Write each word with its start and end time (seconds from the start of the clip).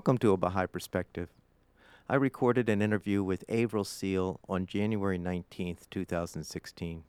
Welcome 0.00 0.16
to 0.20 0.32
A 0.32 0.38
Baha'i 0.38 0.64
Perspective. 0.64 1.28
I 2.08 2.14
recorded 2.14 2.70
an 2.70 2.80
interview 2.80 3.22
with 3.22 3.46
Avrel 3.48 3.84
Seale 3.84 4.40
on 4.48 4.64
January 4.64 5.18
19, 5.18 5.76
2016. 5.90 7.02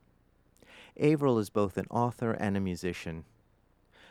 Avril 1.00 1.40
is 1.40 1.50
both 1.50 1.78
an 1.78 1.86
author 1.90 2.32
and 2.32 2.58
a 2.58 2.60
musician. 2.60 3.24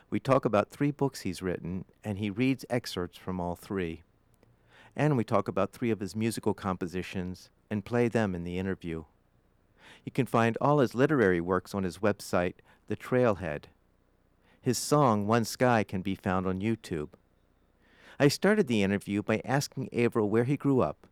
We 0.09 0.19
talk 0.19 0.47
about 0.47 0.71
three 0.71 0.91
books 0.93 1.21
he's 1.21 1.43
written, 1.43 1.85
and 2.03 2.17
he 2.17 2.31
reads 2.31 2.65
excerpts 2.71 3.19
from 3.19 3.39
all 3.39 3.55
three. 3.55 4.03
And 4.97 5.15
we 5.15 5.25
talk 5.25 5.47
about 5.47 5.73
three 5.73 5.91
of 5.91 6.01
his 6.01 6.17
musical 6.17 6.55
compositions 6.55 7.51
and 7.69 7.85
play 7.85 8.09
them 8.09 8.35
in 8.35 8.45
the 8.45 8.59
interview. 8.59 9.05
You 10.07 10.13
can 10.13 10.25
find 10.25 10.57
all 10.59 10.79
his 10.79 10.95
literary 10.95 11.43
works 11.43 11.75
on 11.75 11.83
his 11.83 11.99
website, 11.99 12.55
The 12.89 12.97
Trailhead. 12.97 13.65
His 14.63 14.79
song, 14.79 15.27
One 15.27 15.45
Sky, 15.45 15.85
can 15.85 16.01
be 16.01 16.15
found 16.15 16.47
on 16.47 16.63
YouTube. 16.63 17.11
I 18.21 18.29
started 18.29 18.67
the 18.67 18.83
interview 18.83 19.23
by 19.23 19.41
asking 19.47 19.89
Avrel 19.95 20.29
where 20.29 20.45
he 20.45 20.59
grew 20.59 20.83
up 20.83 21.07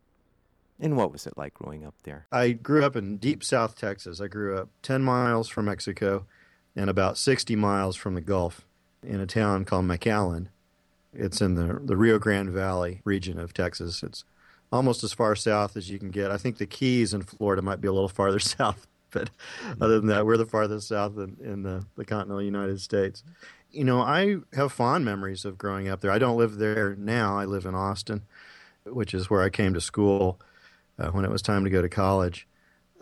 and 0.79 0.95
what 0.95 1.11
was 1.11 1.25
it 1.25 1.35
like 1.35 1.55
growing 1.55 1.83
up 1.83 1.95
there. 2.03 2.27
I 2.31 2.51
grew 2.51 2.85
up 2.85 2.95
in 2.95 3.17
deep 3.17 3.43
South 3.43 3.75
Texas. 3.75 4.21
I 4.21 4.27
grew 4.27 4.55
up 4.55 4.69
10 4.83 5.01
miles 5.01 5.49
from 5.49 5.65
Mexico 5.65 6.27
and 6.75 6.87
about 6.87 7.17
60 7.17 7.55
miles 7.55 7.95
from 7.95 8.13
the 8.13 8.21
Gulf 8.21 8.63
in 9.01 9.19
a 9.19 9.25
town 9.25 9.65
called 9.65 9.85
McAllen. 9.85 10.49
It's 11.11 11.41
in 11.41 11.55
the, 11.55 11.79
the 11.83 11.97
Rio 11.97 12.19
Grande 12.19 12.51
Valley 12.51 13.01
region 13.03 13.39
of 13.39 13.55
Texas. 13.55 14.03
It's 14.03 14.23
almost 14.71 15.03
as 15.03 15.11
far 15.11 15.35
south 15.35 15.75
as 15.75 15.89
you 15.89 15.97
can 15.97 16.11
get. 16.11 16.29
I 16.29 16.37
think 16.37 16.59
the 16.59 16.67
Keys 16.67 17.11
in 17.11 17.23
Florida 17.23 17.63
might 17.63 17.81
be 17.81 17.87
a 17.87 17.91
little 17.91 18.07
farther 18.07 18.37
south, 18.37 18.87
but 19.09 19.31
other 19.81 19.99
than 19.99 20.09
that, 20.09 20.27
we're 20.27 20.37
the 20.37 20.45
farthest 20.45 20.87
south 20.87 21.17
in, 21.17 21.37
in 21.43 21.63
the, 21.63 21.87
the 21.95 22.05
continental 22.05 22.43
United 22.43 22.79
States 22.79 23.23
you 23.71 23.83
know, 23.83 24.01
I 24.01 24.37
have 24.53 24.71
fond 24.71 25.05
memories 25.05 25.45
of 25.45 25.57
growing 25.57 25.87
up 25.87 26.01
there. 26.01 26.11
I 26.11 26.19
don't 26.19 26.37
live 26.37 26.57
there 26.57 26.95
now. 26.95 27.37
I 27.37 27.45
live 27.45 27.65
in 27.65 27.75
Austin, 27.75 28.23
which 28.85 29.13
is 29.13 29.29
where 29.29 29.41
I 29.41 29.49
came 29.49 29.73
to 29.73 29.81
school 29.81 30.39
uh, 30.97 31.09
when 31.09 31.25
it 31.25 31.31
was 31.31 31.41
time 31.41 31.63
to 31.63 31.69
go 31.69 31.81
to 31.81 31.89
college. 31.89 32.47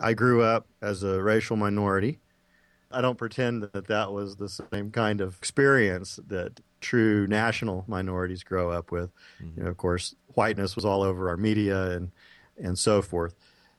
I 0.00 0.14
grew 0.14 0.42
up 0.42 0.66
as 0.80 1.02
a 1.02 1.22
racial 1.22 1.56
minority. 1.56 2.18
I 2.90 3.00
don't 3.00 3.18
pretend 3.18 3.64
that 3.72 3.88
that 3.88 4.12
was 4.12 4.36
the 4.36 4.48
same 4.48 4.90
kind 4.90 5.20
of 5.20 5.36
experience 5.38 6.18
that 6.28 6.60
true 6.80 7.26
national 7.26 7.84
minorities 7.86 8.42
grow 8.42 8.70
up 8.70 8.90
with. 8.90 9.10
Mm-hmm. 9.42 9.58
You 9.58 9.64
know, 9.64 9.70
of 9.70 9.76
course, 9.76 10.14
whiteness 10.34 10.76
was 10.76 10.84
all 10.84 11.02
over 11.02 11.28
our 11.28 11.36
media 11.36 11.90
and 11.90 12.10
and 12.56 12.78
so 12.78 13.02
forth. 13.02 13.34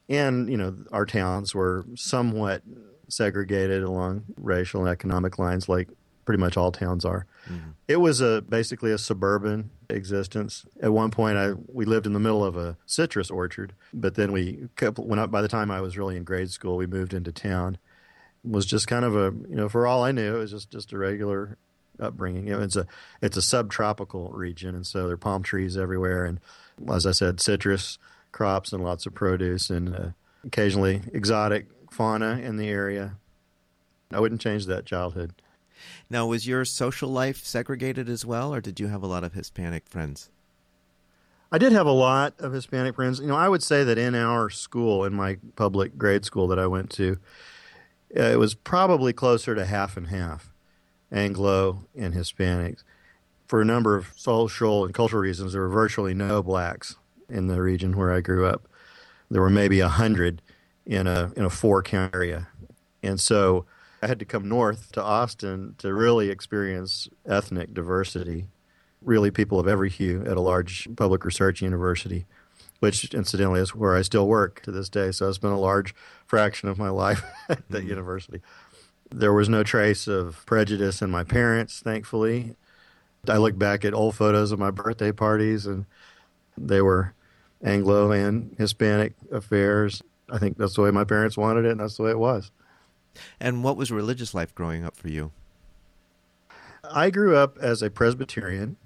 And 0.07 0.49
you 0.49 0.57
know, 0.57 0.75
our 0.91 1.05
towns 1.05 1.55
were 1.55 1.85
somewhat 1.95 2.61
segregated 3.07 3.83
along 3.83 4.25
racial 4.37 4.81
and 4.81 4.89
economic 4.89 5.39
lines, 5.39 5.67
like 5.67 5.89
pretty 6.29 6.39
much 6.39 6.57
all 6.57 6.71
towns 6.71 7.05
are. 7.05 7.25
Mm-hmm. 7.47 7.71
It 7.87 7.95
was 7.95 8.21
a 8.21 8.43
basically 8.43 8.91
a 8.91 8.99
suburban 8.99 9.71
existence. 9.89 10.63
At 10.79 10.93
one 10.93 11.09
point, 11.09 11.39
I 11.39 11.53
we 11.73 11.85
lived 11.85 12.05
in 12.05 12.13
the 12.13 12.19
middle 12.19 12.45
of 12.45 12.55
a 12.55 12.77
citrus 12.85 13.31
orchard, 13.31 13.73
but 13.91 14.13
then 14.13 14.31
we 14.31 14.67
kept, 14.75 14.99
when 14.99 15.17
I, 15.17 15.25
by 15.25 15.41
the 15.41 15.47
time 15.47 15.71
I 15.71 15.81
was 15.81 15.97
really 15.97 16.15
in 16.15 16.23
grade 16.23 16.51
school, 16.51 16.77
we 16.77 16.85
moved 16.85 17.15
into 17.15 17.31
town. 17.31 17.79
It 18.45 18.51
was 18.51 18.67
just 18.67 18.87
kind 18.87 19.05
of 19.05 19.15
a 19.15 19.33
you 19.49 19.55
know 19.55 19.69
for 19.69 19.87
all 19.87 20.03
I 20.03 20.11
knew, 20.11 20.35
it 20.35 20.37
was 20.37 20.51
just 20.51 20.69
just 20.69 20.93
a 20.93 20.99
regular 20.99 21.57
upbringing. 21.99 22.45
You 22.45 22.57
know, 22.57 22.61
it's 22.61 22.75
a 22.75 22.85
it's 23.23 23.35
a 23.35 23.41
subtropical 23.41 24.29
region, 24.29 24.75
and 24.75 24.85
so 24.85 25.07
there 25.07 25.15
are 25.15 25.17
palm 25.17 25.41
trees 25.41 25.77
everywhere, 25.77 26.25
and 26.25 26.39
as 26.93 27.07
I 27.07 27.11
said, 27.11 27.41
citrus 27.41 27.97
crops 28.31 28.71
and 28.71 28.83
lots 28.83 29.07
of 29.07 29.15
produce, 29.15 29.71
and 29.71 29.95
uh, 29.95 30.09
occasionally 30.45 31.01
exotic 31.11 31.65
fauna 31.89 32.37
in 32.37 32.57
the 32.57 32.69
area. 32.69 33.15
I 34.11 34.19
wouldn't 34.19 34.41
change 34.41 34.67
that 34.67 34.85
childhood. 34.85 35.33
Now, 36.09 36.27
was 36.27 36.47
your 36.47 36.65
social 36.65 37.09
life 37.09 37.43
segregated 37.43 38.09
as 38.09 38.25
well, 38.25 38.53
or 38.53 38.61
did 38.61 38.79
you 38.79 38.87
have 38.87 39.03
a 39.03 39.07
lot 39.07 39.23
of 39.23 39.33
Hispanic 39.33 39.87
friends? 39.87 40.29
I 41.51 41.57
did 41.57 41.71
have 41.71 41.87
a 41.87 41.91
lot 41.91 42.35
of 42.39 42.53
Hispanic 42.53 42.95
friends. 42.95 43.19
You 43.19 43.27
know, 43.27 43.35
I 43.35 43.49
would 43.49 43.63
say 43.63 43.83
that 43.83 43.97
in 43.97 44.13
our 44.13 44.49
school, 44.49 45.03
in 45.03 45.13
my 45.13 45.37
public 45.55 45.97
grade 45.97 46.23
school 46.23 46.47
that 46.47 46.59
I 46.59 46.67
went 46.67 46.91
to, 46.91 47.17
uh, 48.15 48.21
it 48.21 48.39
was 48.39 48.53
probably 48.53 49.13
closer 49.13 49.55
to 49.55 49.65
half 49.65 49.97
and 49.97 50.07
half 50.07 50.51
Anglo 51.11 51.85
and 51.97 52.13
Hispanics. 52.13 52.83
For 53.47 53.61
a 53.61 53.65
number 53.65 53.95
of 53.95 54.13
social 54.15 54.85
and 54.85 54.93
cultural 54.93 55.23
reasons, 55.23 55.53
there 55.53 55.61
were 55.61 55.69
virtually 55.69 56.13
no 56.13 56.43
blacks 56.43 56.97
in 57.27 57.47
the 57.47 57.61
region 57.61 57.97
where 57.97 58.13
I 58.13 58.21
grew 58.21 58.45
up. 58.45 58.67
There 59.31 59.41
were 59.41 59.49
maybe 59.49 59.79
a 59.79 59.89
hundred 59.89 60.41
in 60.85 61.07
a 61.07 61.31
in 61.35 61.45
a 61.45 61.49
four 61.49 61.81
county 61.81 62.11
area, 62.13 62.47
and 63.01 63.19
so 63.19 63.65
I 64.01 64.07
had 64.07 64.19
to 64.19 64.25
come 64.25 64.47
north 64.47 64.91
to 64.93 65.03
Austin 65.03 65.75
to 65.79 65.93
really 65.93 66.29
experience 66.29 67.09
ethnic 67.25 67.73
diversity, 67.73 68.47
really 69.01 69.31
people 69.31 69.59
of 69.59 69.67
every 69.67 69.89
hue 69.89 70.23
at 70.25 70.37
a 70.37 70.41
large 70.41 70.87
public 70.95 71.25
research 71.25 71.61
university, 71.61 72.25
which 72.79 73.13
incidentally 73.13 73.59
is 73.59 73.75
where 73.75 73.95
I 73.95 74.01
still 74.01 74.27
work 74.27 74.61
to 74.63 74.71
this 74.71 74.89
day. 74.89 75.11
So 75.11 75.27
I 75.27 75.31
spent 75.31 75.53
a 75.53 75.57
large 75.57 75.93
fraction 76.25 76.69
of 76.69 76.77
my 76.77 76.89
life 77.05 77.23
at 77.49 77.67
that 77.69 77.79
mm-hmm. 77.79 77.89
university. 77.89 78.41
There 79.11 79.33
was 79.33 79.49
no 79.49 79.63
trace 79.63 80.07
of 80.07 80.45
prejudice 80.45 81.01
in 81.01 81.09
my 81.09 81.23
parents, 81.23 81.81
thankfully. 81.81 82.55
I 83.27 83.37
look 83.37 83.57
back 83.57 83.83
at 83.83 83.93
old 83.93 84.15
photos 84.15 84.51
of 84.51 84.59
my 84.59 84.71
birthday 84.71 85.11
parties, 85.11 85.65
and 85.65 85.85
they 86.57 86.81
were 86.81 87.13
Anglo 87.61 88.11
and 88.11 88.55
Hispanic 88.57 89.13
affairs. 89.31 90.01
I 90.29 90.37
think 90.37 90.57
that's 90.57 90.75
the 90.75 90.83
way 90.83 90.91
my 90.91 91.03
parents 91.03 91.37
wanted 91.37 91.65
it, 91.65 91.71
and 91.71 91.79
that's 91.81 91.97
the 91.97 92.03
way 92.03 92.11
it 92.11 92.19
was. 92.19 92.51
And 93.39 93.63
what 93.63 93.77
was 93.77 93.91
religious 93.91 94.33
life 94.33 94.53
growing 94.53 94.83
up 94.83 94.95
for 94.95 95.09
you? 95.09 95.31
I 96.83 97.09
grew 97.09 97.35
up 97.35 97.57
as 97.59 97.81
a 97.81 97.89
Presbyterian. 97.89 98.77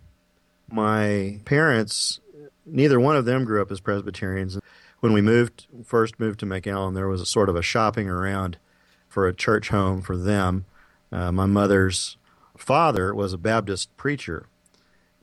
My 0.69 1.39
parents, 1.45 2.19
neither 2.65 2.99
one 2.99 3.15
of 3.15 3.25
them 3.25 3.45
grew 3.45 3.61
up 3.61 3.71
as 3.71 3.79
Presbyterians. 3.79 4.59
When 4.99 5.13
we 5.13 5.21
moved, 5.21 5.67
first 5.83 6.19
moved 6.19 6.39
to 6.39 6.45
McAllen, 6.45 6.95
there 6.95 7.07
was 7.07 7.21
a 7.21 7.25
sort 7.25 7.49
of 7.49 7.55
a 7.55 7.61
shopping 7.61 8.09
around 8.09 8.57
for 9.07 9.27
a 9.27 9.33
church 9.33 9.69
home 9.69 10.01
for 10.01 10.17
them. 10.17 10.65
Uh, 11.11 11.31
my 11.31 11.45
mother's 11.45 12.17
father 12.57 13.13
was 13.13 13.33
a 13.33 13.37
Baptist 13.37 13.95
preacher. 13.97 14.47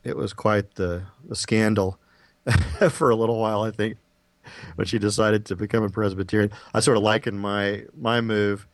It 0.03 0.15
was 0.15 0.33
quite 0.33 0.75
the, 0.75 1.03
the 1.27 1.35
scandal 1.35 1.99
for 2.89 3.09
a 3.09 3.15
little 3.15 3.39
while, 3.39 3.63
I 3.63 3.71
think, 3.71 3.97
when 4.75 4.87
she 4.87 4.97
decided 4.97 5.45
to 5.47 5.55
become 5.55 5.83
a 5.83 5.89
Presbyterian. 5.89 6.51
I 6.73 6.79
sort 6.79 6.97
of 6.97 7.03
likened 7.03 7.39
my 7.39 7.83
my 7.95 8.21
move 8.21 8.67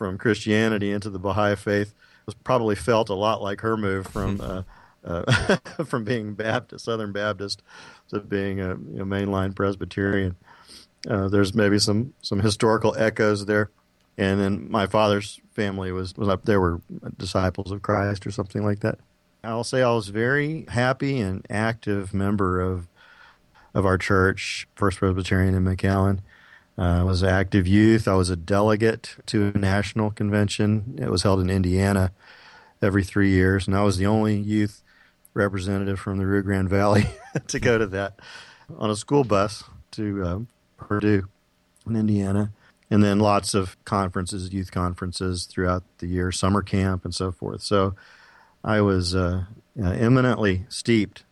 from 0.00 0.16
Christianity 0.16 0.92
into 0.92 1.10
the 1.10 1.18
Baha'i 1.18 1.54
faith 1.54 1.92
was 2.24 2.34
probably 2.34 2.74
felt 2.74 3.10
a 3.10 3.14
lot 3.14 3.42
like 3.42 3.60
her 3.60 3.76
move 3.76 4.06
from 4.06 4.40
uh, 4.40 4.62
uh, 5.04 5.56
from 5.84 6.04
being 6.04 6.32
Baptist, 6.32 6.86
Southern 6.86 7.12
Baptist, 7.12 7.62
to 8.08 8.18
being 8.20 8.60
a 8.60 8.68
you 8.68 9.04
know, 9.04 9.04
mainline 9.04 9.54
Presbyterian. 9.54 10.36
Uh, 11.06 11.28
there's 11.28 11.54
maybe 11.54 11.78
some 11.78 12.14
some 12.22 12.40
historical 12.40 12.96
echoes 12.96 13.44
there, 13.44 13.68
and 14.16 14.40
then 14.40 14.70
my 14.70 14.86
father's 14.86 15.38
family 15.52 15.92
was 15.92 16.16
was 16.16 16.30
up. 16.30 16.46
There 16.46 16.62
were 16.62 16.80
disciples 17.18 17.70
of 17.70 17.82
Christ 17.82 18.26
or 18.26 18.30
something 18.30 18.64
like 18.64 18.80
that. 18.80 18.98
I'll 19.44 19.64
say 19.64 19.82
I 19.82 19.92
was 19.92 20.08
very 20.08 20.64
happy 20.68 21.20
and 21.20 21.44
active 21.50 22.14
member 22.14 22.62
of 22.62 22.88
of 23.74 23.84
our 23.84 23.98
church, 23.98 24.66
First 24.76 24.96
Presbyterian 24.96 25.54
in 25.54 25.62
McAllen. 25.62 26.20
Uh, 26.80 27.00
I 27.00 27.02
was 27.02 27.22
active 27.22 27.66
youth. 27.66 28.08
I 28.08 28.14
was 28.14 28.30
a 28.30 28.36
delegate 28.36 29.16
to 29.26 29.52
a 29.54 29.58
national 29.58 30.12
convention. 30.12 30.98
It 30.98 31.10
was 31.10 31.22
held 31.22 31.40
in 31.40 31.50
Indiana 31.50 32.10
every 32.80 33.04
three 33.04 33.28
years, 33.28 33.66
and 33.66 33.76
I 33.76 33.82
was 33.82 33.98
the 33.98 34.06
only 34.06 34.36
youth 34.36 34.82
representative 35.34 36.00
from 36.00 36.16
the 36.16 36.26
Rio 36.26 36.40
Grande 36.40 36.70
Valley 36.70 37.04
to 37.48 37.60
go 37.60 37.76
to 37.76 37.86
that 37.88 38.18
on 38.78 38.88
a 38.88 38.96
school 38.96 39.24
bus 39.24 39.62
to 39.90 40.24
uh, 40.24 40.38
Purdue 40.78 41.28
in 41.86 41.96
Indiana. 41.96 42.50
And 42.90 43.04
then 43.04 43.20
lots 43.20 43.52
of 43.52 43.76
conferences, 43.84 44.50
youth 44.50 44.72
conferences 44.72 45.44
throughout 45.44 45.84
the 45.98 46.06
year, 46.06 46.32
summer 46.32 46.62
camp, 46.62 47.04
and 47.04 47.14
so 47.14 47.30
forth. 47.30 47.60
So 47.60 47.94
I 48.64 48.80
was 48.80 49.14
uh, 49.14 49.44
eminently 49.78 50.64
steeped 50.70 51.24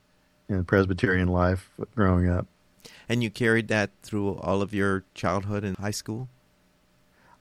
in 0.46 0.66
Presbyterian 0.66 1.28
life 1.28 1.70
growing 1.96 2.28
up. 2.28 2.46
And 3.08 3.22
you 3.22 3.31
carried 3.31 3.69
that 3.69 3.90
through 4.02 4.34
all 4.37 4.60
of 4.60 4.75
your 4.75 5.05
childhood 5.14 5.64
and 5.64 5.76
high 5.78 5.93
school? 5.93 6.28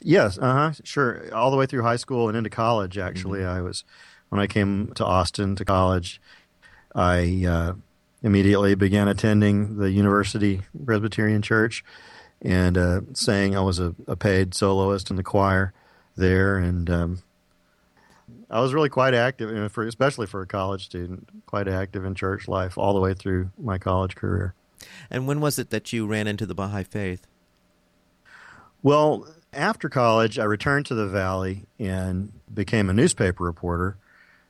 Yes, 0.02 0.38
uh 0.38 0.54
huh, 0.54 0.72
sure. 0.84 1.34
All 1.34 1.52
the 1.52 1.58
way 1.58 1.66
through 1.66 1.82
high 1.82 1.96
school 1.96 2.28
and 2.30 2.38
into 2.38 2.50
college, 2.50 2.98
actually. 2.98 3.40
Mm-hmm. 3.40 3.58
I 3.58 3.62
was, 3.62 3.84
when 4.30 4.40
I 4.40 4.48
came 4.48 4.94
to 4.96 5.06
Austin 5.06 5.56
to 5.56 5.66
college, 5.66 6.22
I 6.96 7.46
uh, 7.48 7.74
immediately 8.24 8.76
began 8.76 9.08
attending 9.08 9.78
the 9.78 9.92
University 9.92 10.62
Presbyterian 10.86 11.42
Church 11.42 11.84
and 12.42 12.78
uh, 12.78 13.02
sang. 13.14 13.56
I 13.56 13.62
was 13.62 13.80
a, 13.80 13.96
a, 14.08 14.16
paid 14.16 14.54
soloist 14.54 15.10
in 15.10 15.16
the 15.16 15.24
choir 15.24 15.74
there, 16.16 16.58
and 16.58 16.90
um, 16.90 17.24
I 18.50 18.62
was 18.62 18.74
really 18.74 18.90
quite 18.90 19.14
active, 19.14 19.50
you 19.50 19.56
know, 19.56 19.70
for, 19.70 19.86
especially 19.86 20.28
for 20.28 20.42
a 20.42 20.48
college 20.48 20.86
student, 20.86 21.28
quite 21.46 21.68
active 21.68 22.06
in 22.06 22.16
church 22.16 22.48
life 22.48 22.78
all 22.78 22.94
the 22.94 23.00
way 23.00 23.14
through 23.14 23.52
my 23.58 23.78
college 23.78 24.16
career. 24.16 24.54
And 25.10 25.28
when 25.28 25.40
was 25.42 25.60
it 25.60 25.70
that 25.70 25.92
you 25.94 26.08
ran 26.08 26.28
into 26.28 26.46
the 26.46 26.56
Baha'i 26.56 26.84
faith? 26.84 27.28
Well, 28.84 29.28
after 29.54 29.90
college, 29.90 30.38
I 30.38 30.44
returned 30.44 30.86
to 30.88 30.96
the 30.96 31.08
Valley 31.08 31.66
and 31.80 32.32
became 32.54 32.90
a 32.90 32.94
newspaper 32.94 33.44
reporter 33.44 33.98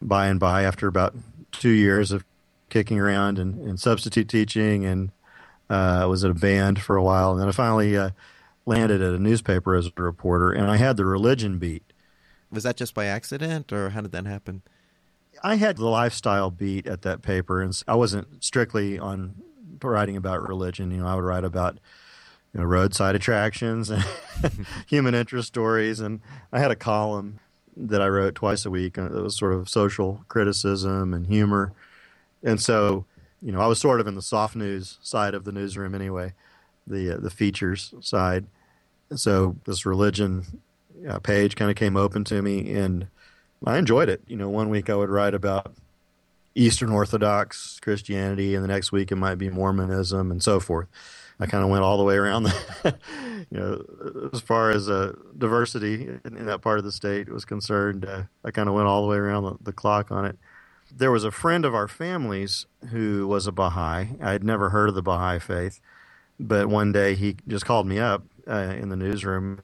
by 0.01 0.27
and 0.27 0.39
by 0.39 0.63
after 0.63 0.87
about 0.87 1.15
two 1.51 1.69
years 1.69 2.11
of 2.11 2.25
kicking 2.69 2.99
around 2.99 3.39
and, 3.39 3.59
and 3.61 3.79
substitute 3.79 4.27
teaching 4.27 4.85
and 4.85 5.11
uh, 5.69 6.05
was 6.09 6.23
at 6.23 6.31
a 6.31 6.35
band 6.35 6.81
for 6.81 6.95
a 6.95 7.03
while. 7.03 7.31
And 7.31 7.41
then 7.41 7.47
I 7.47 7.51
finally 7.51 7.97
uh, 7.97 8.11
landed 8.65 9.01
at 9.01 9.13
a 9.13 9.19
newspaper 9.19 9.75
as 9.75 9.87
a 9.87 10.01
reporter, 10.01 10.51
and 10.51 10.69
I 10.69 10.77
had 10.77 10.97
the 10.97 11.05
religion 11.05 11.57
beat. 11.57 11.83
Was 12.51 12.63
that 12.63 12.77
just 12.77 12.93
by 12.93 13.05
accident, 13.05 13.73
or 13.73 13.89
how 13.89 14.01
did 14.01 14.11
that 14.11 14.25
happen? 14.25 14.61
I 15.43 15.55
had 15.55 15.77
the 15.77 15.85
lifestyle 15.85 16.49
beat 16.49 16.87
at 16.87 17.03
that 17.03 17.21
paper, 17.21 17.61
and 17.61 17.81
I 17.87 17.95
wasn't 17.95 18.43
strictly 18.43 18.97
on 18.97 19.35
writing 19.83 20.17
about 20.17 20.47
religion. 20.47 20.91
You 20.91 20.97
know, 20.97 21.07
I 21.07 21.15
would 21.15 21.23
write 21.23 21.43
about 21.43 21.77
you 22.53 22.59
know, 22.59 22.65
roadside 22.65 23.15
attractions 23.15 23.89
and 23.89 24.03
human 24.87 25.13
interest 25.15 25.47
stories, 25.47 25.99
and 25.99 26.21
I 26.51 26.59
had 26.59 26.71
a 26.71 26.75
column 26.75 27.39
that 27.75 28.01
I 28.01 28.07
wrote 28.07 28.35
twice 28.35 28.65
a 28.65 28.69
week. 28.71 28.97
It 28.97 29.11
was 29.11 29.37
sort 29.37 29.53
of 29.53 29.69
social 29.69 30.23
criticism 30.27 31.13
and 31.13 31.27
humor, 31.27 31.73
and 32.43 32.61
so 32.61 33.05
you 33.41 33.51
know, 33.51 33.61
I 33.61 33.67
was 33.67 33.79
sort 33.79 33.99
of 33.99 34.07
in 34.07 34.15
the 34.15 34.21
soft 34.21 34.55
news 34.55 34.97
side 35.01 35.33
of 35.33 35.43
the 35.43 35.51
newsroom 35.51 35.93
anyway, 35.93 36.33
the 36.85 37.15
uh, 37.15 37.17
the 37.17 37.29
features 37.29 37.93
side. 38.01 38.45
So 39.15 39.55
this 39.65 39.85
religion 39.85 40.61
uh, 41.07 41.19
page 41.19 41.55
kind 41.55 41.69
of 41.69 41.77
came 41.77 41.95
open 41.95 42.23
to 42.25 42.41
me, 42.41 42.73
and 42.73 43.07
I 43.65 43.77
enjoyed 43.77 44.09
it. 44.09 44.21
You 44.27 44.35
know, 44.35 44.49
one 44.49 44.69
week 44.69 44.89
I 44.89 44.95
would 44.95 45.09
write 45.09 45.33
about 45.33 45.73
Eastern 46.57 46.91
Orthodox 46.91 47.79
Christianity, 47.81 48.55
and 48.55 48.63
the 48.63 48.67
next 48.67 48.91
week 48.91 49.11
it 49.11 49.15
might 49.15 49.35
be 49.35 49.49
Mormonism 49.49 50.31
and 50.31 50.41
so 50.41 50.59
forth. 50.59 50.87
I 51.39 51.45
kind 51.45 51.63
of 51.63 51.69
went 51.69 51.83
all 51.83 51.97
the 51.97 52.03
way 52.03 52.15
around 52.15 52.43
the, 52.43 52.97
you 53.51 53.59
know, 53.59 54.29
as 54.33 54.41
far 54.41 54.71
as 54.71 54.89
uh, 54.89 55.13
diversity 55.37 56.07
in, 56.25 56.37
in, 56.37 56.45
that 56.47 56.61
part 56.61 56.79
of 56.79 56.83
the 56.83 56.91
state 56.91 57.29
was 57.29 57.45
concerned. 57.45 58.05
Uh, 58.05 58.23
I 58.43 58.49
kind 58.49 58.67
of 58.67 58.73
went 58.73 58.87
all 58.87 59.03
the 59.03 59.07
way 59.07 59.17
around 59.17 59.43
the, 59.43 59.57
the 59.61 59.71
clock 59.71 60.11
on 60.11 60.25
it 60.25 60.37
there 60.95 61.11
was 61.11 61.23
a 61.23 61.31
friend 61.31 61.65
of 61.65 61.75
our 61.75 61.87
family's 61.87 62.65
who 62.89 63.27
was 63.27 63.47
a 63.47 63.51
Baha'i. 63.51 64.15
I 64.21 64.31
had 64.31 64.43
never 64.43 64.69
heard 64.69 64.89
of 64.89 64.95
the 64.95 65.01
Baha'i 65.01 65.39
faith, 65.39 65.79
but 66.39 66.67
one 66.67 66.91
day 66.91 67.15
he 67.15 67.37
just 67.47 67.65
called 67.65 67.87
me 67.87 67.99
up 67.99 68.23
uh, 68.47 68.75
in 68.77 68.89
the 68.89 68.95
newsroom 68.95 69.61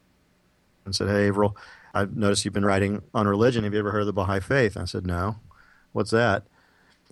and 0.86 0.96
said, 0.96 1.08
"Hey, 1.08 1.30
Avrel, 1.30 1.56
I've 1.94 2.16
noticed 2.16 2.46
you've 2.46 2.54
been 2.54 2.66
writing 2.66 3.02
on 3.14 3.28
religion. 3.28 3.64
Have 3.64 3.74
you 3.74 3.80
ever 3.80 3.92
heard 3.92 4.02
of 4.02 4.08
the 4.08 4.14
Baha'i 4.14 4.40
faith?" 4.40 4.76
I 4.78 4.86
said, 4.86 5.06
"No. 5.06 5.38
What's 5.92 6.12
that?" 6.12 6.44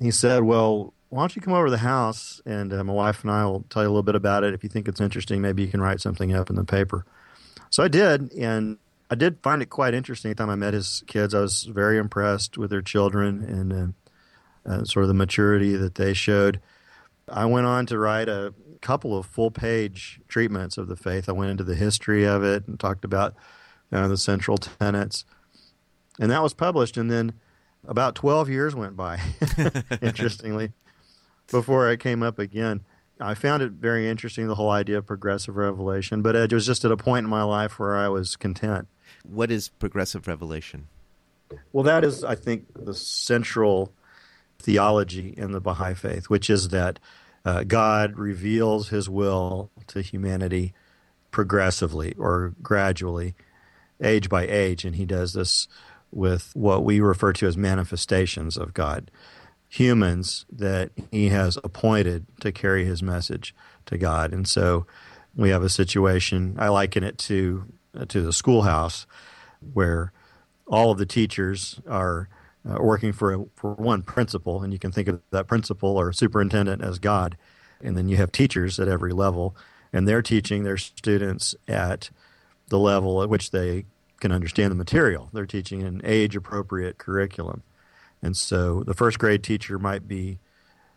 He 0.01 0.12
said, 0.12 0.44
"Well, 0.44 0.94
why 1.09 1.21
don't 1.21 1.36
you 1.36 1.42
come 1.42 1.53
over 1.53 1.65
to 1.65 1.71
the 1.71 1.77
house 1.77 2.42
and 2.45 2.74
uh, 2.74 2.83
my 2.83 2.94
wife 2.94 3.21
and 3.24 3.31
I 3.31 3.45
will 3.45 3.65
tell 3.69 3.83
you 3.83 3.88
a 3.88 3.92
little 3.92 4.03
bit 4.03 4.15
about 4.15 4.44
it. 4.44 4.53
If 4.53 4.63
you 4.63 4.69
think 4.69 4.88
it's 4.88 5.01
interesting, 5.01 5.42
maybe 5.42 5.62
you 5.62 5.69
can 5.69 5.81
write 5.81 6.01
something 6.01 6.33
up 6.33 6.50
in 6.50 6.56
the 6.56 6.65
paper." 6.65 7.06
So 7.69 7.83
I 7.83 7.88
did, 7.88 8.33
and 8.33 8.77
I 9.09 9.15
did 9.15 9.38
find 9.42 9.62
it 9.62 9.69
quite 9.69 9.94
interesting. 9.94 10.30
The 10.30 10.36
time 10.36 10.50
I 10.50 10.56
met 10.56 10.74
his 10.74 11.03
kids, 11.07 11.33
I 11.33 11.39
was 11.39 11.63
very 11.63 11.98
impressed 11.98 12.57
with 12.57 12.69
their 12.69 12.81
children 12.81 13.44
and. 13.44 13.74
Uh, 13.74 13.88
uh, 14.65 14.83
sort 14.83 15.03
of 15.03 15.07
the 15.07 15.13
maturity 15.13 15.75
that 15.75 15.95
they 15.95 16.13
showed. 16.13 16.62
I 17.27 17.45
went 17.45 17.65
on 17.65 17.86
to 17.88 17.98
write 17.98 18.30
a 18.30 18.53
couple 18.81 19.18
of 19.18 19.25
full 19.25 19.51
page 19.51 20.19
treatments 20.27 20.77
of 20.77 20.88
the 20.88 20.95
faith. 20.95 21.30
I 21.30 21.33
went 21.33 21.51
into 21.51 21.63
the 21.63 21.75
history 21.75 22.25
of 22.25 22.44
it 22.44 22.68
and 22.68 22.80
talked 22.80 23.06
about 23.06 23.36
uh, 23.92 24.07
the 24.07 24.18
central 24.18 24.57
tenets. 24.57 25.25
And 26.19 26.30
that 26.31 26.44
was 26.44 26.53
published. 26.53 26.98
And 26.98 27.09
then 27.09 27.33
about 27.88 28.16
12 28.16 28.50
years 28.50 28.75
went 28.75 28.95
by, 28.95 29.19
interestingly, 30.01 30.74
before 31.50 31.89
I 31.89 31.95
came 31.95 32.24
up 32.24 32.39
again. 32.39 32.81
I 33.19 33.36
found 33.36 33.62
it 33.62 33.74
very 33.74 34.10
interesting, 34.10 34.48
the 34.48 34.56
whole 34.56 34.72
idea 34.72 34.98
of 34.98 35.06
progressive 35.06 35.56
revelation, 35.56 36.22
but 36.22 36.36
it 36.36 36.51
was 36.51 36.66
just 36.66 36.83
at 36.83 36.92
a 36.92 36.98
point 36.98 37.25
in 37.25 37.30
my 37.30 37.44
life 37.44 37.78
where 37.78 37.95
I 37.95 38.07
was 38.10 38.36
content. 38.36 38.88
What 39.24 39.51
is 39.51 39.69
progressive 39.69 40.28
revelation? 40.28 40.88
Well, 41.72 41.83
that 41.83 42.04
is, 42.04 42.24
I 42.24 42.36
think, 42.36 42.66
the 42.74 42.95
central 42.95 43.94
theology 44.57 45.34
in 45.38 45.51
the 45.51 45.60
Baha'i 45.60 45.94
faith, 45.94 46.30
which 46.30 46.50
is 46.50 46.69
that 46.69 47.00
uh, 47.45 47.63
God 47.63 48.18
reveals 48.18 48.89
his 48.89 49.10
will 49.10 49.69
to 49.88 50.01
humanity 50.01 50.74
progressively 51.31 52.13
or 52.18 52.54
gradually, 52.62 53.36
age 54.01 54.30
by 54.30 54.48
age, 54.48 54.86
and 54.86 54.95
he 54.95 55.06
does 55.06 55.34
this 55.34 55.68
with 56.12 56.52
what 56.54 56.84
we 56.84 57.00
refer 57.00 57.34
to 57.34 57.48
as 57.48 57.58
manifestations 57.58 58.58
of 58.58 58.74
God. 58.74 59.10
Humans 59.69 60.46
that 60.52 60.92
he 61.12 61.30
has 61.30 61.58
appointed 61.63 62.25
to 62.42 62.52
carry 62.52 62.86
his 62.86 63.02
message 63.02 63.56
to 63.86 63.98
God. 63.98 64.34
And 64.34 64.48
so 64.48 64.86
we 65.36 65.50
have 65.50 65.63
a 65.63 65.69
situation, 65.69 66.56
I 66.60 66.68
liken 66.68 67.04
it 67.04 67.18
to, 67.19 67.66
uh, 67.98 68.06
to 68.06 68.22
the 68.22 68.34
schoolhouse, 68.34 69.08
where 69.74 70.12
all 70.68 70.92
of 70.92 70.98
the 70.98 71.06
teachers 71.06 71.80
are 71.88 72.28
uh, 72.69 72.78
working 72.81 73.13
for 73.13 73.34
a, 73.34 73.46
for 73.56 73.74
one 73.74 74.04
principal, 74.04 74.62
and 74.62 74.74
you 74.74 74.80
can 74.80 74.92
think 74.92 75.08
of 75.08 75.22
that 75.31 75.48
principal 75.48 75.98
or 75.98 76.12
superintendent 76.13 76.81
as 76.81 77.00
God, 77.00 77.38
and 77.81 77.98
then 77.98 78.08
you 78.08 78.18
have 78.18 78.31
teachers 78.31 78.80
at 78.80 78.88
every 78.88 79.13
level, 79.13 79.56
and 79.94 80.08
they're 80.08 80.22
teaching 80.22 80.63
their 80.63 80.78
students 80.78 81.56
at 81.68 82.10
the 82.68 82.80
level 82.80 83.24
at 83.24 83.30
which 83.30 83.52
they 83.52 83.86
can 84.22 84.32
understand 84.32 84.72
the 84.72 84.76
material. 84.76 85.30
They're 85.34 85.46
teaching 85.46 85.84
an 85.84 86.00
age 86.06 86.38
appropriate 86.38 86.98
curriculum, 86.98 87.64
and 88.22 88.38
so 88.38 88.84
the 88.84 88.94
first 88.94 89.20
grade 89.20 89.44
teacher 89.44 89.78
might 89.78 90.08
be 90.08 90.40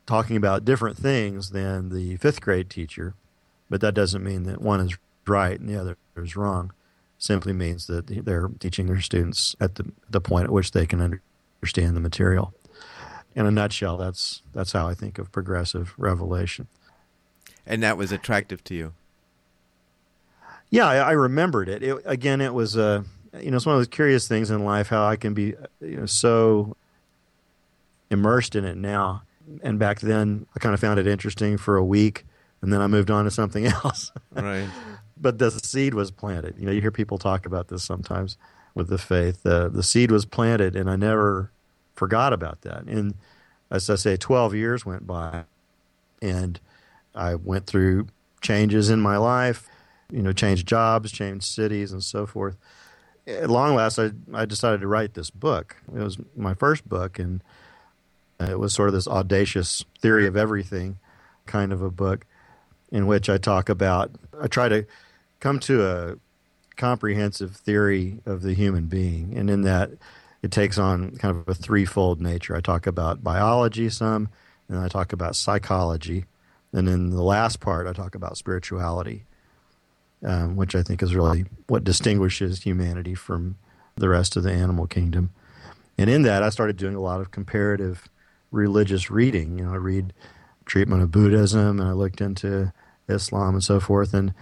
talking 0.07 0.37
about 0.37 0.65
different 0.65 0.99
things 0.99 1.51
than 1.51 1.89
the 1.89 2.17
fifth 2.17 2.41
grade 2.41 2.71
teacher, 2.71 3.15
but 3.71 3.81
that 3.81 3.95
doesn't 3.95 4.23
mean 4.23 4.45
that 4.45 4.61
one 4.61 4.81
is 4.81 4.97
right 5.27 5.59
and 5.59 5.69
the 5.69 5.81
other 5.81 5.97
is 6.17 6.37
wrong. 6.37 6.73
simply 7.19 7.53
means 7.53 7.87
that 7.87 8.07
they're 8.07 8.51
teaching 8.59 8.87
their 8.87 9.01
students 9.01 9.57
at 9.61 9.77
the, 9.77 9.91
the 10.11 10.21
point 10.21 10.45
at 10.45 10.53
which 10.53 10.73
they 10.73 10.87
can 10.87 11.01
understand 11.01 11.97
the 11.97 12.01
material. 12.01 12.53
In 13.35 13.47
a 13.47 13.51
nutshell, 13.51 13.97
that's 13.97 14.43
that's 14.53 14.73
how 14.73 14.87
I 14.87 14.95
think 14.95 15.19
of 15.19 15.33
progressive 15.33 15.95
revelation. 15.97 16.69
And 17.67 17.83
that 17.83 17.97
was 17.97 18.13
attractive 18.13 18.63
to 18.65 18.75
you. 18.75 18.93
Yeah, 20.71 20.87
I, 20.87 20.97
I 20.97 21.11
remembered 21.13 21.69
it. 21.69 21.83
it. 21.83 22.03
Again, 22.05 22.41
it 22.41 22.53
was 22.53 22.77
a 22.77 23.05
you 23.41 23.51
know 23.51 23.57
it's 23.57 23.67
one 23.67 23.75
of 23.75 23.81
those 23.81 23.89
curious 23.89 24.29
things 24.29 24.51
in 24.51 24.65
life 24.65 24.89
how 24.89 25.05
I 25.07 25.17
can 25.17 25.35
be 25.35 25.55
you 25.81 25.97
know 25.97 26.07
so 26.07 26.77
immersed 28.11 28.55
in 28.55 28.65
it 28.65 28.77
now. 28.77 29.23
And 29.63 29.79
back 29.79 30.01
then, 30.01 30.47
I 30.57 30.59
kind 30.59 30.73
of 30.73 30.81
found 30.81 30.99
it 30.99 31.07
interesting 31.07 31.59
for 31.59 31.77
a 31.77 31.85
week, 31.85 32.25
and 32.63 32.73
then 32.73 32.81
I 32.81 32.87
moved 32.87 33.11
on 33.11 33.25
to 33.25 33.31
something 33.31 33.67
else. 33.85 34.11
Right. 34.33 34.69
but 35.21 35.39
the 35.39 35.51
seed 35.51 35.93
was 35.95 36.11
planted. 36.11 36.57
You 36.59 36.67
know, 36.67 36.73
you 36.73 36.81
hear 36.81 36.91
people 36.91 37.19
talk 37.19 37.45
about 37.45 37.69
this 37.69 37.85
sometimes 37.85 38.39
with 38.75 38.89
the 38.89 38.99
faith. 38.99 39.43
The 39.43 39.69
the 39.69 39.83
seed 39.83 40.11
was 40.11 40.25
planted, 40.25 40.77
and 40.77 40.89
I 40.89 40.97
never 40.97 41.51
forgot 41.95 42.33
about 42.33 42.63
that. 42.63 42.85
And 42.85 43.15
as 43.71 43.91
I 43.91 43.97
say, 43.97 44.17
12 44.17 44.55
years 44.55 44.87
went 44.87 45.07
by, 45.07 45.45
and 46.23 46.59
I 47.15 47.35
went 47.35 47.67
through 47.67 48.09
changes 48.41 48.91
in 48.91 49.01
my 49.01 49.17
life, 49.17 49.69
you 50.11 50.23
know, 50.23 50.33
changed 50.33 50.67
jobs, 50.67 51.13
changed 51.13 51.45
cities, 51.45 51.93
and 51.93 52.03
so 52.03 52.27
forth. 52.27 52.57
At 53.27 53.51
long 53.51 53.75
last, 53.75 53.99
I, 53.99 54.11
I 54.33 54.45
decided 54.45 54.81
to 54.81 54.87
write 54.87 55.15
this 55.15 55.31
book. 55.31 55.77
It 55.95 56.01
was 56.01 56.19
my 56.37 56.55
first 56.55 56.89
book, 56.89 57.19
and 57.19 57.43
it 58.39 58.59
was 58.59 58.75
sort 58.75 58.89
of 58.89 58.95
this 58.95 59.09
audacious 59.09 59.85
theory 60.01 60.27
of 60.27 60.37
everything 60.37 60.99
kind 61.47 61.73
of 61.73 61.83
a 61.83 61.91
book 61.91 62.27
in 62.91 63.07
which 63.07 63.29
I 63.29 63.39
talk 63.39 63.69
about, 63.69 64.11
I 64.41 64.47
try 64.47 64.69
to 64.69 64.87
come 65.41 65.59
to 65.61 65.87
a 65.87 66.17
comprehensive 66.77 67.57
theory 67.57 68.21
of 68.27 68.43
the 68.43 68.55
human 68.55 68.87
being. 68.87 69.37
And 69.37 69.51
in 69.51 69.63
that, 69.63 69.91
it 70.43 70.51
takes 70.51 70.79
on 70.79 71.17
kind 71.17 71.37
of 71.37 71.49
a 71.49 71.55
threefold 71.55 72.21
nature. 72.21 72.55
I 72.55 72.61
talk 72.61 72.87
about 72.87 73.25
biology 73.25 73.89
some, 73.89 74.29
and 74.69 74.79
I 74.79 74.89
talk 74.89 75.13
about 75.13 75.37
psychology, 75.37 76.27
and 76.73 76.89
in 76.89 77.11
the 77.11 77.23
last 77.23 77.61
part, 77.61 77.87
I 77.87 77.93
talk 77.93 78.15
about 78.15 78.37
spirituality, 78.37 79.25
um, 80.25 80.57
which 80.57 80.75
I 80.75 80.83
think 80.83 81.03
is 81.03 81.15
really 81.15 81.45
what 81.67 81.85
distinguishes 81.85 82.63
humanity 82.63 83.15
from 83.15 83.57
the 83.97 84.09
rest 84.09 84.37
of 84.37 84.43
the 84.43 84.53
animal 84.53 84.87
kingdom. 84.87 85.31
And 85.97 86.11
in 86.11 86.23
that, 86.23 86.43
I 86.43 86.49
started 86.49 86.77
doing 86.77 86.95
a 86.95 87.01
lot 87.01 87.21
of 87.21 87.31
comparative 87.31 88.09
religious 88.51 89.11
reading. 89.11 89.59
You 89.59 89.67
know, 89.67 89.73
I 89.73 89.77
read 89.77 90.13
treatment 90.65 91.03
of 91.03 91.11
Buddhism, 91.11 91.79
and 91.79 91.89
I 91.89 91.93
looked 91.93 92.21
into 92.21 92.73
Islam 93.09 93.55
and 93.55 93.65
so 93.65 93.79
forth. 93.79 94.15
And 94.15 94.35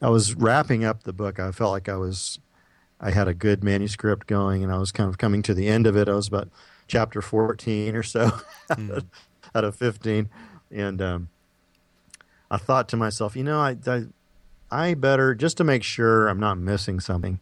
I 0.00 0.10
was 0.10 0.34
wrapping 0.34 0.84
up 0.84 1.02
the 1.02 1.12
book. 1.12 1.40
I 1.40 1.50
felt 1.52 1.72
like 1.72 1.88
I 1.88 1.96
was 1.96 2.38
I 3.00 3.10
had 3.12 3.28
a 3.28 3.34
good 3.34 3.64
manuscript 3.64 4.26
going, 4.26 4.62
and 4.62 4.72
I 4.72 4.78
was 4.78 4.92
kind 4.92 5.08
of 5.08 5.18
coming 5.18 5.42
to 5.42 5.54
the 5.54 5.68
end 5.68 5.86
of 5.86 5.96
it. 5.96 6.08
I 6.08 6.14
was 6.14 6.28
about 6.28 6.48
chapter 6.86 7.22
14 7.22 7.96
or 7.96 8.02
so 8.02 8.30
mm. 8.70 9.04
out 9.54 9.64
of 9.64 9.74
15. 9.76 10.28
and 10.70 11.00
um, 11.00 11.28
I 12.50 12.58
thought 12.58 12.88
to 12.90 12.96
myself, 12.96 13.36
you 13.36 13.44
know, 13.44 13.60
I, 13.60 13.76
I 13.86 14.04
I 14.70 14.94
better 14.94 15.34
just 15.34 15.56
to 15.58 15.64
make 15.64 15.82
sure 15.82 16.28
I'm 16.28 16.40
not 16.40 16.58
missing 16.58 17.00
something. 17.00 17.40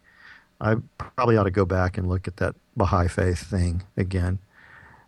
I 0.60 0.76
probably 0.96 1.36
ought 1.36 1.44
to 1.44 1.50
go 1.50 1.64
back 1.64 1.98
and 1.98 2.08
look 2.08 2.26
at 2.26 2.38
that 2.38 2.56
Baha'i 2.76 3.08
Faith 3.08 3.38
thing 3.38 3.84
again. 3.96 4.38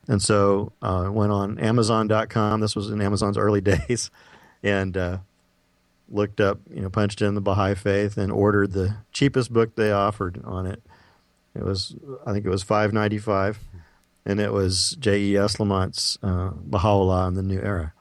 And 0.08 0.22
so 0.22 0.72
I 0.82 1.06
uh, 1.06 1.10
went 1.10 1.32
on 1.32 1.58
Amazon.com. 1.58 2.60
This 2.60 2.76
was 2.76 2.90
in 2.90 3.00
Amazon's 3.00 3.38
early 3.38 3.60
days, 3.88 4.10
and 4.62 4.96
uh, 4.96 5.18
looked 6.08 6.40
up, 6.40 6.58
you 6.72 6.82
know, 6.82 6.90
punched 6.90 7.22
in 7.22 7.34
the 7.34 7.40
Baha'i 7.40 7.74
Faith 7.74 8.16
and 8.16 8.32
ordered 8.32 8.72
the 8.72 8.96
cheapest 9.12 9.52
book 9.52 9.74
they 9.74 9.92
offered 9.92 10.40
on 10.44 10.66
it. 10.66 10.82
It 11.54 11.64
was, 11.64 11.96
I 12.26 12.32
think 12.32 12.46
it 12.46 12.50
was 12.50 12.62
five 12.62 12.92
ninety 12.92 13.18
five, 13.18 13.58
and 14.24 14.40
it 14.40 14.52
was 14.52 14.96
J. 15.00 15.20
E. 15.20 15.32
Esslemont's 15.34 16.18
uh, 16.22 16.50
Baha'u'llah 16.54 17.28
in 17.28 17.34
the 17.34 17.42
New 17.42 17.60
Era. 17.60 17.92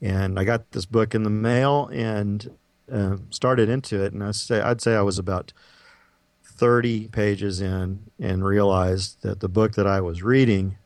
And 0.00 0.38
I 0.38 0.44
got 0.44 0.72
this 0.72 0.86
book 0.86 1.14
in 1.14 1.22
the 1.22 1.30
mail 1.30 1.88
and 1.92 2.50
uh, 2.90 3.16
started 3.30 3.68
into 3.68 4.02
it, 4.02 4.12
and 4.12 4.22
I 4.22 4.32
say 4.32 4.60
I'd 4.60 4.80
say 4.80 4.94
I 4.94 5.02
was 5.02 5.18
about 5.18 5.52
30 6.44 7.08
pages 7.08 7.60
in 7.60 8.10
and 8.18 8.44
realized 8.44 9.22
that 9.22 9.40
the 9.40 9.48
book 9.48 9.74
that 9.74 9.86
I 9.86 10.00
was 10.00 10.22
reading 10.22 10.78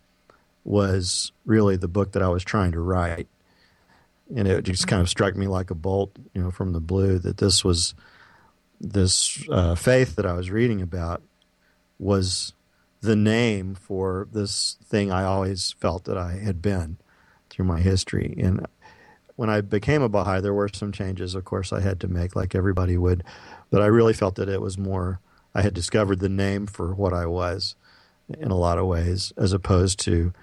was 0.65 1.33
really 1.45 1.77
the 1.77 1.89
book 1.89 2.13
that 2.13 2.23
I 2.23 2.29
was 2.29 2.43
trying 2.43 2.73
to 2.73 2.81
write. 2.81 3.29
And 4.35 4.47
it 4.47 4.63
just 4.65 4.87
kind 4.87 5.01
of 5.01 5.09
struck 5.09 5.37
me 5.37 5.47
like 5.47 5.71
a 5.71 5.75
bolt, 5.75 6.17
you 6.35 6.43
know, 6.43 6.51
from 6.51 6.73
the 6.73 6.81
blue 6.81 7.19
that 7.21 7.39
this 7.39 7.65
was 7.65 7.95
this 8.81 9.45
uh, 9.51 9.75
faith 9.75 10.17
that 10.17 10.27
I 10.27 10.33
was 10.33 10.51
reading 10.51 10.81
about 10.81 11.23
was 11.99 12.55
the 13.01 13.17
name 13.17 13.75
for 13.75 14.29
this 14.33 14.77
thing 14.85 15.11
I 15.11 15.25
always 15.25 15.73
felt 15.81 16.05
that 16.05 16.17
I 16.17 16.33
had 16.33 16.63
been 16.63 16.97
through 17.49 17.67
my 17.67 17.81
history. 17.81 18.35
And 18.39 18.67
when 19.41 19.49
I 19.49 19.63
became 19.63 20.03
a 20.03 20.09
Baha'i, 20.11 20.43
there 20.43 20.53
were 20.53 20.69
some 20.69 20.93
changes, 20.93 21.35
of 21.35 21.47
course, 21.47 21.73
I 21.73 21.81
had 21.81 21.99
to 22.01 22.09
make, 22.09 22.37
like 22.37 22.55
everybody 22.55 22.99
would. 22.99 23.25
But 23.71 23.81
I 23.81 23.87
really 23.87 24.13
felt 24.13 24.35
that 24.35 24.51
it 24.51 24.61
was 24.61 24.77
more 24.77 25.19
I 25.55 25.63
had 25.63 25.73
discovered 25.73 26.21
the 26.21 26.29
name 26.29 26.67
for 26.67 26.95
what 26.95 27.15
I 27.15 27.25
was 27.25 27.75
in 28.29 28.51
a 28.51 28.57
lot 28.59 28.77
of 28.77 28.85
ways, 28.85 29.33
as 29.39 29.55
opposed 29.55 29.99
to 30.01 30.35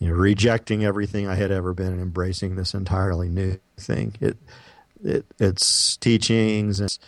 you 0.00 0.06
know 0.06 0.12
rejecting 0.12 0.84
everything 0.84 1.26
I 1.26 1.34
had 1.34 1.50
ever 1.50 1.72
been 1.72 1.94
and 1.94 2.02
embracing 2.02 2.56
this 2.56 2.74
entirely 2.74 3.30
new 3.30 3.58
thing. 3.78 4.16
It, 4.20 4.36
it 5.02 5.24
its 5.38 5.96
teachings 5.96 6.78
and 6.78 6.98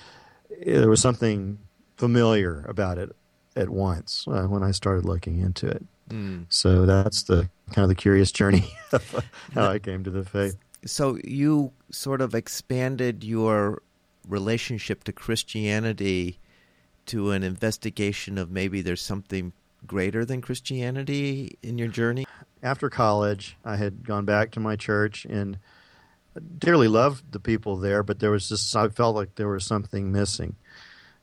there 0.64 0.88
was 0.88 1.02
something 1.02 1.58
familiar 1.98 2.64
about 2.66 2.96
it 2.96 3.14
at 3.54 3.68
once 3.68 4.24
uh, 4.28 4.44
when 4.44 4.62
I 4.62 4.70
started 4.70 5.04
looking 5.04 5.40
into 5.40 5.66
it. 5.66 5.84
Mm. 6.08 6.46
So 6.48 6.86
that's 6.86 7.24
the 7.24 7.50
kind 7.72 7.84
of 7.84 7.90
the 7.90 7.94
curious 7.94 8.32
journey 8.32 8.74
of 8.92 9.26
how 9.52 9.68
I 9.68 9.78
came 9.78 10.04
to 10.04 10.10
the 10.10 10.24
faith. 10.24 10.56
So 10.86 11.18
you 11.24 11.72
sort 11.90 12.20
of 12.20 12.34
expanded 12.34 13.24
your 13.24 13.82
relationship 14.28 15.04
to 15.04 15.12
Christianity 15.12 16.38
to 17.06 17.30
an 17.30 17.42
investigation 17.42 18.38
of 18.38 18.50
maybe 18.50 18.80
there's 18.80 19.00
something 19.00 19.52
greater 19.86 20.24
than 20.24 20.40
Christianity 20.40 21.58
in 21.62 21.78
your 21.78 21.88
journey? 21.88 22.26
After 22.62 22.88
college, 22.88 23.56
I 23.64 23.76
had 23.76 24.06
gone 24.06 24.24
back 24.24 24.50
to 24.52 24.60
my 24.60 24.76
church 24.76 25.24
and 25.26 25.58
dearly 26.58 26.88
loved 26.88 27.32
the 27.32 27.40
people 27.40 27.76
there, 27.76 28.02
but 28.02 28.18
there 28.18 28.30
was 28.30 28.48
just, 28.48 28.74
I 28.74 28.88
felt 28.88 29.14
like 29.14 29.34
there 29.34 29.48
was 29.48 29.64
something 29.64 30.10
missing. 30.10 30.56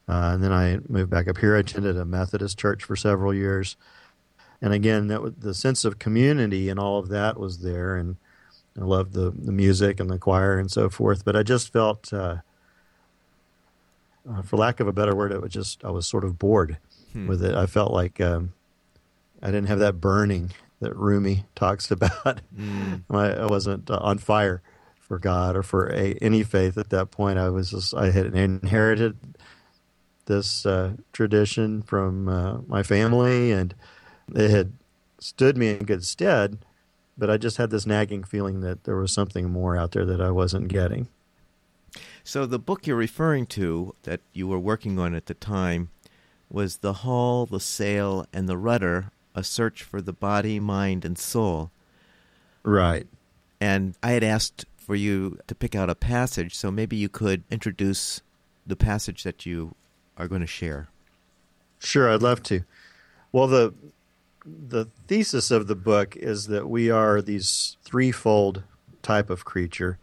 Uh, 0.08 0.32
and 0.34 0.44
then 0.44 0.52
I 0.52 0.80
moved 0.88 1.10
back 1.10 1.28
up 1.28 1.38
here. 1.38 1.56
I 1.56 1.60
attended 1.60 1.98
a 1.98 2.06
Methodist 2.06 2.58
church 2.58 2.84
for 2.84 2.96
several 2.96 3.34
years. 3.34 3.76
And 4.62 4.74
again, 4.74 5.08
that 5.08 5.22
was, 5.22 5.34
the 5.38 5.54
sense 5.54 5.86
of 5.86 6.00
community 6.00 6.70
and 6.70 6.80
all 6.80 7.00
of 7.00 7.10
that 7.10 7.40
was 7.40 7.60
there. 7.60 7.96
And 7.96 8.18
I 8.80 8.84
loved 8.84 9.14
the, 9.14 9.32
the 9.32 9.52
music 9.52 10.00
and 10.00 10.10
the 10.10 10.18
choir 10.18 10.58
and 10.58 10.72
so 10.72 10.90
forth. 10.90 11.26
But 11.26 11.36
I 11.36 11.44
just 11.44 11.74
felt, 11.74 12.14
uh, 12.14 12.38
uh, 14.30 14.42
for 14.44 14.58
lack 14.58 14.80
of 14.80 14.88
a 14.88 14.94
better 14.94 15.16
word, 15.16 15.32
it 15.32 15.42
was 15.42 15.52
just 15.52 15.84
I 15.84 15.90
was 15.90 16.08
sort 16.08 16.24
of 16.24 16.40
bored 16.40 16.78
hmm. 17.12 17.28
with 17.28 17.44
it. 17.44 17.56
I 17.56 17.66
felt 17.66 17.92
like 17.92 18.22
um, 18.22 18.54
I 19.42 19.48
didn't 19.48 19.68
have 19.68 19.80
that 19.80 20.00
burning 20.00 20.52
that 20.80 20.96
Rumi 20.96 21.46
talks 21.56 21.92
about. 21.92 22.42
Mm. 22.58 23.04
I, 23.10 23.32
I, 23.34 23.46
wasn't 23.46 23.90
uh, 23.90 24.00
on 24.02 24.18
fire 24.18 24.62
for 25.00 25.18
God 25.20 25.56
or 25.56 25.64
for 25.64 25.88
a, 25.94 26.14
any 26.22 26.44
faith 26.44 26.78
at 26.78 26.90
that 26.90 27.12
point. 27.12 27.40
I 27.40 27.50
was 27.50 27.72
just 27.72 27.94
I 27.94 28.12
had 28.12 28.36
inherited 28.36 29.18
this 30.26 30.66
uh, 30.66 30.94
tradition 31.14 31.82
from 31.82 32.28
uh, 32.28 32.58
my 32.68 32.84
family, 32.84 33.52
and 33.52 33.74
it 34.34 34.50
had 34.50 34.74
stood 35.20 35.58
me 35.58 35.70
in 35.70 35.86
good 35.86 36.06
stead. 36.06 36.60
But 37.22 37.30
I 37.30 37.38
just 37.38 37.58
had 37.58 37.70
this 37.70 37.86
nagging 37.86 38.24
feeling 38.24 38.62
that 38.62 38.86
there 38.86 38.96
was 38.96 39.14
something 39.14 39.52
more 39.52 39.78
out 39.78 39.92
there 39.92 40.06
that 40.06 40.20
I 40.20 40.32
wasn't 40.32 40.70
getting. 40.70 41.08
So 42.24 42.48
the 42.48 42.58
book 42.58 42.88
you're 42.88 42.96
referring 42.96 43.46
to 43.48 43.94
that 44.02 44.22
you 44.34 44.48
were 44.48 44.58
working 44.58 44.98
on 44.98 45.14
at 45.14 45.28
the 45.28 45.36
time 45.36 45.92
was 46.50 46.78
The 46.78 46.94
Hull, 46.94 47.46
the 47.46 47.60
Sail, 47.60 48.26
and 48.34 48.50
the 48.50 48.58
Rudder, 48.58 49.12
a 49.36 49.44
search 49.44 49.84
for 49.84 50.02
the 50.02 50.12
body, 50.12 50.60
mind, 50.60 51.06
and 51.06 51.16
soul. 51.16 51.70
Right. 52.64 53.06
And 53.60 53.94
I 54.02 54.14
had 54.14 54.24
asked 54.24 54.66
for 54.76 54.96
you 54.96 55.38
to 55.46 55.54
pick 55.54 55.76
out 55.76 55.92
a 55.92 55.96
passage, 55.96 56.56
so 56.56 56.72
maybe 56.72 56.96
you 56.96 57.08
could 57.08 57.44
introduce 57.52 58.22
the 58.66 58.76
passage 58.76 59.22
that 59.22 59.46
you 59.46 59.76
are 60.18 60.28
going 60.28 60.42
to 60.42 60.48
share. 60.48 60.90
Sure, 61.78 62.12
I'd 62.12 62.24
love 62.24 62.42
to. 62.46 62.64
Well, 63.32 63.46
the 63.46 63.76
the 64.46 64.86
thesis 65.08 65.52
of 65.52 65.68
the 65.68 65.76
book 65.76 66.16
is 66.16 66.48
that 66.48 66.70
we 66.70 66.90
are 66.90 67.22
these 67.22 67.78
threefold 67.84 68.64
type 69.02 69.30
of 69.30 69.46
creature 69.46 69.98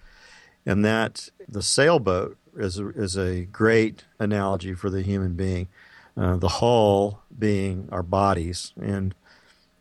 and 0.66 0.85
that 0.85 1.30
the 1.49 1.62
sailboat 1.62 2.37
is 2.57 2.78
a, 2.78 2.88
is 2.90 3.16
a 3.16 3.42
great 3.47 4.04
analogy 4.18 4.75
for 4.75 4.90
the 4.90 5.02
human 5.02 5.35
being. 5.35 5.68
Uh, 6.16 6.37
the 6.37 6.49
hull 6.49 7.23
being 7.38 7.88
our 7.92 8.02
bodies 8.02 8.73
and 8.80 9.14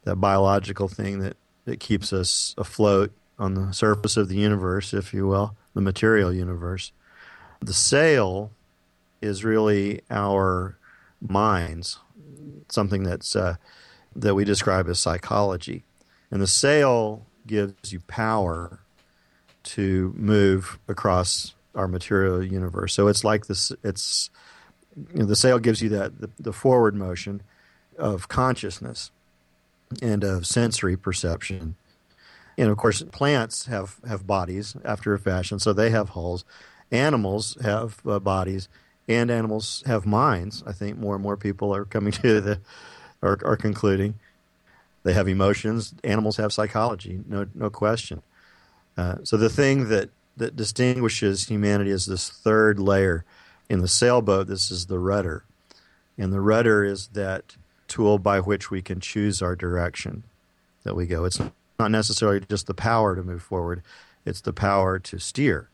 that 0.03 0.17
biological 0.17 0.87
thing 0.87 1.19
that, 1.19 1.35
that 1.65 1.79
keeps 1.79 2.13
us 2.13 2.53
afloat 2.57 3.11
on 3.39 3.55
the 3.55 3.71
surface 3.71 4.17
of 4.17 4.29
the 4.29 4.37
universe, 4.37 4.93
if 4.93 5.13
you 5.13 5.27
will, 5.27 5.55
the 5.73 5.81
material 5.81 6.31
universe. 6.31 6.91
The 7.59 7.73
sail 7.73 8.51
is 9.21 9.43
really 9.43 10.01
our 10.11 10.77
minds, 11.19 11.99
something 12.69 13.03
that's 13.03 13.35
uh, 13.35 13.55
that 14.17 14.35
we 14.35 14.43
describe 14.43 14.89
as 14.89 14.99
psychology, 14.99 15.83
and 16.31 16.41
the 16.41 16.47
sail 16.47 17.25
gives 17.45 17.93
you 17.93 18.01
power 18.01 18.79
to 19.63 20.13
move 20.15 20.79
across 20.87 21.53
our 21.75 21.87
material 21.87 22.43
universe. 22.43 22.93
So 22.93 23.07
it's 23.07 23.23
like 23.23 23.47
this. 23.47 23.71
It's 23.83 24.29
you 25.13 25.19
know, 25.19 25.25
the 25.25 25.35
sail 25.35 25.59
gives 25.59 25.81
you 25.81 25.89
that 25.89 26.19
the, 26.19 26.29
the, 26.39 26.53
forward 26.53 26.95
motion 26.95 27.43
of 27.97 28.27
consciousness 28.27 29.11
and 30.01 30.23
of 30.23 30.47
sensory 30.47 30.97
perception. 30.97 31.75
And 32.57 32.69
of 32.69 32.77
course, 32.77 33.03
plants 33.03 33.67
have 33.67 33.97
have 34.07 34.25
bodies 34.25 34.75
after 34.83 35.13
a 35.13 35.19
fashion, 35.19 35.59
so 35.59 35.71
they 35.71 35.91
have 35.91 36.09
hulls. 36.09 36.43
Animals 36.91 37.57
have 37.61 37.99
uh, 38.07 38.19
bodies, 38.19 38.69
and 39.07 39.29
animals 39.29 39.83
have 39.85 40.05
minds. 40.05 40.63
I 40.65 40.71
think 40.71 40.97
more 40.97 41.13
and 41.13 41.23
more 41.23 41.37
people 41.37 41.75
are 41.75 41.85
coming 41.85 42.11
to 42.23 42.41
the 42.41 42.59
are, 43.21 43.39
are 43.43 43.57
concluding 43.57 44.15
they 45.07 45.13
have 45.13 45.29
emotions. 45.29 45.93
Animals 46.03 46.35
have 46.35 46.51
psychology, 46.51 47.21
no 47.29 47.47
no 47.55 47.69
question. 47.69 48.21
Uh, 48.97 49.15
so 49.23 49.37
the 49.37 49.49
thing 49.49 49.87
that, 49.87 50.09
that 50.35 50.57
distinguishes 50.57 51.47
humanity 51.47 51.91
is 51.91 52.07
this 52.07 52.29
third 52.29 52.77
layer. 52.77 53.23
In 53.69 53.79
the 53.79 53.87
sailboat, 53.87 54.47
this 54.47 54.69
is 54.69 54.87
the 54.87 54.99
rudder. 54.99 55.45
And 56.17 56.33
the 56.33 56.41
rudder 56.41 56.83
is 56.83 57.07
that 57.13 57.55
tool 57.87 58.19
by 58.19 58.41
which 58.41 58.69
we 58.69 58.81
can 58.81 58.99
choose 58.99 59.41
our 59.41 59.55
direction 59.55 60.23
that 60.83 60.95
we 60.95 61.05
go. 61.05 61.23
It's 61.23 61.39
not 61.79 61.91
necessarily 61.91 62.41
just 62.41 62.67
the 62.67 62.73
power 62.73 63.15
to 63.15 63.23
move 63.23 63.41
forward, 63.41 63.83
it's 64.25 64.41
the 64.41 64.51
power 64.51 64.99
to 64.99 65.19
steer. 65.19 65.69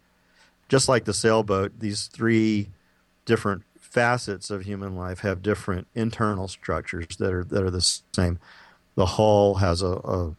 Just 0.70 0.88
like 0.88 1.06
the 1.06 1.14
sailboat, 1.14 1.80
these 1.80 2.06
three 2.06 2.70
different 3.26 3.64
facets 3.94 4.50
of 4.50 4.64
human 4.64 4.96
life 4.96 5.20
have 5.20 5.44
different 5.44 5.88
internal 5.94 6.48
structures 6.48 7.16
that 7.18 7.32
are 7.32 7.44
that 7.44 7.64
are 7.64 7.70
the 7.70 8.02
same. 8.16 8.40
The 8.96 9.06
hull 9.06 9.56
has 9.56 9.82
a, 9.82 9.88
a, 9.88 10.36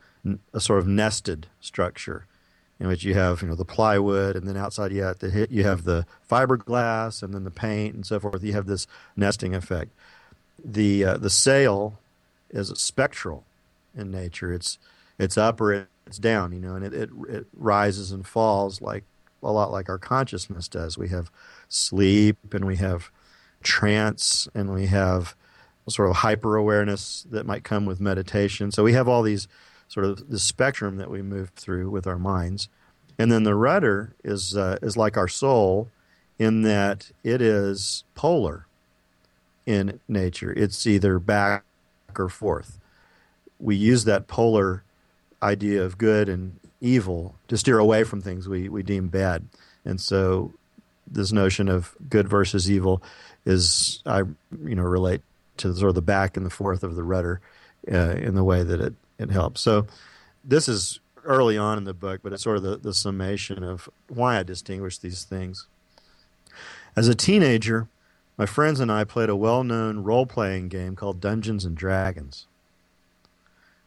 a 0.53 0.61
sort 0.61 0.81
of 0.81 0.89
nested 0.89 1.47
structure 1.61 2.27
in 2.81 2.89
which 2.89 3.05
you 3.05 3.15
have 3.15 3.43
you 3.43 3.49
know 3.49 3.55
the 3.55 3.65
plywood 3.65 4.35
and 4.35 4.49
then 4.49 4.57
outside 4.57 4.91
you 4.91 5.03
have 5.03 5.21
the 5.21 5.47
you 5.51 5.63
have 5.63 5.85
the 5.85 6.05
fiberglass 6.29 7.23
and 7.23 7.33
then 7.33 7.45
the 7.45 7.51
paint 7.51 7.95
and 7.95 8.05
so 8.05 8.19
forth. 8.19 8.43
You 8.43 8.55
have 8.55 8.67
this 8.67 8.89
nesting 9.17 9.55
effect. 9.55 9.93
The 10.63 11.05
uh, 11.05 11.17
the 11.19 11.31
sail 11.31 12.01
is 12.51 12.69
spectral 12.71 13.45
in 13.97 14.11
nature. 14.11 14.53
It's 14.53 14.79
it's 15.17 15.39
up 15.39 15.61
or 15.61 15.87
it's 16.07 16.19
down, 16.19 16.53
you 16.53 16.59
know, 16.59 16.75
and 16.75 16.85
it, 16.85 16.93
it 16.93 17.11
it 17.29 17.47
rises 17.57 18.11
and 18.11 18.27
falls 18.27 18.83
like 18.83 19.05
a 19.45 19.53
lot 19.53 19.71
like 19.71 19.89
our 19.89 19.99
consciousness 19.99 20.67
does. 20.67 20.99
We 20.99 21.11
have 21.11 21.31
sleep 21.69 22.53
and 22.53 22.65
we 22.65 22.77
have 22.77 23.11
trance 23.65 24.49
and 24.55 24.73
we 24.73 24.87
have 24.87 25.35
sort 25.89 26.09
of 26.09 26.17
hyper 26.17 26.57
awareness 26.57 27.27
that 27.31 27.47
might 27.47 27.65
come 27.65 27.85
with 27.85 28.01
meditation. 28.01 28.71
So 28.71 28.85
we 28.85 28.93
have 28.95 29.09
all 29.09 29.23
these 29.23 29.49
sort 29.89 30.07
of 30.07 30.31
the 30.31 30.39
spectrum 30.39 30.97
that 30.97 31.11
we 31.11 31.23
move 31.23 31.51
through 31.51 31.91
with 31.91 32.07
our 32.07 32.19
minds. 32.19 32.69
And 33.19 33.31
then 33.31 33.43
the 33.45 33.55
rudder 33.55 34.15
is 34.25 34.57
uh, 34.57 34.79
is 34.83 34.97
like 34.97 35.17
our 35.17 35.29
soul, 35.29 35.89
in 36.39 36.63
that 36.63 37.11
it 37.23 37.41
is 37.41 38.05
polar 38.15 38.67
in 39.67 40.01
nature. 40.09 40.53
It's 40.53 40.87
either 40.87 41.19
back 41.19 41.65
or 42.19 42.29
forth. 42.29 42.79
We 43.61 43.77
use 43.77 44.05
that 44.05 44.27
polar 44.27 44.83
idea 45.43 45.83
of 45.83 45.99
good 45.99 46.29
and 46.29 46.59
evil 46.81 47.37
to 47.49 47.57
steer 47.57 47.79
away 47.79 48.05
from 48.05 48.21
things 48.21 48.49
we, 48.49 48.69
we 48.69 48.83
deem 48.83 49.09
bad. 49.09 49.47
And 49.85 50.01
so 50.01 50.53
this 51.07 51.33
notion 51.33 51.69
of 51.69 51.95
good 52.09 52.29
versus 52.29 52.71
evil 52.71 53.03
is 53.45 54.03
I 54.07 54.19
you 54.19 54.75
know 54.75 54.83
relate 54.83 55.23
to 55.59 55.75
sort 55.75 55.91
of 55.91 55.95
the 55.95 56.03
back 56.03 56.37
and 56.37 56.45
the 56.45 56.51
forth 56.51 56.83
of 56.83 56.97
the 56.97 57.03
rudder 57.03 57.41
uh, 57.91 58.17
in 58.17 58.35
the 58.35 58.45
way 58.45 58.63
that 58.63 58.81
it, 58.81 58.95
it 59.19 59.31
helps. 59.31 59.61
So 59.61 59.87
this 60.45 60.69
is 60.69 61.01
early 61.25 61.57
on 61.57 61.79
in 61.79 61.85
the 61.85 61.95
book, 61.95 62.21
but 62.23 62.33
it's 62.33 62.43
sort 62.43 62.57
of 62.57 62.63
the, 62.63 62.77
the 62.77 62.95
summation 62.95 63.63
of 63.63 63.89
why 64.09 64.39
I 64.39 64.43
distinguish 64.43 64.99
these 64.99 65.25
things. 65.25 65.67
As 66.97 67.09
a 67.09 67.15
teenager, 67.15 67.89
my 68.37 68.47
friends 68.47 68.81
and 68.81 68.91
I 68.91 69.05
played 69.05 69.29
a 69.29 69.37
well 69.37 69.65
known 69.65 70.03
role 70.03 70.27
playing 70.27 70.69
game 70.69 70.97
called 70.97 71.21
Dungeons 71.21 71.65
and 71.65 71.77
Dragons. 71.77 72.47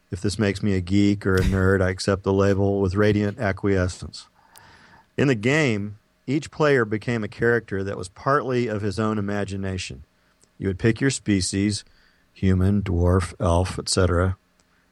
If 0.10 0.22
this 0.22 0.40
makes 0.40 0.64
me 0.64 0.74
a 0.74 0.82
geek 0.82 1.26
or 1.26 1.36
a 1.36 1.42
nerd, 1.42 1.82
I 1.82 1.90
accept 1.90 2.24
the 2.24 2.32
label 2.32 2.80
with 2.80 2.96
radiant 2.96 3.40
acquiescence. 3.40 4.28
In 5.18 5.28
the 5.28 5.36
game, 5.36 5.98
each 6.27 6.51
player 6.51 6.84
became 6.84 7.24
a 7.24 7.29
character 7.29 7.84
that 7.84 7.98
was 7.98 8.10
partly 8.10 8.67
of 8.67 8.81
his 8.81 9.00
own 9.00 9.17
imagination. 9.17 10.03
You 10.57 10.67
would 10.67 10.79
pick 10.79 11.00
your 11.00 11.10
species 11.10 11.86
human, 12.34 12.84
dwarf, 12.84 13.34
elf, 13.39 13.79
etc., 13.79 14.38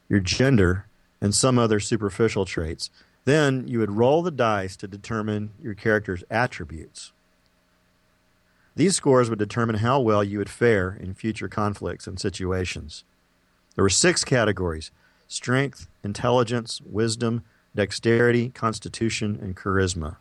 your 0.10 0.20
gender, 0.20 0.88
and 1.22 1.36
some 1.36 1.60
other 1.60 1.80
superficial 1.80 2.44
traits. 2.44 2.90
Then 3.26 3.68
you 3.68 3.78
would 3.80 3.92
roll 3.92 4.24
the 4.24 4.32
dice 4.32 4.76
to 4.78 4.88
determine 4.88 5.52
your 5.62 5.76
character's 5.76 6.24
attributes. 6.32 7.12
These 8.76 8.96
scores 8.96 9.30
would 9.30 9.40
determine 9.40 9.78
how 9.78 10.00
well 10.00 10.24
you 10.24 10.40
would 10.40 10.50
fare 10.50 10.98
in 11.00 11.14
future 11.14 11.48
conflicts 11.48 12.08
and 12.08 12.20
situations. 12.20 13.04
There 13.76 13.84
were 13.84 13.90
six 13.90 14.24
categories 14.24 14.92
strength, 15.28 15.88
intelligence, 16.04 16.82
wisdom, 16.82 17.44
dexterity, 17.76 18.50
constitution, 18.50 19.40
and 19.42 19.56
charisma. 19.56 20.18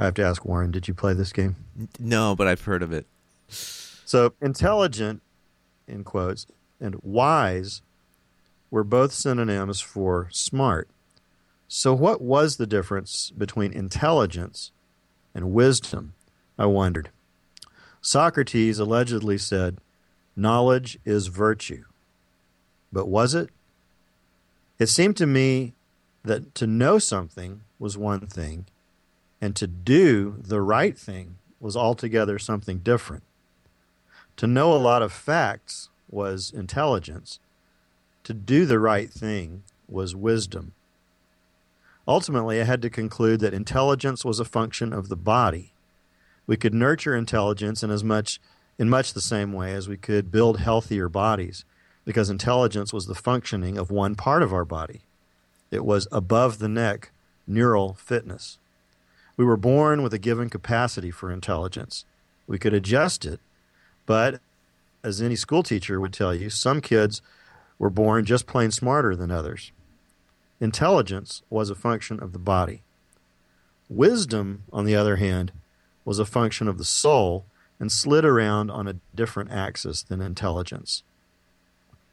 I 0.00 0.06
have 0.06 0.14
to 0.14 0.24
ask 0.24 0.46
Warren, 0.46 0.70
did 0.70 0.88
you 0.88 0.94
play 0.94 1.12
this 1.12 1.30
game? 1.30 1.56
No, 1.98 2.34
but 2.34 2.46
I've 2.46 2.62
heard 2.62 2.82
of 2.82 2.90
it. 2.90 3.06
So, 3.48 4.32
intelligent, 4.40 5.20
in 5.86 6.04
quotes, 6.04 6.46
and 6.80 6.96
wise 7.02 7.82
were 8.70 8.82
both 8.82 9.12
synonyms 9.12 9.82
for 9.82 10.28
smart. 10.32 10.88
So, 11.68 11.92
what 11.92 12.22
was 12.22 12.56
the 12.56 12.66
difference 12.66 13.30
between 13.36 13.74
intelligence 13.74 14.72
and 15.34 15.52
wisdom? 15.52 16.14
I 16.58 16.64
wondered. 16.64 17.10
Socrates 18.00 18.78
allegedly 18.78 19.36
said, 19.36 19.78
Knowledge 20.34 20.98
is 21.04 21.26
virtue. 21.26 21.84
But 22.90 23.06
was 23.06 23.34
it? 23.34 23.50
It 24.78 24.88
seemed 24.88 25.18
to 25.18 25.26
me 25.26 25.74
that 26.24 26.54
to 26.54 26.66
know 26.66 26.98
something 26.98 27.60
was 27.78 27.98
one 27.98 28.26
thing, 28.26 28.64
and 29.40 29.56
to 29.56 29.66
do 29.66 30.36
the 30.38 30.60
right 30.60 30.98
thing 30.98 31.36
was 31.58 31.76
altogether 31.76 32.38
something 32.38 32.78
different. 32.78 33.22
To 34.36 34.46
know 34.46 34.72
a 34.72 34.78
lot 34.78 35.02
of 35.02 35.12
facts 35.12 35.88
was 36.08 36.50
intelligence, 36.50 37.38
to 38.24 38.34
do 38.34 38.66
the 38.66 38.78
right 38.78 39.10
thing 39.10 39.62
was 39.88 40.14
wisdom. 40.14 40.72
Ultimately, 42.08 42.60
I 42.60 42.64
had 42.64 42.82
to 42.82 42.90
conclude 42.90 43.40
that 43.40 43.54
intelligence 43.54 44.24
was 44.24 44.40
a 44.40 44.44
function 44.44 44.92
of 44.92 45.08
the 45.08 45.16
body 45.16 45.72
we 46.50 46.56
could 46.56 46.74
nurture 46.74 47.14
intelligence 47.14 47.84
in 47.84 47.92
as 47.92 48.02
much 48.02 48.40
in 48.76 48.90
much 48.90 49.12
the 49.12 49.20
same 49.20 49.52
way 49.52 49.72
as 49.72 49.88
we 49.88 49.96
could 49.96 50.32
build 50.32 50.58
healthier 50.58 51.08
bodies 51.08 51.64
because 52.04 52.28
intelligence 52.28 52.92
was 52.92 53.06
the 53.06 53.14
functioning 53.14 53.78
of 53.78 53.92
one 53.92 54.16
part 54.16 54.42
of 54.42 54.52
our 54.52 54.64
body. 54.64 55.02
It 55.70 55.84
was 55.84 56.08
above 56.10 56.58
the 56.58 56.68
neck 56.68 57.12
neural 57.46 57.94
fitness. 57.94 58.58
We 59.40 59.46
were 59.46 59.56
born 59.56 60.02
with 60.02 60.12
a 60.12 60.18
given 60.18 60.50
capacity 60.50 61.10
for 61.10 61.32
intelligence. 61.32 62.04
We 62.46 62.58
could 62.58 62.74
adjust 62.74 63.24
it, 63.24 63.40
but 64.04 64.38
as 65.02 65.22
any 65.22 65.34
school 65.34 65.62
teacher 65.62 65.98
would 65.98 66.12
tell 66.12 66.34
you, 66.34 66.50
some 66.50 66.82
kids 66.82 67.22
were 67.78 67.88
born 67.88 68.26
just 68.26 68.46
plain 68.46 68.70
smarter 68.70 69.16
than 69.16 69.30
others. 69.30 69.72
Intelligence 70.60 71.40
was 71.48 71.70
a 71.70 71.74
function 71.74 72.22
of 72.22 72.34
the 72.34 72.38
body. 72.38 72.82
Wisdom, 73.88 74.64
on 74.74 74.84
the 74.84 74.94
other 74.94 75.16
hand, 75.16 75.52
was 76.04 76.18
a 76.18 76.26
function 76.26 76.68
of 76.68 76.76
the 76.76 76.84
soul 76.84 77.46
and 77.78 77.90
slid 77.90 78.26
around 78.26 78.70
on 78.70 78.86
a 78.86 79.00
different 79.14 79.50
axis 79.50 80.02
than 80.02 80.20
intelligence. 80.20 81.02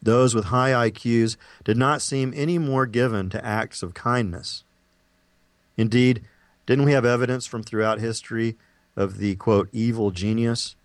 Those 0.00 0.34
with 0.34 0.46
high 0.46 0.88
IQs 0.88 1.36
did 1.62 1.76
not 1.76 2.00
seem 2.00 2.32
any 2.34 2.56
more 2.56 2.86
given 2.86 3.28
to 3.28 3.44
acts 3.44 3.82
of 3.82 3.92
kindness. 3.92 4.64
Indeed, 5.76 6.22
didn't 6.68 6.84
we 6.84 6.92
have 6.92 7.06
evidence 7.06 7.46
from 7.46 7.62
throughout 7.62 7.98
history 7.98 8.54
of 8.94 9.16
the 9.16 9.36
quote 9.36 9.70
evil 9.72 10.10
genius? 10.10 10.76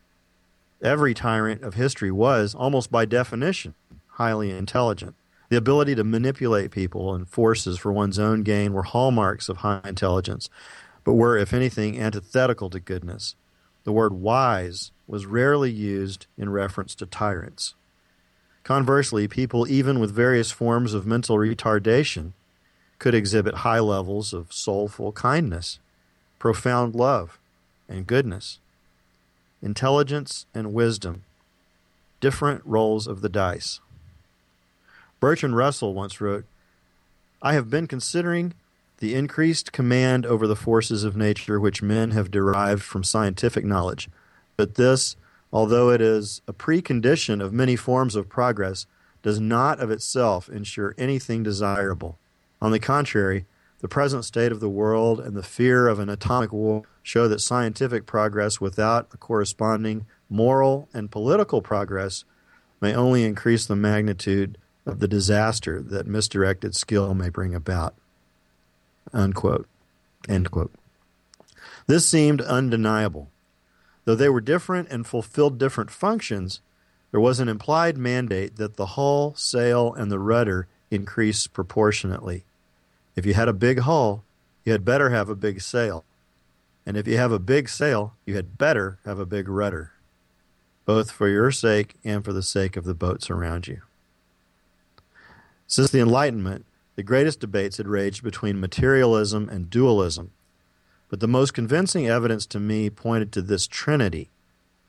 Every 0.81 1.13
tyrant 1.13 1.61
of 1.61 1.73
history 1.73 2.09
was, 2.09 2.55
almost 2.55 2.89
by 2.89 3.03
definition, 3.03 3.73
highly 4.11 4.51
intelligent. 4.51 5.13
The 5.49 5.57
ability 5.57 5.95
to 5.95 6.05
manipulate 6.05 6.71
people 6.71 7.13
and 7.13 7.27
forces 7.27 7.77
for 7.77 7.91
one's 7.91 8.17
own 8.17 8.43
gain 8.43 8.71
were 8.71 8.83
hallmarks 8.83 9.49
of 9.49 9.57
high 9.57 9.81
intelligence, 9.83 10.49
but 11.03 11.15
were, 11.15 11.37
if 11.37 11.51
anything, 11.51 11.99
antithetical 11.99 12.69
to 12.69 12.79
goodness. 12.79 13.35
The 13.83 13.91
word 13.91 14.13
wise 14.13 14.93
was 15.05 15.25
rarely 15.25 15.69
used 15.69 16.27
in 16.37 16.49
reference 16.49 16.95
to 16.95 17.05
tyrants. 17.05 17.75
Conversely, 18.63 19.27
people, 19.27 19.67
even 19.67 19.99
with 19.99 20.15
various 20.15 20.49
forms 20.49 20.93
of 20.93 21.05
mental 21.05 21.35
retardation, 21.35 22.31
could 23.03 23.13
exhibit 23.13 23.53
high 23.55 23.81
levels 23.81 24.31
of 24.31 24.53
soulful 24.53 25.11
kindness, 25.11 25.77
profound 26.39 26.95
love, 26.95 27.37
and 27.89 28.07
goodness. 28.07 28.59
Intelligence 29.61 30.45
and 30.55 30.73
wisdom, 30.73 31.25
different 32.21 32.61
rolls 32.63 33.05
of 33.05 33.19
the 33.19 33.27
dice. 33.27 33.81
Bertrand 35.19 35.57
Russell 35.57 35.93
once 35.93 36.21
wrote, 36.21 36.45
I 37.41 37.55
have 37.55 37.69
been 37.69 37.87
considering 37.87 38.53
the 38.99 39.15
increased 39.15 39.73
command 39.73 40.25
over 40.25 40.47
the 40.47 40.55
forces 40.55 41.03
of 41.03 41.17
nature 41.17 41.59
which 41.59 41.83
men 41.83 42.11
have 42.11 42.31
derived 42.31 42.83
from 42.83 43.03
scientific 43.03 43.65
knowledge. 43.65 44.09
But 44.55 44.75
this, 44.75 45.17
although 45.51 45.89
it 45.89 45.99
is 45.99 46.41
a 46.47 46.53
precondition 46.53 47.43
of 47.43 47.51
many 47.51 47.75
forms 47.75 48.15
of 48.15 48.29
progress, 48.29 48.85
does 49.21 49.41
not 49.41 49.81
of 49.81 49.91
itself 49.91 50.47
ensure 50.47 50.95
anything 50.97 51.43
desirable. 51.43 52.17
On 52.63 52.71
the 52.71 52.79
contrary, 52.79 53.45
the 53.79 53.89
present 53.89 54.23
state 54.23 54.53
of 54.53 54.61
the 54.61 54.69
world 54.69 55.19
and 55.19 55.35
the 55.35 55.43
fear 55.43 55.89
of 55.89 55.99
an 55.99 56.07
atomic 56.07 56.53
war 56.53 56.83
show 57.01 57.27
that 57.27 57.41
scientific 57.41 58.05
progress 58.05 58.61
without 58.61 59.09
a 59.13 59.17
corresponding 59.17 60.05
moral 60.29 60.87
and 60.93 61.11
political 61.11 61.61
progress 61.61 62.23
may 62.79 62.95
only 62.95 63.25
increase 63.25 63.65
the 63.65 63.75
magnitude 63.75 64.57
of 64.85 65.01
the 65.01 65.09
disaster 65.09 65.81
that 65.81 66.07
misdirected 66.07 66.73
skill 66.73 67.13
may 67.13 67.27
bring 67.27 67.53
about. 67.53 67.95
Unquote. 69.11 69.67
End 70.29 70.49
quote. 70.49 70.71
This 71.87 72.07
seemed 72.07 72.39
undeniable. 72.39 73.29
Though 74.05 74.15
they 74.15 74.29
were 74.29 74.39
different 74.39 74.87
and 74.87 75.05
fulfilled 75.05 75.57
different 75.57 75.91
functions, 75.91 76.61
there 77.11 77.19
was 77.19 77.41
an 77.41 77.49
implied 77.49 77.97
mandate 77.97 78.55
that 78.55 78.77
the 78.77 78.85
hull, 78.85 79.35
sail, 79.35 79.93
and 79.93 80.09
the 80.09 80.17
rudder 80.17 80.69
increase 80.89 81.45
proportionately. 81.45 82.45
If 83.15 83.25
you 83.25 83.33
had 83.33 83.47
a 83.47 83.53
big 83.53 83.79
hull, 83.79 84.23
you 84.63 84.71
had 84.71 84.85
better 84.85 85.09
have 85.09 85.29
a 85.29 85.35
big 85.35 85.61
sail. 85.61 86.03
And 86.85 86.97
if 86.97 87.07
you 87.07 87.17
have 87.17 87.31
a 87.31 87.39
big 87.39 87.69
sail, 87.69 88.13
you 88.25 88.35
had 88.35 88.57
better 88.57 88.99
have 89.05 89.19
a 89.19 89.25
big 89.25 89.47
rudder, 89.47 89.93
both 90.85 91.11
for 91.11 91.27
your 91.27 91.51
sake 91.51 91.95
and 92.03 92.25
for 92.25 92.33
the 92.33 92.43
sake 92.43 92.75
of 92.75 92.83
the 92.83 92.93
boats 92.93 93.29
around 93.29 93.67
you. 93.67 93.81
Since 95.67 95.91
the 95.91 96.01
Enlightenment, 96.01 96.65
the 96.95 97.03
greatest 97.03 97.39
debates 97.39 97.77
had 97.77 97.87
raged 97.87 98.23
between 98.23 98.59
materialism 98.59 99.49
and 99.49 99.69
dualism. 99.69 100.31
But 101.09 101.19
the 101.19 101.27
most 101.27 101.53
convincing 101.53 102.07
evidence 102.07 102.45
to 102.47 102.59
me 102.59 102.89
pointed 102.89 103.31
to 103.33 103.41
this 103.41 103.67
trinity, 103.67 104.29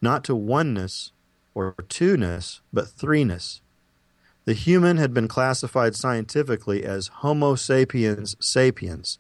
not 0.01 0.25
to 0.25 0.35
oneness 0.35 1.13
or 1.55 1.75
two-ness, 1.89 2.61
but 2.73 2.87
threeness. 2.87 3.61
The 4.47 4.53
human 4.53 4.99
had 4.99 5.15
been 5.15 5.29
classified 5.29 5.97
scientifically 5.97 6.85
as 6.85 7.09
Homo 7.09 7.55
sapiens 7.55 8.37
sapiens, 8.41 9.19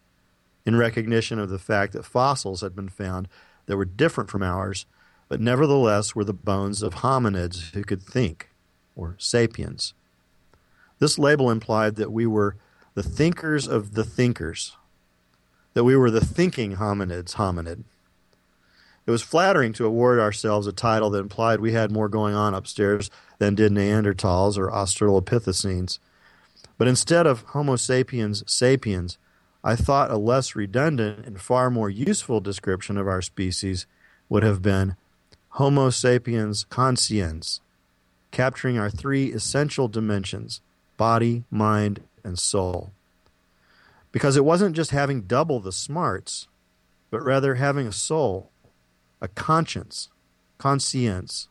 in 0.66 0.76
recognition 0.76 1.38
of 1.38 1.48
the 1.48 1.58
fact 1.58 1.92
that 1.94 2.04
fossils 2.04 2.60
had 2.60 2.76
been 2.76 2.90
found 2.90 3.28
that 3.66 3.76
were 3.76 3.86
different 3.86 4.30
from 4.30 4.42
ours, 4.42 4.86
but 5.28 5.40
nevertheless 5.40 6.14
were 6.14 6.24
the 6.24 6.34
bones 6.34 6.82
of 6.82 6.96
hominids 6.96 7.72
who 7.72 7.82
could 7.82 8.02
think, 8.02 8.50
or 8.94 9.16
sapiens. 9.18 9.94
This 10.98 11.18
label 11.18 11.50
implied 11.50 11.96
that 11.96 12.12
we 12.12 12.26
were 12.26 12.56
the 12.94 13.02
thinkers 13.02 13.66
of 13.66 13.94
the 13.94 14.04
thinkers. 14.04 14.76
that 15.74 15.84
we 15.84 15.96
were 15.96 16.10
the 16.10 16.24
thinking 16.24 16.76
hominids 16.76 17.34
hominid. 17.34 17.84
It 19.06 19.10
was 19.10 19.22
flattering 19.22 19.72
to 19.74 19.84
award 19.84 20.18
ourselves 20.18 20.66
a 20.66 20.72
title 20.72 21.10
that 21.10 21.18
implied 21.18 21.60
we 21.60 21.72
had 21.72 21.92
more 21.92 22.08
going 22.08 22.34
on 22.34 22.54
upstairs 22.54 23.10
than 23.38 23.54
did 23.54 23.72
Neanderthals 23.72 24.58
or 24.58 24.70
Australopithecines. 24.70 25.98
But 26.78 26.88
instead 26.88 27.26
of 27.26 27.42
Homo 27.48 27.76
sapiens 27.76 28.42
sapiens, 28.46 29.18
I 29.62 29.76
thought 29.76 30.10
a 30.10 30.18
less 30.18 30.54
redundant 30.54 31.24
and 31.26 31.40
far 31.40 31.70
more 31.70 31.88
useful 31.88 32.40
description 32.40 32.98
of 32.98 33.08
our 33.08 33.22
species 33.22 33.86
would 34.28 34.42
have 34.42 34.60
been 34.60 34.96
Homo 35.50 35.90
sapiens 35.90 36.66
consciens, 36.68 37.60
capturing 38.30 38.78
our 38.78 38.90
three 38.90 39.32
essential 39.32 39.88
dimensions 39.88 40.60
body, 40.96 41.44
mind, 41.50 42.02
and 42.22 42.38
soul. 42.38 42.90
Because 44.12 44.36
it 44.36 44.44
wasn't 44.44 44.76
just 44.76 44.90
having 44.90 45.22
double 45.22 45.60
the 45.60 45.72
smarts, 45.72 46.46
but 47.10 47.22
rather 47.22 47.56
having 47.56 47.86
a 47.86 47.92
soul, 47.92 48.50
a 49.20 49.28
conscience, 49.28 50.08
conscience, 50.58 51.48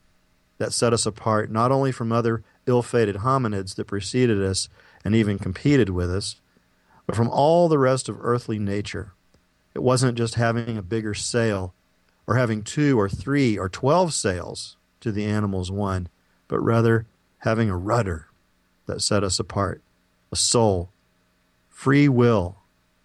that 0.57 0.73
set 0.73 0.93
us 0.93 1.05
apart 1.05 1.51
not 1.51 1.71
only 1.71 1.91
from 1.91 2.11
other 2.11 2.43
ill 2.65 2.81
fated 2.81 3.17
hominids 3.17 3.75
that 3.75 3.87
preceded 3.87 4.41
us 4.41 4.69
and 5.03 5.15
even 5.15 5.39
competed 5.39 5.89
with 5.89 6.13
us, 6.13 6.39
but 7.05 7.15
from 7.15 7.29
all 7.29 7.67
the 7.67 7.79
rest 7.79 8.07
of 8.07 8.17
earthly 8.21 8.59
nature. 8.59 9.13
It 9.73 9.83
wasn't 9.83 10.17
just 10.17 10.35
having 10.35 10.77
a 10.77 10.83
bigger 10.83 11.13
sail 11.13 11.73
or 12.27 12.35
having 12.35 12.63
two 12.63 12.99
or 12.99 13.09
three 13.09 13.57
or 13.57 13.67
twelve 13.67 14.13
sails 14.13 14.77
to 15.01 15.11
the 15.11 15.25
animal's 15.25 15.71
one, 15.71 16.07
but 16.47 16.59
rather 16.59 17.05
having 17.39 17.69
a 17.69 17.77
rudder 17.77 18.27
that 18.85 19.01
set 19.01 19.23
us 19.23 19.39
apart, 19.39 19.81
a 20.31 20.35
soul, 20.35 20.89
free 21.69 22.07
will, 22.07 22.57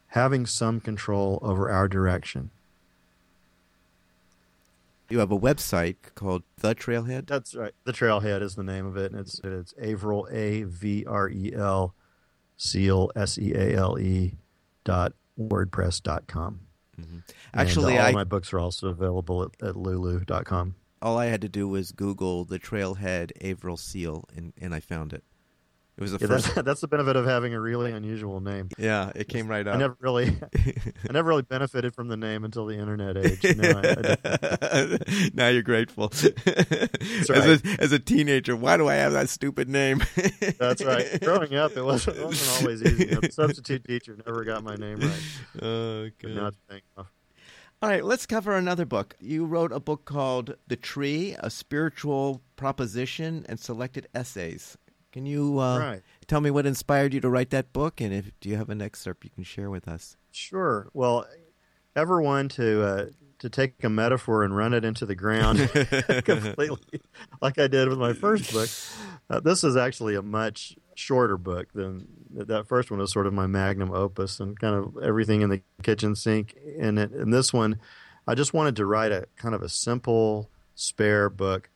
having 0.09 0.47
some 0.47 0.81
control 0.81 1.39
over 1.43 1.71
our 1.71 1.89
direction. 1.89 2.51
You 5.11 5.21
have 5.21 5.33
a 5.33 5.39
website 5.39 5.97
called 6.15 6.43
The 6.59 6.75
Trailhead? 6.75 7.27
That's 7.27 7.55
right. 7.55 7.73
The 7.85 7.93
Trailhead 7.93 8.43
is 8.43 8.57
the 8.57 8.63
name 8.63 8.85
of 8.87 8.97
it. 8.97 9.13
And 9.13 9.21
it's 9.21 9.41
it's 9.43 9.73
Avrel 9.75 10.31
A 10.31 10.65
V 10.65 11.07
R 11.07 11.31
E 11.31 11.53
L 11.55 11.95
Seale 12.57 13.11
S 13.17 13.39
E 13.39 13.55
A 13.55 13.75
L 13.75 13.99
E 13.99 14.35
dot 14.85 15.15
WordPress 15.39 16.03
dot 16.03 16.27
com. 16.27 16.61
Mm-hmm. 17.01 17.19
Actually, 17.55 17.97
all 17.97 18.07
I, 18.07 18.13
my 18.13 18.25
books 18.25 18.53
are 18.53 18.59
also 18.59 18.89
available 18.89 19.45
at, 19.45 19.67
at 19.67 19.77
Lulu 19.77 20.25
dot 20.25 20.45
com. 20.45 20.75
All 21.01 21.17
I 21.17 21.27
had 21.27 21.41
to 21.43 21.49
do 21.49 21.69
was 21.69 21.93
Google 21.93 22.45
the 22.45 22.59
Trailhead 22.59 23.31
Avrel 23.41 23.79
Seale, 23.79 24.25
and, 24.37 24.53
and 24.61 24.75
I 24.75 24.81
found 24.81 25.13
it. 25.13 25.23
It 25.99 26.03
was 26.03 26.13
the 26.13 26.19
yeah, 26.21 26.29
first. 26.29 26.55
That's, 26.55 26.63
that's, 26.65 26.81
the 26.81 26.87
benefit 26.87 27.17
of 27.17 27.27
having 27.27 27.55
a 27.55 27.61
really 27.61 27.91
unusual 27.91 28.41
name. 28.41 28.69
Yeah, 28.79 29.11
it 29.17 29.27
came 29.27 29.49
right 29.49 29.67
up. 29.67 29.75
I 29.75 29.79
never 29.79 29.97
really, 29.99 30.29
I 30.55 31.13
never 31.13 31.29
really 31.29 31.43
benefited 31.43 31.93
from 31.93 32.07
the 32.07 32.17
name 32.17 32.45
until 32.45 32.67
the 32.67 32.79
internet 32.79 33.17
age. 33.17 33.43
Now, 33.57 33.81
I, 33.83 34.17
I 34.63 35.31
now 35.35 35.49
you're 35.49 35.63
grateful. 35.63 36.13
Right. 37.29 37.31
As, 37.31 37.63
a, 37.65 37.81
as 37.81 37.93
a 37.93 37.99
teenager, 37.99 38.55
why 38.55 38.77
do 38.77 38.89
I 38.89 38.95
have 38.95 39.13
that 39.13 39.29
stupid 39.29 39.69
name? 39.69 40.03
that's 40.59 40.85
right. 40.85 41.21
Growing 41.21 41.55
up, 41.55 41.77
it 41.77 41.83
wasn't, 41.83 42.19
it 42.19 42.25
wasn't 42.25 42.63
always 42.63 42.83
easy. 42.83 43.07
The 43.07 43.31
substitute 43.33 43.85
teacher 43.85 44.17
never 44.25 44.45
got 44.45 44.63
my 44.63 44.77
name 44.77 45.01
right. 45.01 45.63
Oh, 45.63 46.09
good. 46.19 46.37
Now 46.37 46.47
it's 46.49 46.59
off. 46.97 47.11
All 47.83 47.89
right, 47.89 48.05
let's 48.05 48.27
cover 48.27 48.57
another 48.57 48.87
book. 48.87 49.17
You 49.21 49.47
wrote 49.47 49.73
a 49.73 49.81
book 49.81 50.05
called 50.05 50.55
The 50.69 50.77
Tree, 50.77 51.37
a 51.39 51.51
spiritual 51.51 52.43
proposition 52.57 53.45
and 53.49 53.59
selected 53.59 54.09
essays. 54.15 54.77
Can 55.13 55.25
you 55.27 55.59
uh, 55.59 55.79
right. 55.79 56.03
tell 56.27 56.41
me 56.41 56.51
what 56.51 56.67
inspired 56.67 57.15
you 57.15 57.21
to 57.21 57.31
write 57.31 57.51
that 57.51 57.73
book, 57.73 58.01
and 58.01 58.13
if 58.13 58.31
do 58.41 58.49
you 58.49 58.57
have 58.57 58.69
an 58.69 58.83
excerpt 58.83 59.25
you 59.25 59.31
can 59.31 59.45
share 59.45 59.71
with 59.71 59.89
us? 59.89 60.17
Sure. 60.33 60.89
Well, 60.93 61.27
ever 61.97 62.21
one 62.21 62.49
to 62.51 62.83
uh, 62.83 63.07
to 63.39 63.49
take 63.49 63.83
a 63.83 63.89
metaphor 63.89 64.43
and 64.43 64.55
run 64.57 64.75
it 64.75 64.85
into 64.85 65.07
the 65.07 65.15
ground 65.15 65.59
completely, 66.25 67.01
like 67.41 67.59
I 67.59 67.69
did 67.69 67.89
with 67.89 67.99
my 67.99 68.13
first 68.13 68.53
book. 68.53 68.69
Uh, 69.31 69.41
this 69.41 69.65
is 69.65 69.77
actually 69.77 70.15
a 70.15 70.23
much 70.23 70.77
shorter 70.95 71.37
book 71.37 71.73
than 71.73 72.07
that 72.31 72.67
first 72.67 72.91
one 72.91 73.01
was 73.01 73.13
sort 73.13 73.27
of 73.27 73.33
my 73.33 73.47
magnum 73.47 73.93
opus 73.93 74.41
and 74.41 74.59
kind 74.59 74.75
of 74.75 74.99
everything 75.03 75.43
in 75.43 75.49
the 75.49 75.63
kitchen 75.83 76.17
sink 76.17 76.57
And 76.79 76.99
in. 76.99 77.31
This 77.31 77.53
one, 77.53 77.79
I 78.27 78.35
just 78.35 78.53
wanted 78.53 78.77
to 78.77 78.87
write 78.87 79.13
a 79.13 79.27
kind 79.37 79.55
of 79.55 79.63
a 79.63 79.69
simple, 79.69 80.51
spare 80.75 81.31
book 81.31 81.71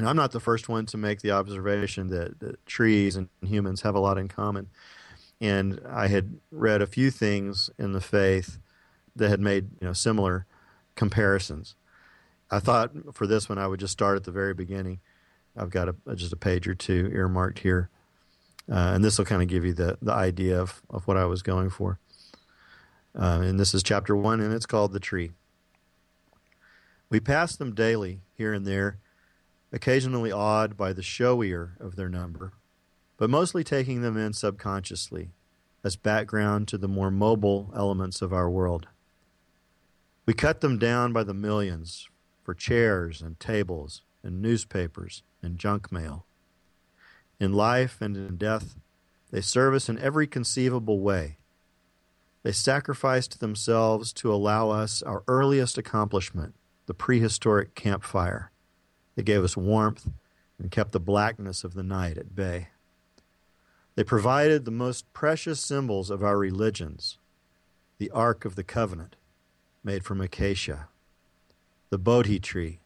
and 0.00 0.08
I'm 0.08 0.16
not 0.16 0.32
the 0.32 0.40
first 0.40 0.66
one 0.66 0.86
to 0.86 0.96
make 0.96 1.20
the 1.20 1.32
observation 1.32 2.08
that, 2.08 2.40
that, 2.40 2.64
trees 2.64 3.16
and 3.16 3.28
humans 3.42 3.82
have 3.82 3.94
a 3.94 4.00
lot 4.00 4.16
in 4.16 4.28
common. 4.28 4.70
And 5.42 5.78
I 5.86 6.06
had 6.06 6.38
read 6.50 6.80
a 6.80 6.86
few 6.86 7.10
things 7.10 7.68
in 7.78 7.92
the 7.92 8.00
faith 8.00 8.58
that 9.14 9.28
had 9.28 9.40
made 9.40 9.68
you 9.78 9.86
know 9.86 9.92
similar 9.92 10.46
comparisons. 10.94 11.74
I 12.50 12.60
thought 12.60 12.92
for 13.12 13.26
this 13.26 13.46
one 13.46 13.58
I 13.58 13.66
would 13.66 13.78
just 13.78 13.92
start 13.92 14.16
at 14.16 14.24
the 14.24 14.30
very 14.32 14.54
beginning. 14.54 15.00
I've 15.54 15.68
got 15.68 15.90
a, 15.90 15.94
just 16.14 16.32
a 16.32 16.36
page 16.36 16.66
or 16.66 16.74
two 16.74 17.10
earmarked 17.12 17.58
here, 17.58 17.90
uh, 18.72 18.92
and 18.94 19.04
this 19.04 19.18
will 19.18 19.26
kind 19.26 19.42
of 19.42 19.48
give 19.48 19.66
you 19.66 19.74
the, 19.74 19.98
the 20.00 20.14
idea 20.14 20.58
of, 20.58 20.80
of 20.88 21.06
what 21.06 21.18
I 21.18 21.26
was 21.26 21.42
going 21.42 21.68
for. 21.68 21.98
Uh, 23.14 23.42
and 23.42 23.60
this 23.60 23.74
is 23.74 23.82
chapter 23.82 24.16
one, 24.16 24.40
and 24.40 24.54
it's 24.54 24.64
called 24.64 24.92
The 24.92 25.00
Tree. 25.00 25.32
We 27.10 27.20
pass 27.20 27.54
them 27.54 27.74
daily 27.74 28.20
here 28.34 28.54
and 28.54 28.66
there 28.66 28.96
occasionally 29.72 30.32
awed 30.32 30.76
by 30.76 30.92
the 30.92 31.02
showier 31.02 31.78
of 31.80 31.96
their 31.96 32.08
number, 32.08 32.52
but 33.16 33.30
mostly 33.30 33.62
taking 33.62 34.02
them 34.02 34.16
in 34.16 34.32
subconsciously 34.32 35.30
as 35.84 35.96
background 35.96 36.68
to 36.68 36.78
the 36.78 36.88
more 36.88 37.10
mobile 37.10 37.72
elements 37.74 38.20
of 38.20 38.32
our 38.32 38.50
world. 38.50 38.86
We 40.26 40.34
cut 40.34 40.60
them 40.60 40.78
down 40.78 41.12
by 41.12 41.24
the 41.24 41.34
millions 41.34 42.08
for 42.42 42.54
chairs 42.54 43.22
and 43.22 43.38
tables 43.40 44.02
and 44.22 44.42
newspapers 44.42 45.22
and 45.42 45.58
junk 45.58 45.90
mail. 45.90 46.26
In 47.38 47.52
life 47.52 48.00
and 48.00 48.16
in 48.16 48.36
death, 48.36 48.76
they 49.30 49.40
serve 49.40 49.74
us 49.74 49.88
in 49.88 49.98
every 49.98 50.26
conceivable 50.26 51.00
way. 51.00 51.38
They 52.42 52.52
sacrificed 52.52 53.40
themselves 53.40 54.12
to 54.14 54.32
allow 54.32 54.70
us 54.70 55.02
our 55.02 55.22
earliest 55.28 55.78
accomplishment, 55.78 56.54
the 56.86 56.94
prehistoric 56.94 57.74
campfire. 57.74 58.49
They 59.20 59.24
gave 59.24 59.44
us 59.44 59.54
warmth 59.54 60.08
and 60.58 60.70
kept 60.70 60.92
the 60.92 60.98
blackness 60.98 61.62
of 61.62 61.74
the 61.74 61.82
night 61.82 62.16
at 62.16 62.34
bay. 62.34 62.68
They 63.94 64.02
provided 64.02 64.64
the 64.64 64.70
most 64.70 65.12
precious 65.12 65.60
symbols 65.60 66.08
of 66.08 66.24
our 66.24 66.38
religions 66.38 67.18
the 67.98 68.10
Ark 68.12 68.46
of 68.46 68.54
the 68.54 68.64
Covenant, 68.64 69.16
made 69.84 70.04
from 70.04 70.22
acacia, 70.22 70.88
the 71.90 71.98
Bodhi 71.98 72.40
tree, 72.40 72.80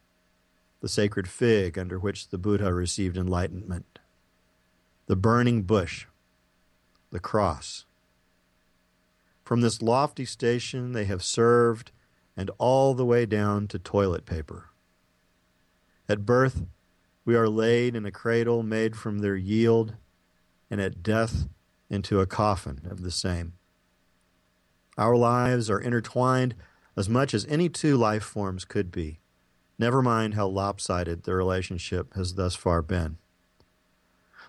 the 0.81 0.89
sacred 0.89 1.29
fig 1.29 1.79
under 1.79 2.01
which 2.01 2.31
the 2.31 2.39
Buddha 2.39 2.75
received 2.75 3.17
enlightenment, 3.17 4.01
the 5.07 5.15
burning 5.15 5.63
bush, 5.63 6.07
the 7.13 7.21
cross. 7.21 7.85
From 9.45 9.61
this 9.61 9.81
lofty 9.81 10.25
station 10.25 10.95
they 10.95 11.05
have 11.05 11.23
served, 11.23 11.93
and 12.37 12.51
all 12.59 12.93
the 12.93 13.07
way 13.07 13.25
down 13.25 13.69
to 13.69 13.79
toilet 13.79 14.27
paper. 14.27 14.71
At 16.09 16.27
birth, 16.27 16.67
we 17.25 17.35
are 17.35 17.49
laid 17.49 17.97
in 17.97 18.05
a 18.05 18.11
cradle 18.11 18.63
made 18.63 18.97
from 18.97 19.19
their 19.19 19.37
yield, 19.37 19.95
and 20.71 20.81
at 20.81 21.03
death, 21.03 21.49
into 21.89 22.21
a 22.21 22.27
coffin 22.27 22.87
of 22.91 23.03
the 23.03 23.11
same. 23.11 23.55
Our 24.99 25.17
lives 25.17 25.71
are 25.71 25.81
intertwined 25.81 26.55
as 26.97 27.09
much 27.09 27.35
as 27.35 27.47
any 27.47 27.69
two 27.69 27.97
life 27.97 28.23
forms 28.23 28.65
could 28.65 28.91
be. 28.91 29.21
Never 29.79 30.03
mind 30.03 30.35
how 30.35 30.47
lopsided 30.47 31.25
the 31.25 31.35
relationship 31.35 32.15
has 32.15 32.35
thus 32.35 32.55
far 32.55 32.83
been. 32.83 33.19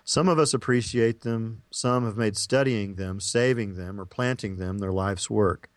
Some 0.04 0.28
of 0.28 0.38
us 0.38 0.54
appreciate 0.54 1.22
them, 1.22 1.62
some 1.70 2.04
have 2.04 2.16
made 2.16 2.36
studying 2.36 2.94
them, 2.94 3.18
saving 3.18 3.74
them, 3.74 4.00
or 4.00 4.04
planting 4.04 4.56
them 4.56 4.78
their 4.78 4.92
life's 4.92 5.28
work. 5.28 5.68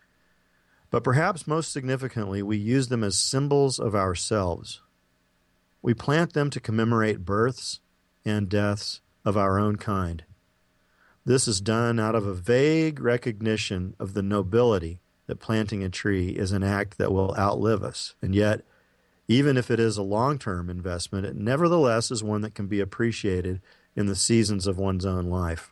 But 0.91 1.03
perhaps 1.03 1.47
most 1.47 1.71
significantly, 1.71 2.43
we 2.43 2.57
use 2.57 2.89
them 2.89 3.03
as 3.03 3.17
symbols 3.17 3.79
of 3.79 3.95
ourselves. 3.95 4.81
We 5.81 5.93
plant 5.93 6.33
them 6.33 6.49
to 6.49 6.59
commemorate 6.59 7.25
births 7.25 7.79
and 8.25 8.49
deaths 8.49 9.01
of 9.23 9.37
our 9.37 9.57
own 9.57 9.77
kind. 9.77 10.23
This 11.25 11.47
is 11.47 11.61
done 11.61 11.99
out 11.99 12.15
of 12.15 12.25
a 12.25 12.33
vague 12.33 12.99
recognition 12.99 13.95
of 13.99 14.13
the 14.13 14.23
nobility 14.23 14.99
that 15.27 15.39
planting 15.39 15.83
a 15.83 15.89
tree 15.89 16.29
is 16.29 16.51
an 16.51 16.63
act 16.63 16.97
that 16.97 17.11
will 17.11 17.35
outlive 17.37 17.83
us. 17.83 18.15
And 18.21 18.33
yet, 18.33 18.65
even 19.27 19.57
if 19.57 19.69
it 19.69 19.79
is 19.79 19.95
a 19.95 20.03
long 20.03 20.39
term 20.39 20.69
investment, 20.69 21.25
it 21.25 21.35
nevertheless 21.35 22.09
is 22.09 22.23
one 22.23 22.41
that 22.41 22.55
can 22.55 22.67
be 22.67 22.79
appreciated 22.79 23.61
in 23.95 24.07
the 24.07 24.15
seasons 24.15 24.65
of 24.65 24.77
one's 24.77 25.05
own 25.05 25.25
life. 25.25 25.71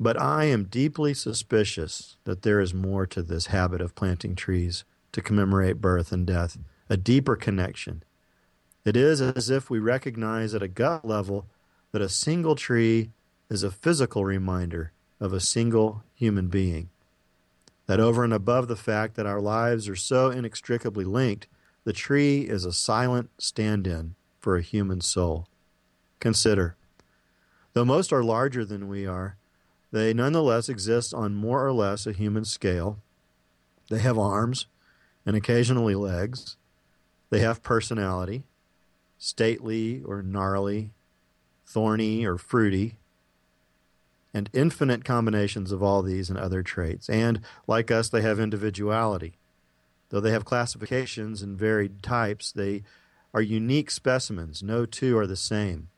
But 0.00 0.20
I 0.20 0.44
am 0.44 0.64
deeply 0.64 1.14
suspicious 1.14 2.16
that 2.24 2.42
there 2.42 2.58
is 2.58 2.72
more 2.72 3.06
to 3.08 3.22
this 3.22 3.46
habit 3.46 3.80
of 3.80 3.94
planting 3.94 4.34
trees 4.34 4.84
to 5.12 5.20
commemorate 5.20 5.80
birth 5.80 6.10
and 6.10 6.26
death, 6.26 6.56
a 6.88 6.96
deeper 6.96 7.36
connection 7.36 8.02
it 8.84 8.96
is 8.96 9.20
as 9.20 9.50
if 9.50 9.70
we 9.70 9.78
recognize 9.78 10.54
at 10.54 10.62
a 10.62 10.68
gut 10.68 11.04
level 11.04 11.46
that 11.92 12.02
a 12.02 12.08
single 12.08 12.54
tree 12.54 13.10
is 13.48 13.62
a 13.62 13.70
physical 13.70 14.24
reminder 14.24 14.92
of 15.20 15.32
a 15.32 15.40
single 15.40 16.02
human 16.14 16.48
being. 16.48 16.88
That 17.86 18.00
over 18.00 18.24
and 18.24 18.32
above 18.32 18.68
the 18.68 18.76
fact 18.76 19.14
that 19.16 19.26
our 19.26 19.40
lives 19.40 19.88
are 19.88 19.96
so 19.96 20.30
inextricably 20.30 21.04
linked, 21.04 21.46
the 21.84 21.92
tree 21.92 22.42
is 22.42 22.64
a 22.64 22.72
silent 22.72 23.30
stand 23.38 23.86
in 23.86 24.14
for 24.40 24.56
a 24.56 24.62
human 24.62 25.00
soul. 25.00 25.46
Consider 26.20 26.76
though 27.72 27.84
most 27.84 28.12
are 28.12 28.22
larger 28.22 28.64
than 28.64 28.88
we 28.88 29.06
are, 29.06 29.36
they 29.90 30.12
nonetheless 30.12 30.68
exist 30.68 31.12
on 31.12 31.34
more 31.34 31.66
or 31.66 31.72
less 31.72 32.06
a 32.06 32.12
human 32.12 32.44
scale. 32.44 32.98
They 33.88 33.98
have 33.98 34.18
arms 34.18 34.66
and 35.26 35.36
occasionally 35.36 35.94
legs. 35.94 36.56
They 37.30 37.40
have 37.40 37.62
personality, 37.62 38.44
stately 39.22 40.02
or 40.04 40.20
gnarly, 40.20 40.90
thorny 41.64 42.26
or 42.26 42.36
fruity, 42.36 42.98
and 44.34 44.50
infinite 44.52 45.04
combinations 45.04 45.70
of 45.70 45.80
all 45.80 46.02
these 46.02 46.28
and 46.28 46.36
other 46.36 46.60
traits. 46.60 47.08
And, 47.08 47.40
like 47.68 47.92
us, 47.92 48.08
they 48.08 48.22
have 48.22 48.40
individuality. 48.40 49.34
Though 50.08 50.18
they 50.18 50.32
have 50.32 50.44
classifications 50.44 51.40
and 51.40 51.56
varied 51.56 52.02
types, 52.02 52.50
they 52.50 52.82
are 53.32 53.40
unique 53.40 53.92
specimens. 53.92 54.60
No 54.60 54.86
two 54.86 55.16
are 55.16 55.26
the 55.28 55.36
same. 55.36 55.88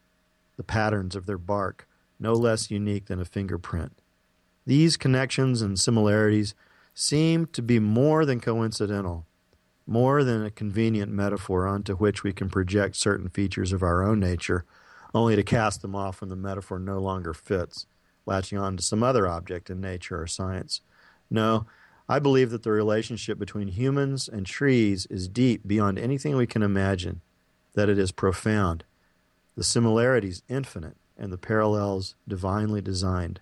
The 0.58 0.62
patterns 0.62 1.16
of 1.16 1.24
their 1.24 1.38
bark, 1.38 1.88
no 2.20 2.34
less 2.34 2.70
unique 2.70 3.06
than 3.06 3.20
a 3.20 3.24
fingerprint. 3.24 4.02
These 4.66 4.98
connections 4.98 5.62
and 5.62 5.80
similarities 5.80 6.54
seem 6.92 7.46
to 7.46 7.62
be 7.62 7.78
more 7.78 8.26
than 8.26 8.40
coincidental, 8.40 9.24
more 9.86 10.24
than 10.24 10.44
a 10.44 10.50
convenient 10.50 11.12
metaphor 11.12 11.66
onto 11.66 11.94
which 11.94 12.22
we 12.22 12.32
can 12.32 12.48
project 12.48 12.96
certain 12.96 13.28
features 13.28 13.72
of 13.72 13.82
our 13.82 14.02
own 14.02 14.18
nature, 14.18 14.64
only 15.14 15.36
to 15.36 15.42
cast 15.42 15.82
them 15.82 15.94
off 15.94 16.20
when 16.20 16.30
the 16.30 16.36
metaphor 16.36 16.78
no 16.78 16.98
longer 16.98 17.34
fits, 17.34 17.86
latching 18.26 18.58
on 18.58 18.76
to 18.76 18.82
some 18.82 19.02
other 19.02 19.28
object 19.28 19.70
in 19.70 19.80
nature 19.80 20.20
or 20.20 20.26
science. 20.26 20.80
No, 21.30 21.66
I 22.08 22.18
believe 22.18 22.50
that 22.50 22.62
the 22.62 22.70
relationship 22.70 23.38
between 23.38 23.68
humans 23.68 24.28
and 24.28 24.46
trees 24.46 25.06
is 25.06 25.28
deep 25.28 25.66
beyond 25.66 25.98
anything 25.98 26.36
we 26.36 26.46
can 26.46 26.62
imagine, 26.62 27.20
that 27.74 27.88
it 27.88 27.98
is 27.98 28.12
profound, 28.12 28.84
the 29.56 29.64
similarities 29.64 30.42
infinite, 30.48 30.96
and 31.16 31.32
the 31.32 31.38
parallels 31.38 32.14
divinely 32.26 32.80
designed. 32.80 33.40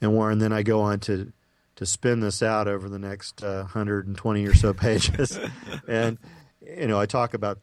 And 0.00 0.14
Warren, 0.14 0.38
then 0.38 0.52
I 0.52 0.62
go 0.62 0.80
on 0.80 1.00
to 1.00 1.32
to 1.76 1.86
spin 1.86 2.20
this 2.20 2.42
out 2.42 2.68
over 2.68 2.88
the 2.88 2.98
next 2.98 3.42
uh, 3.42 3.62
120 3.62 4.46
or 4.46 4.54
so 4.54 4.72
pages, 4.72 5.38
and 5.88 6.18
you 6.60 6.86
know 6.86 6.98
I 6.98 7.06
talk 7.06 7.34
about 7.34 7.58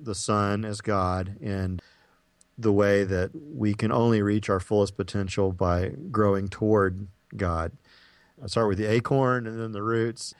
the 0.00 0.14
sun 0.14 0.64
as 0.64 0.80
God 0.80 1.36
and 1.40 1.82
the 2.56 2.72
way 2.72 3.04
that 3.04 3.30
we 3.34 3.74
can 3.74 3.92
only 3.92 4.20
reach 4.20 4.50
our 4.50 4.60
fullest 4.60 4.96
potential 4.96 5.52
by 5.52 5.92
growing 6.10 6.48
toward 6.48 7.06
God. 7.36 7.72
I 8.42 8.46
start 8.48 8.68
with 8.68 8.78
the 8.78 8.86
acorn 8.86 9.46
and 9.46 9.60
then 9.60 9.72
the 9.72 9.82
roots, 9.82 10.34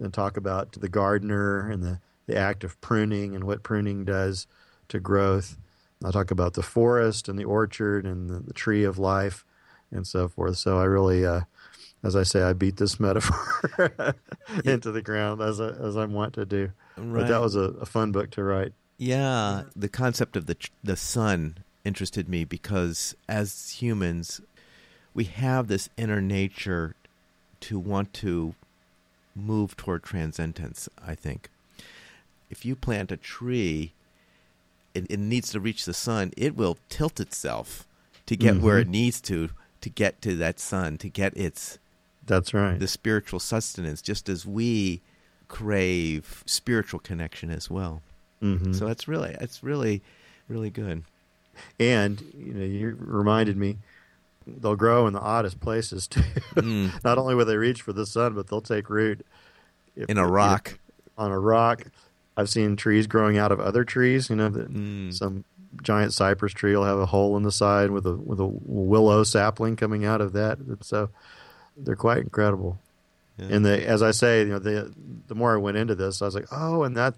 and 0.00 0.12
talk 0.12 0.36
about 0.36 0.72
the 0.72 0.88
gardener 0.88 1.70
and 1.70 1.82
the, 1.82 2.00
the 2.26 2.36
act 2.36 2.64
of 2.64 2.80
pruning 2.80 3.34
and 3.34 3.44
what 3.44 3.62
pruning 3.62 4.04
does 4.04 4.46
to 4.88 5.00
growth. 5.00 5.56
I'll 6.04 6.12
talk 6.12 6.30
about 6.30 6.54
the 6.54 6.62
forest 6.62 7.28
and 7.28 7.38
the 7.38 7.44
orchard 7.44 8.06
and 8.06 8.28
the, 8.28 8.40
the 8.40 8.52
tree 8.52 8.84
of 8.84 8.98
life 8.98 9.44
and 9.90 10.06
so 10.06 10.28
forth. 10.28 10.56
So 10.56 10.78
I 10.78 10.84
really, 10.84 11.24
uh, 11.24 11.42
as 12.02 12.16
I 12.16 12.22
say, 12.22 12.42
I 12.42 12.52
beat 12.52 12.76
this 12.76 12.98
metaphor 12.98 14.14
into 14.64 14.90
the 14.90 15.02
ground 15.02 15.40
as 15.40 15.60
I, 15.60 15.68
as 15.68 15.96
I 15.96 16.04
want 16.06 16.34
to 16.34 16.44
do. 16.44 16.72
Right. 16.96 17.22
But 17.22 17.28
that 17.28 17.40
was 17.40 17.56
a, 17.56 17.60
a, 17.80 17.86
fun 17.86 18.12
book 18.12 18.30
to 18.32 18.42
write. 18.42 18.72
Yeah, 18.98 19.64
the 19.74 19.88
concept 19.88 20.36
of 20.36 20.46
the 20.46 20.56
the 20.84 20.96
sun 20.96 21.58
interested 21.84 22.28
me 22.28 22.44
because 22.44 23.16
as 23.28 23.70
humans, 23.70 24.40
we 25.14 25.24
have 25.24 25.68
this 25.68 25.88
inner 25.96 26.20
nature 26.20 26.94
to 27.60 27.78
want 27.78 28.12
to 28.14 28.54
move 29.34 29.76
toward 29.76 30.02
transcendence. 30.02 30.88
I 31.04 31.14
think 31.14 31.48
if 32.50 32.64
you 32.64 32.76
plant 32.76 33.10
a 33.10 33.16
tree 33.16 33.94
it, 34.94 35.06
it 35.10 35.18
needs 35.18 35.50
to 35.52 35.60
reach 35.60 35.84
the 35.84 35.94
sun, 35.94 36.32
it 36.36 36.56
will 36.56 36.78
tilt 36.88 37.20
itself 37.20 37.86
to 38.26 38.36
get 38.36 38.54
mm-hmm. 38.54 38.64
where 38.64 38.78
it 38.78 38.88
needs 38.88 39.20
to 39.22 39.50
to 39.80 39.90
get 39.90 40.22
to 40.22 40.36
that 40.36 40.60
sun, 40.60 40.96
to 40.98 41.08
get 41.08 41.36
its 41.36 41.78
that's 42.24 42.54
right 42.54 42.78
the 42.78 42.88
spiritual 42.88 43.40
sustenance, 43.40 44.02
just 44.02 44.28
as 44.28 44.46
we 44.46 45.00
crave 45.48 46.42
spiritual 46.46 47.00
connection 47.00 47.50
as 47.50 47.70
well. 47.70 48.02
Mm-hmm. 48.42 48.72
So 48.72 48.86
that's 48.86 49.06
really 49.06 49.36
it's 49.40 49.62
really 49.62 50.02
really 50.48 50.70
good. 50.70 51.04
And 51.78 52.20
you 52.36 52.54
know, 52.54 52.64
you 52.64 52.96
reminded 52.98 53.56
me 53.56 53.78
they'll 54.46 54.76
grow 54.76 55.06
in 55.06 55.12
the 55.12 55.20
oddest 55.20 55.60
places 55.60 56.06
too. 56.06 56.22
Mm. 56.54 57.04
Not 57.04 57.18
only 57.18 57.34
will 57.34 57.44
they 57.44 57.56
reach 57.56 57.82
for 57.82 57.92
the 57.92 58.06
sun, 58.06 58.34
but 58.34 58.48
they'll 58.48 58.60
take 58.60 58.90
root 58.90 59.24
if, 59.96 60.08
in 60.08 60.18
a 60.18 60.26
rock. 60.26 60.78
on 61.16 61.30
a 61.30 61.38
rock. 61.38 61.84
I've 62.36 62.48
seen 62.48 62.76
trees 62.76 63.06
growing 63.06 63.36
out 63.36 63.52
of 63.52 63.60
other 63.60 63.84
trees. 63.84 64.30
You 64.30 64.36
know, 64.36 64.48
that 64.48 64.72
mm. 64.72 65.12
some 65.12 65.44
giant 65.82 66.12
cypress 66.12 66.52
tree 66.52 66.74
will 66.74 66.84
have 66.84 66.98
a 66.98 67.06
hole 67.06 67.36
in 67.36 67.42
the 67.42 67.52
side 67.52 67.90
with 67.90 68.06
a 68.06 68.14
with 68.14 68.40
a 68.40 68.46
willow 68.46 69.22
sapling 69.22 69.76
coming 69.76 70.04
out 70.04 70.20
of 70.20 70.32
that. 70.32 70.58
So 70.80 71.10
they're 71.76 71.96
quite 71.96 72.18
incredible. 72.18 72.78
Yeah. 73.38 73.46
And 73.50 73.64
the, 73.64 73.86
as 73.86 74.02
I 74.02 74.10
say, 74.10 74.40
you 74.40 74.46
know, 74.46 74.58
the 74.58 74.92
the 75.26 75.34
more 75.34 75.54
I 75.54 75.56
went 75.58 75.76
into 75.76 75.94
this, 75.94 76.22
I 76.22 76.26
was 76.26 76.34
like, 76.34 76.48
oh, 76.52 76.82
and 76.82 76.96
that 76.96 77.14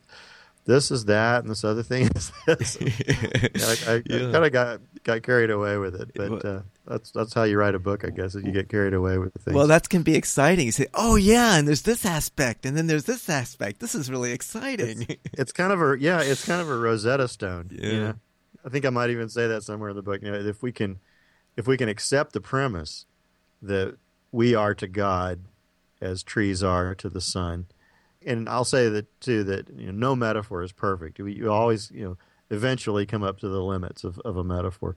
this 0.67 0.91
is 0.91 1.05
that, 1.07 1.43
and 1.43 1.51
this 1.51 1.65
other 1.65 1.83
thing 1.83 2.11
is 2.15 2.33
this. 2.47 2.79
I, 3.89 3.93
I, 3.93 4.03
yeah. 4.07 4.29
I 4.29 4.33
kind 4.33 4.45
of 4.45 4.53
got 4.53 4.81
got 5.03 5.23
carried 5.23 5.51
away 5.51 5.77
with 5.77 5.95
it, 5.95 6.11
but 6.15 6.45
uh, 6.45 6.61
that's 6.87 7.11
that's 7.11 7.35
how 7.35 7.43
you 7.43 7.59
write 7.59 7.75
a 7.75 7.79
book, 7.79 8.05
I 8.05 8.11
guess. 8.11 8.35
Is 8.35 8.45
you 8.45 8.53
get 8.53 8.69
carried 8.69 8.95
away 8.95 9.19
with 9.19 9.35
things. 9.35 9.55
Well, 9.55 9.67
that 9.67 9.89
can 9.89 10.03
be 10.03 10.15
exciting. 10.15 10.67
You 10.67 10.73
say, 10.73 10.87
"Oh 10.95 11.17
yeah," 11.17 11.57
and 11.57 11.69
there's 11.69 11.83
this 11.83 12.05
aspect, 12.07 12.65
and 12.65 12.77
then 12.77 12.87
there's 12.87 13.05
this 13.05 13.29
aspect. 13.29 13.81
This 13.81 13.95
is 13.95 14.11
really 14.11 14.33
exciting. 14.33 15.03
It's, 15.09 15.21
it's 15.33 15.53
kind 15.53 15.73
of 15.73 15.83
a 15.83 15.97
yeah, 15.99 16.23
it's 16.23 16.47
kind 16.47 16.61
of 16.61 16.71
a 16.71 16.77
Rosetta 16.77 17.29
Stone. 17.29 17.71
Yeah. 17.73 17.87
You 17.87 18.01
know? 18.01 18.15
I 18.65 18.71
think 18.71 18.87
I 18.87 18.91
might 18.91 19.11
even 19.11 19.29
say 19.29 19.47
that 19.49 19.63
somewhere 19.63 19.91
in 19.91 19.97
the 19.97 20.03
book. 20.03 20.23
You 20.23 20.33
know, 20.33 20.39
if 20.39 20.63
we 20.63 20.73
can, 20.73 20.99
if 21.57 21.67
we 21.67 21.77
can 21.77 21.91
accept 21.91 22.33
the 22.33 22.41
premise 22.41 23.05
that 23.61 23.99
we 24.35 24.53
are 24.53 24.75
to 24.75 24.89
God 24.89 25.45
as 26.01 26.25
trees 26.25 26.61
are 26.61 26.93
to 26.97 27.09
the 27.09 27.21
sun, 27.21 27.67
and 28.27 28.49
I'll 28.49 28.65
say 28.65 28.89
that 28.89 29.21
too 29.21 29.45
that 29.45 29.69
you 29.77 29.87
know, 29.87 29.93
no 29.93 30.17
metaphor 30.17 30.63
is 30.65 30.73
perfect. 30.73 31.21
We, 31.21 31.35
you 31.35 31.53
always 31.53 31.89
you 31.93 32.05
know 32.05 32.19
eventually 32.51 33.07
come 33.07 33.23
up 33.23 33.39
to 33.39 33.49
the 33.49 33.63
limits 33.63 34.03
of, 34.03 34.19
of 34.25 34.37
a 34.37 34.43
metaphor, 34.43 34.97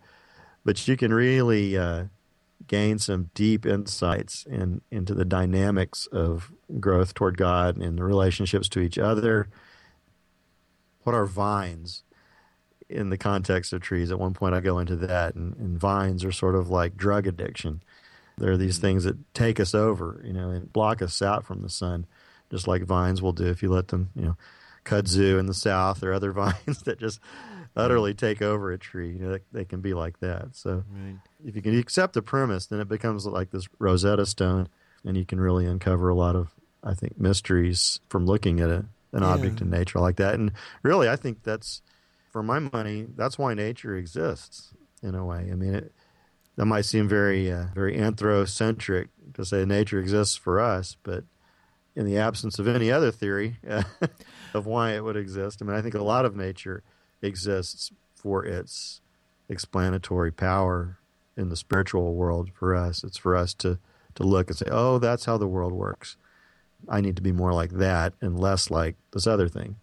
but 0.65 0.87
you 0.87 0.97
can 0.97 1.13
really 1.13 1.77
uh, 1.77 2.05
gain 2.65 2.97
some 2.97 3.29
deep 3.35 3.63
insights 3.63 4.43
in, 4.49 4.81
into 4.89 5.13
the 5.13 5.23
dynamics 5.23 6.07
of 6.11 6.51
growth 6.79 7.13
toward 7.13 7.37
God 7.37 7.77
and 7.77 7.95
the 7.95 8.03
relationships 8.03 8.67
to 8.69 8.79
each 8.79 8.97
other. 8.97 9.49
What 11.03 11.13
are 11.13 11.27
vines 11.27 12.03
in 12.89 13.11
the 13.11 13.17
context 13.19 13.71
of 13.71 13.81
trees? 13.81 14.09
At 14.09 14.19
one 14.19 14.33
point, 14.33 14.55
I 14.55 14.61
go 14.61 14.79
into 14.79 14.95
that, 14.95 15.35
and, 15.35 15.55
and 15.57 15.79
vines 15.79 16.25
are 16.25 16.31
sort 16.31 16.55
of 16.55 16.69
like 16.69 16.97
drug 16.97 17.27
addiction. 17.27 17.83
There 18.37 18.51
are 18.51 18.57
these 18.57 18.77
things 18.77 19.03
that 19.03 19.33
take 19.33 19.59
us 19.59 19.73
over, 19.73 20.21
you 20.23 20.33
know, 20.33 20.49
and 20.49 20.71
block 20.71 21.01
us 21.01 21.21
out 21.21 21.45
from 21.45 21.61
the 21.61 21.69
sun 21.69 22.05
just 22.49 22.67
like 22.67 22.83
vines 22.83 23.21
will 23.21 23.33
do 23.33 23.45
if 23.47 23.61
you 23.61 23.69
let 23.69 23.89
them, 23.89 24.09
you 24.15 24.23
know, 24.23 24.37
kudzu 24.85 25.39
in 25.39 25.47
the 25.47 25.53
south 25.53 26.03
or 26.03 26.13
other 26.13 26.31
vines 26.33 26.81
that 26.83 26.99
just 26.99 27.19
utterly 27.75 28.13
take 28.13 28.41
over 28.41 28.71
a 28.71 28.77
tree. 28.77 29.11
You 29.11 29.19
know, 29.19 29.31
they, 29.31 29.39
they 29.51 29.65
can 29.65 29.81
be 29.81 29.93
like 29.93 30.19
that. 30.19 30.55
So 30.55 30.83
right. 30.89 31.17
if 31.45 31.55
you 31.55 31.61
can 31.61 31.77
accept 31.77 32.13
the 32.13 32.21
premise, 32.21 32.67
then 32.67 32.79
it 32.79 32.87
becomes 32.87 33.25
like 33.25 33.51
this 33.51 33.67
Rosetta 33.79 34.25
Stone, 34.25 34.69
and 35.03 35.17
you 35.17 35.25
can 35.25 35.39
really 35.39 35.65
uncover 35.65 36.09
a 36.09 36.15
lot 36.15 36.35
of, 36.35 36.51
I 36.83 36.93
think, 36.93 37.19
mysteries 37.19 37.99
from 38.09 38.25
looking 38.25 38.59
at 38.59 38.69
a, 38.69 38.85
an 39.13 39.21
yeah. 39.21 39.25
object 39.25 39.61
in 39.61 39.69
nature 39.69 39.99
like 39.99 40.17
that. 40.17 40.35
And 40.35 40.51
really, 40.83 41.09
I 41.09 41.15
think 41.15 41.43
that's, 41.43 41.81
for 42.31 42.43
my 42.43 42.59
money, 42.59 43.07
that's 43.15 43.37
why 43.37 43.53
nature 43.53 43.95
exists 43.95 44.73
in 45.01 45.15
a 45.15 45.25
way. 45.25 45.49
I 45.51 45.55
mean, 45.55 45.75
it, 45.75 45.93
that 46.57 46.65
might 46.65 46.85
seem 46.85 47.07
very, 47.07 47.51
uh, 47.51 47.65
very 47.73 47.95
anthrocentric 47.95 49.07
to 49.33 49.45
say 49.45 49.63
nature 49.63 49.99
exists 49.99 50.35
for 50.35 50.59
us, 50.59 50.97
but 51.03 51.23
in 51.95 52.05
the 52.05 52.17
absence 52.17 52.59
of 52.59 52.67
any 52.67 52.91
other 52.91 53.11
theory 53.11 53.57
uh, 53.67 53.83
of 54.53 54.65
why 54.65 54.91
it 54.91 55.03
would 55.03 55.15
exist. 55.15 55.61
I 55.61 55.65
mean, 55.65 55.75
I 55.75 55.81
think 55.81 55.95
a 55.95 56.03
lot 56.03 56.25
of 56.25 56.35
nature 56.35 56.83
exists 57.21 57.91
for 58.15 58.43
its 58.43 59.01
explanatory 59.49 60.31
power 60.31 60.97
in 61.35 61.49
the 61.49 61.55
spiritual 61.55 62.15
world 62.15 62.49
for 62.53 62.75
us. 62.75 63.03
It's 63.03 63.17
for 63.17 63.35
us 63.35 63.53
to, 63.55 63.79
to 64.15 64.23
look 64.23 64.49
and 64.49 64.57
say, 64.57 64.67
oh, 64.71 64.97
that's 64.97 65.25
how 65.25 65.37
the 65.37 65.47
world 65.47 65.73
works. 65.73 66.17
I 66.89 67.01
need 67.01 67.15
to 67.15 67.21
be 67.21 67.31
more 67.31 67.53
like 67.53 67.71
that 67.71 68.13
and 68.19 68.39
less 68.39 68.69
like 68.71 68.95
this 69.11 69.27
other 69.27 69.47
thing. 69.47 69.77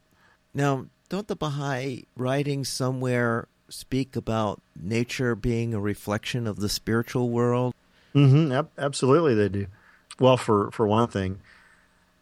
Now, 0.53 0.87
don't 1.09 1.29
the 1.29 1.37
Baha'i 1.37 2.05
writings 2.17 2.69
somewhere 2.69 3.49
speak 3.75 4.17
about 4.17 4.63
nature 4.81 5.35
being 5.35 5.75
a 5.75 5.81
reflection 5.81 6.47
of 6.47 6.57
the 6.57 6.69
spiritual 6.69 7.31
world? 7.31 7.75
Mm-hmm. 8.15 8.53
Ab- 8.53 8.71
absolutely, 8.79 9.35
they 9.35 9.49
do. 9.49 9.67
Well, 10.21 10.37
for, 10.37 10.71
for 10.71 10.87
one 10.87 11.09
thing, 11.09 11.41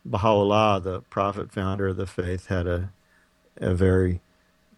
Baha'u'llah, 0.05 0.81
the 0.83 1.01
prophet 1.03 1.53
founder 1.53 1.89
of 1.89 1.97
the 1.97 2.07
faith, 2.07 2.47
had 2.47 2.67
a, 2.67 2.91
a 3.59 3.75
very 3.75 4.21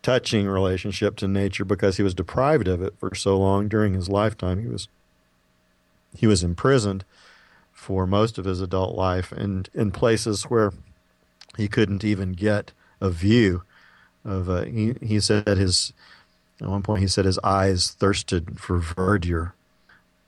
touching 0.03 0.47
relationship 0.47 1.17
to 1.17 1.29
nature 1.29 1.65
because 1.65 1.97
he 1.97 2.03
was 2.03 2.15
deprived 2.15 2.69
of 2.69 2.83
it 2.83 2.95
for 2.99 3.15
so 3.15 3.39
long 3.39 3.69
during 3.69 3.95
his 3.95 4.09
lifetime. 4.09 4.61
He 4.61 4.67
was 4.67 4.89
he 6.17 6.27
was 6.27 6.45
imprisoned 6.45 7.05
for 7.73 8.07
most 8.07 8.39
of 8.39 8.45
his 8.45 8.61
adult 8.61 8.95
life 8.95 9.33
and 9.33 9.69
in 9.75 9.91
places 9.91 10.45
where 10.45 10.73
he 11.57 11.67
couldn't 11.67 12.05
even 12.05 12.33
get 12.33 12.73
a 13.01 13.11
view 13.11 13.63
of 14.25 14.49
uh, 14.49 14.65
he 14.65 14.95
he 15.01 15.19
said 15.21 15.47
his 15.47 15.93
at 16.61 16.69
one 16.69 16.83
point 16.83 17.01
he 17.01 17.09
said 17.09 17.25
his 17.25 17.39
eyes 17.41 17.91
thirsted 17.91 18.61
for 18.61 18.79
verdure. 18.79 19.53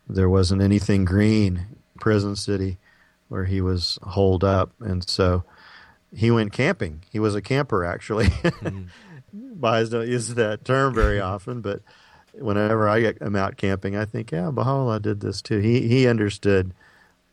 There 0.09 0.29
wasn't 0.29 0.63
anything 0.63 1.05
green 1.05 1.67
prison 1.99 2.37
city 2.37 2.79
where 3.29 3.45
he 3.45 3.61
was 3.61 3.99
holed 4.03 4.45
up. 4.45 4.73
And 4.81 5.09
so 5.09 5.45
he 6.15 6.31
went 6.31 6.53
camping. 6.53 7.03
He 7.11 7.19
was 7.19 7.35
a 7.35 7.43
camper 7.43 7.85
actually. 7.85 8.27
Mm-hmm. 9.37 9.61
Baha'is 9.61 9.91
don't 9.91 10.09
use 10.09 10.29
that 10.35 10.65
term 10.65 10.95
very 10.95 11.21
often 11.21 11.61
but 11.61 11.83
whenever 12.33 12.89
I 12.89 13.15
am 13.21 13.37
out 13.37 13.57
camping 13.57 13.95
I 13.95 14.07
think 14.07 14.31
yeah 14.31 14.51
Baha'u'llah 14.51 15.01
did 15.01 15.21
this 15.21 15.43
too. 15.43 15.59
He 15.59 15.89
he 15.89 16.07
understood 16.07 16.73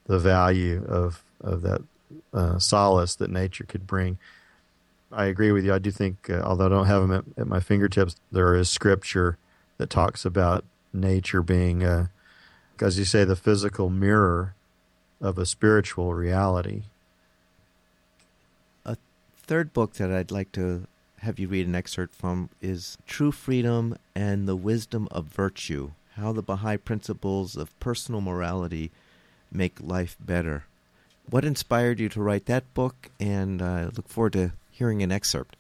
the 0.06 0.20
value 0.20 0.84
of 0.86 1.24
of 1.40 1.62
that 1.62 1.82
uh, 2.34 2.60
solace 2.60 3.16
that 3.16 3.30
nature 3.30 3.64
could 3.64 3.88
bring. 3.88 4.18
I 5.14 5.26
agree 5.26 5.52
with 5.52 5.66
you. 5.66 5.74
I 5.74 5.80
do 5.80 5.92
think, 5.92 6.30
uh, 6.30 6.42
although 6.42 6.66
I 6.66 6.70
don't 6.70 6.88
have 6.88 7.02
them 7.02 7.12
at, 7.12 7.24
at, 7.38 7.48
my 7.48 7.60
fingertips, 7.60 8.16
there 8.32 8.56
is 8.56 8.70
scripture 8.70 9.38
that 9.78 9.90
talks 9.90 10.26
about 10.26 10.66
nature 10.92 11.42
being, 11.42 11.84
uh, 11.84 12.08
as 12.82 12.98
you 12.98 13.06
say, 13.06 13.24
the 13.24 13.36
physical 13.36 13.90
mirror 13.90 14.56
of 15.22 15.38
a 15.38 15.46
spiritual 15.46 16.14
reality. 16.14 16.84
A 18.86 18.98
third 19.38 19.74
book 19.74 19.94
that 19.94 20.12
I'd 20.12 20.32
like 20.32 20.52
to 20.54 20.88
have 21.20 21.40
you 21.40 21.48
read 21.48 21.68
an 21.68 21.76
excerpt 21.76 22.14
from 22.14 22.50
is 22.62 22.98
True 23.08 23.32
Freedom 23.32 23.96
and 24.14 24.48
the 24.48 24.58
Wisdom 24.58 25.08
of 25.12 25.26
Virtue 25.26 25.92
How 26.16 26.34
the 26.34 26.42
Baha'i 26.42 26.78
Principles 26.78 27.56
of 27.56 27.78
Personal 27.80 28.20
Morality 28.20 28.92
Make 29.52 29.80
Life 29.80 30.18
Better. 30.20 30.66
What 31.30 31.46
inspired 31.46 32.02
you 32.02 32.10
to 32.10 32.22
write 32.22 32.48
that 32.48 32.74
book? 32.74 33.10
And 33.20 33.62
I 33.62 33.84
uh, 33.84 33.92
look 33.96 34.10
forward 34.10 34.34
to 34.34 34.52
hearing 34.74 35.04
an 35.04 35.12
excerpt. 35.12 35.56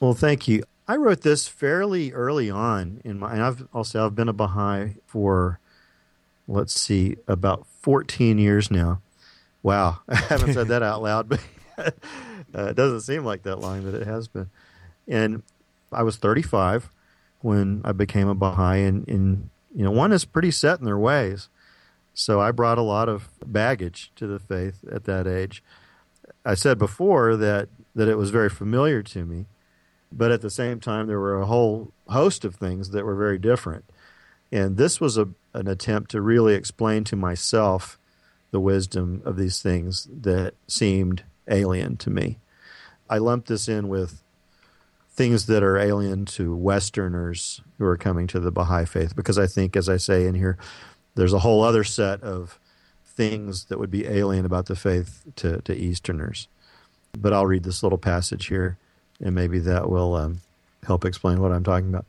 Well, 0.00 0.12
thank 0.12 0.48
you. 0.48 0.64
I 0.88 0.96
wrote 0.96 1.22
this 1.22 1.48
fairly 1.48 2.12
early 2.12 2.50
on 2.50 3.00
in 3.04 3.18
my. 3.18 3.32
And 3.32 3.42
I've 3.42 3.66
also 3.72 4.04
I've 4.04 4.14
been 4.14 4.28
a 4.28 4.32
Baha'i 4.32 4.96
for, 5.06 5.58
let's 6.46 6.78
see, 6.78 7.16
about 7.26 7.66
14 7.80 8.38
years 8.38 8.70
now. 8.70 9.00
Wow, 9.62 10.00
I 10.08 10.16
haven't 10.16 10.54
said 10.54 10.68
that 10.68 10.82
out 10.82 11.02
loud, 11.02 11.28
but 11.28 11.40
uh, 11.78 11.90
it 12.54 12.76
doesn't 12.76 13.00
seem 13.00 13.24
like 13.24 13.42
that 13.44 13.60
long, 13.60 13.82
but 13.82 13.94
it 13.94 14.06
has 14.06 14.28
been. 14.28 14.50
And 15.08 15.42
I 15.92 16.02
was 16.02 16.16
35 16.16 16.90
when 17.40 17.80
I 17.84 17.92
became 17.92 18.28
a 18.28 18.34
Baha'i, 18.34 18.78
and, 18.78 19.08
and 19.08 19.50
you 19.74 19.84
know, 19.84 19.90
one 19.90 20.12
is 20.12 20.24
pretty 20.24 20.50
set 20.50 20.78
in 20.78 20.84
their 20.84 20.98
ways. 20.98 21.48
So 22.14 22.40
I 22.40 22.50
brought 22.50 22.78
a 22.78 22.82
lot 22.82 23.08
of 23.08 23.28
baggage 23.44 24.10
to 24.16 24.26
the 24.26 24.38
faith 24.38 24.84
at 24.90 25.04
that 25.04 25.26
age. 25.26 25.62
I 26.44 26.54
said 26.54 26.78
before 26.78 27.36
that, 27.36 27.68
that 27.96 28.08
it 28.08 28.18
was 28.18 28.30
very 28.30 28.50
familiar 28.50 29.02
to 29.02 29.24
me, 29.24 29.46
but 30.12 30.30
at 30.30 30.42
the 30.42 30.50
same 30.50 30.78
time, 30.78 31.08
there 31.08 31.18
were 31.18 31.40
a 31.40 31.46
whole 31.46 31.92
host 32.08 32.44
of 32.44 32.54
things 32.54 32.90
that 32.90 33.04
were 33.04 33.16
very 33.16 33.38
different. 33.38 33.84
And 34.52 34.76
this 34.76 35.00
was 35.00 35.16
a, 35.16 35.28
an 35.54 35.66
attempt 35.66 36.12
to 36.12 36.20
really 36.20 36.54
explain 36.54 37.02
to 37.04 37.16
myself 37.16 37.98
the 38.52 38.60
wisdom 38.60 39.22
of 39.24 39.36
these 39.36 39.60
things 39.60 40.08
that 40.12 40.54
seemed 40.68 41.24
alien 41.48 41.96
to 41.96 42.10
me. 42.10 42.38
I 43.08 43.18
lumped 43.18 43.48
this 43.48 43.66
in 43.66 43.88
with 43.88 44.22
things 45.10 45.46
that 45.46 45.62
are 45.62 45.78
alien 45.78 46.26
to 46.26 46.54
Westerners 46.54 47.62
who 47.78 47.86
are 47.86 47.96
coming 47.96 48.26
to 48.28 48.40
the 48.40 48.52
Baha'i 48.52 48.84
faith 48.84 49.16
because 49.16 49.38
I 49.38 49.46
think, 49.46 49.74
as 49.74 49.88
I 49.88 49.96
say 49.96 50.26
in 50.26 50.34
here, 50.34 50.58
there's 51.14 51.32
a 51.32 51.38
whole 51.38 51.62
other 51.62 51.82
set 51.82 52.22
of 52.22 52.60
things 53.04 53.64
that 53.64 53.78
would 53.78 53.90
be 53.90 54.06
alien 54.06 54.44
about 54.44 54.66
the 54.66 54.76
faith 54.76 55.24
to, 55.36 55.62
to 55.62 55.74
Easterners. 55.74 56.48
But 57.18 57.32
I'll 57.32 57.46
read 57.46 57.64
this 57.64 57.82
little 57.82 57.98
passage 57.98 58.46
here, 58.46 58.76
and 59.20 59.34
maybe 59.34 59.58
that 59.60 59.88
will 59.88 60.14
um, 60.14 60.40
help 60.84 61.04
explain 61.04 61.40
what 61.40 61.52
I'm 61.52 61.64
talking 61.64 61.88
about. 61.88 62.06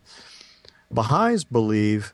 Baha'is 0.91 1.43
believe 1.43 2.13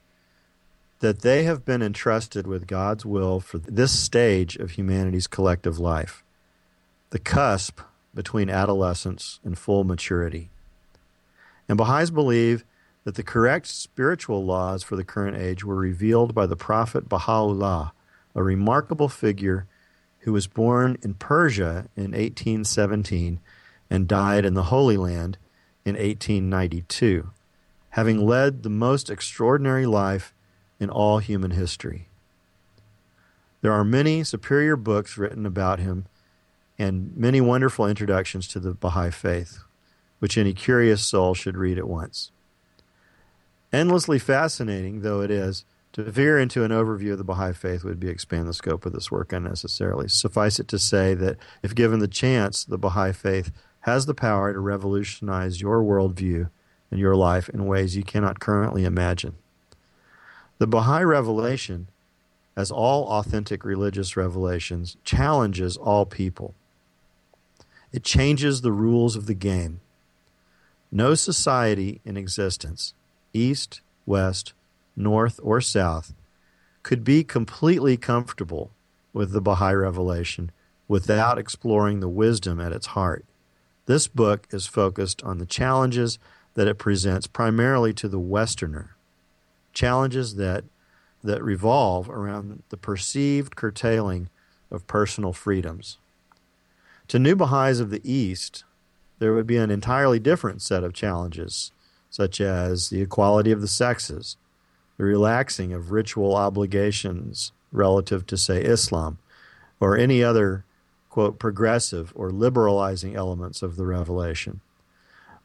that 0.99 1.21
they 1.21 1.43
have 1.43 1.65
been 1.65 1.81
entrusted 1.81 2.47
with 2.47 2.67
God's 2.67 3.05
will 3.05 3.39
for 3.39 3.57
this 3.57 3.97
stage 3.97 4.55
of 4.55 4.71
humanity's 4.71 5.27
collective 5.27 5.77
life, 5.79 6.23
the 7.09 7.19
cusp 7.19 7.81
between 8.15 8.49
adolescence 8.49 9.39
and 9.43 9.57
full 9.57 9.83
maturity. 9.83 10.49
And 11.67 11.77
Baha'is 11.77 12.11
believe 12.11 12.63
that 13.03 13.15
the 13.15 13.23
correct 13.23 13.67
spiritual 13.67 14.45
laws 14.45 14.83
for 14.83 14.95
the 14.95 15.03
current 15.03 15.35
age 15.35 15.63
were 15.63 15.75
revealed 15.75 16.33
by 16.33 16.45
the 16.45 16.55
prophet 16.55 17.09
Baha'u'llah, 17.09 17.91
a 18.35 18.43
remarkable 18.43 19.09
figure 19.09 19.67
who 20.23 20.33
was 20.33 20.47
born 20.47 20.97
in 21.01 21.13
Persia 21.13 21.87
in 21.95 22.11
1817 22.11 23.39
and 23.89 24.07
died 24.07 24.45
in 24.45 24.53
the 24.53 24.63
Holy 24.63 24.97
Land 24.97 25.37
in 25.85 25.95
1892, 25.95 27.29
having 27.91 28.25
led 28.25 28.63
the 28.63 28.69
most 28.69 29.09
extraordinary 29.09 29.85
life 29.85 30.33
in 30.79 30.89
all 30.89 31.19
human 31.19 31.51
history. 31.51 32.07
There 33.61 33.73
are 33.73 33.83
many 33.83 34.23
superior 34.23 34.75
books 34.75 35.17
written 35.17 35.45
about 35.45 35.79
him 35.79 36.05
and 36.79 37.15
many 37.15 37.39
wonderful 37.39 37.85
introductions 37.85 38.47
to 38.49 38.59
the 38.59 38.73
Baha'i 38.73 39.11
faith, 39.11 39.59
which 40.19 40.37
any 40.37 40.53
curious 40.53 41.03
soul 41.03 41.33
should 41.33 41.57
read 41.57 41.77
at 41.77 41.87
once. 41.87 42.31
Endlessly 43.71 44.19
fascinating 44.19 45.01
though 45.01 45.21
it 45.21 45.31
is, 45.31 45.65
to 45.93 46.03
veer 46.03 46.39
into 46.39 46.63
an 46.63 46.71
overview 46.71 47.11
of 47.11 47.19
the 47.19 47.23
Baha'i 47.23 47.53
faith 47.53 47.83
would 47.83 47.99
be 47.99 48.09
expand 48.09 48.47
the 48.47 48.53
scope 48.53 48.85
of 48.85 48.93
this 48.93 49.11
work 49.11 49.31
unnecessarily. 49.31 50.07
Suffice 50.09 50.59
it 50.59 50.67
to 50.69 50.79
say 50.79 51.13
that 51.13 51.37
if 51.61 51.75
given 51.75 51.99
the 51.99 52.07
chance, 52.07 52.63
the 52.63 52.79
Baha'i 52.79 53.13
faith 53.13 53.51
has 53.81 54.05
the 54.05 54.15
power 54.15 54.51
to 54.51 54.59
revolutionize 54.59 55.61
your 55.61 55.81
worldview 55.83 56.49
and 56.89 56.99
your 56.99 57.15
life 57.15 57.47
in 57.49 57.67
ways 57.67 57.95
you 57.95 58.03
cannot 58.03 58.39
currently 58.39 58.85
imagine. 58.85 59.35
The 60.57 60.67
Baha'i 60.67 61.03
revelation, 61.03 61.87
as 62.55 62.71
all 62.71 63.07
authentic 63.07 63.63
religious 63.63 64.17
revelations, 64.17 64.97
challenges 65.03 65.77
all 65.77 66.05
people. 66.05 66.55
It 67.91 68.03
changes 68.03 68.61
the 68.61 68.71
rules 68.71 69.15
of 69.15 69.27
the 69.27 69.33
game. 69.35 69.79
No 70.91 71.13
society 71.13 72.01
in 72.03 72.17
existence 72.17 72.93
east, 73.33 73.81
west, 74.05 74.53
north, 74.95 75.39
or 75.43 75.61
south, 75.61 76.13
could 76.83 77.03
be 77.03 77.23
completely 77.23 77.97
comfortable 77.97 78.71
with 79.13 79.31
the 79.31 79.41
Baha'i 79.41 79.73
revelation 79.73 80.51
without 80.87 81.37
exploring 81.37 81.99
the 81.99 82.09
wisdom 82.09 82.59
at 82.59 82.73
its 82.73 82.87
heart. 82.87 83.25
This 83.85 84.07
book 84.07 84.47
is 84.51 84.67
focused 84.67 85.23
on 85.23 85.37
the 85.37 85.45
challenges 85.45 86.19
that 86.53 86.67
it 86.67 86.77
presents 86.77 87.27
primarily 87.27 87.93
to 87.93 88.07
the 88.07 88.19
Westerner, 88.19 88.95
challenges 89.73 90.35
that, 90.35 90.63
that 91.23 91.43
revolve 91.43 92.09
around 92.09 92.63
the 92.69 92.77
perceived 92.77 93.55
curtailing 93.55 94.29
of 94.69 94.87
personal 94.87 95.33
freedoms. 95.33 95.97
To 97.09 97.19
new 97.19 97.35
Baha'is 97.35 97.79
of 97.79 97.89
the 97.89 98.01
East, 98.03 98.63
there 99.19 99.33
would 99.33 99.47
be 99.47 99.57
an 99.57 99.71
entirely 99.71 100.19
different 100.19 100.61
set 100.61 100.83
of 100.83 100.93
challenges 100.93 101.71
such 102.09 102.39
as 102.39 102.89
the 102.89 103.01
equality 103.01 103.51
of 103.51 103.61
the 103.61 103.67
sexes, 103.67 104.37
the 105.03 105.09
relaxing 105.09 105.73
of 105.73 105.91
ritual 105.91 106.33
obligations 106.33 107.51
relative 107.73 108.25
to, 108.25 108.37
say, 108.37 108.61
Islam, 108.61 109.17
or 109.81 109.97
any 109.97 110.23
other, 110.23 110.63
quote, 111.09 111.37
progressive 111.39 112.13
or 112.15 112.31
liberalizing 112.31 113.13
elements 113.13 113.61
of 113.61 113.75
the 113.75 113.85
revelation. 113.85 114.61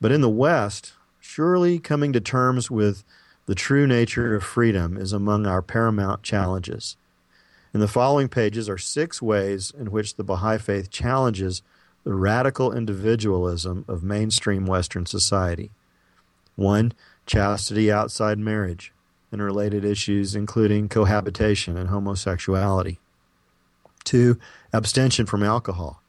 But 0.01 0.12
in 0.12 0.21
the 0.21 0.29
West, 0.29 0.92
surely 1.18 1.81
coming 1.81 2.12
to 2.12 2.21
terms 2.21 2.71
with 2.71 3.03
the 3.47 3.57
true 3.57 3.85
nature 3.85 4.37
of 4.37 4.44
freedom 4.44 4.97
is 4.97 5.12
among 5.12 5.44
our 5.44 5.63
paramount 5.63 6.23
challenges. 6.23 6.96
In 7.75 7.81
the 7.81 7.88
following 7.88 8.29
pages 8.29 8.69
are 8.69 8.79
six 8.79 9.21
ways 9.21 9.73
in 9.77 9.90
which 9.90 10.15
the 10.15 10.25
Baha'i 10.25 10.59
Faith 10.59 10.88
challenges 10.88 11.63
the 12.04 12.15
radical 12.15 12.73
individualism 12.73 13.85
of 13.88 14.04
mainstream 14.04 14.67
Western 14.67 15.04
society. 15.04 15.73
One, 16.54 16.92
chastity 17.27 17.90
outside 17.90 18.38
marriage 18.38 18.92
and 19.31 19.42
related 19.42 19.85
issues, 19.85 20.35
including 20.35 20.88
cohabitation 20.88 21.76
and 21.76 21.90
homosexuality. 21.90 22.98
Two, 24.04 24.38
abstention 24.72 25.26
from 25.26 25.42
alcohol, 25.42 26.02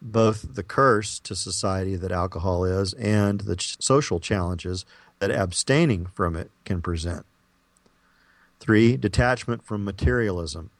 both 0.00 0.54
the 0.54 0.62
curse 0.62 1.18
to 1.20 1.34
society 1.34 1.96
that 1.96 2.12
alcohol 2.12 2.64
is 2.64 2.94
and 2.94 3.42
the 3.42 3.56
ch- 3.56 3.76
social 3.80 4.20
challenges 4.20 4.86
that 5.18 5.30
abstaining 5.30 6.06
from 6.06 6.34
it 6.34 6.50
can 6.64 6.80
present. 6.80 7.26
Three, 8.58 8.96
detachment 8.96 9.64
from 9.64 9.84
materialism 9.84 10.70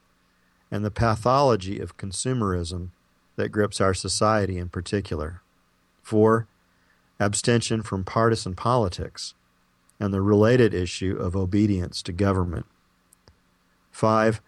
and 0.70 0.84
the 0.84 0.90
pathology 0.90 1.80
of 1.80 1.96
consumerism 1.96 2.90
that 3.36 3.50
grips 3.50 3.80
our 3.80 3.94
society 3.94 4.58
in 4.58 4.68
particular. 4.68 5.42
Four, 6.02 6.46
abstention 7.18 7.82
from 7.82 8.04
partisan 8.04 8.54
politics, 8.54 9.34
and 10.01 10.12
the 10.12 10.22
related 10.22 10.72
issue 10.72 11.16
of 11.20 11.36
obedience 11.36 12.03
to 12.03 12.12
government. 12.12 12.64
5. 13.92 14.40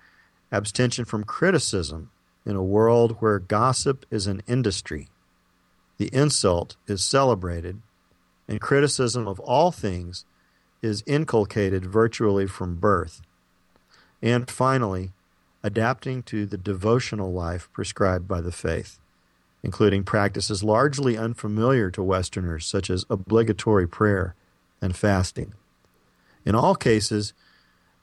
Abstention 0.50 1.04
from 1.04 1.24
criticism 1.24 2.10
in 2.46 2.56
a 2.56 2.62
world 2.62 3.16
where 3.20 3.38
gossip 3.38 4.06
is 4.10 4.26
an 4.26 4.42
industry, 4.48 5.08
the 5.98 6.08
insult 6.12 6.76
is 6.88 7.04
celebrated, 7.04 7.80
and 8.48 8.60
criticism 8.60 9.28
of 9.28 9.38
all 9.40 9.70
things 9.70 10.24
is 10.80 11.04
inculcated 11.06 11.86
virtually 11.86 12.46
from 12.46 12.76
birth. 12.76 13.20
And 14.20 14.50
finally, 14.50 15.12
adapting 15.62 16.22
to 16.24 16.44
the 16.46 16.58
devotional 16.58 17.32
life 17.32 17.68
prescribed 17.72 18.26
by 18.26 18.40
the 18.40 18.50
faith, 18.50 18.98
including 19.62 20.02
practices 20.02 20.64
largely 20.64 21.16
unfamiliar 21.16 21.90
to 21.92 22.02
Westerners, 22.02 22.66
such 22.66 22.90
as 22.90 23.04
obligatory 23.08 23.86
prayer 23.86 24.34
and 24.82 24.94
fasting. 24.96 25.54
In 26.44 26.54
all 26.54 26.74
cases, 26.74 27.32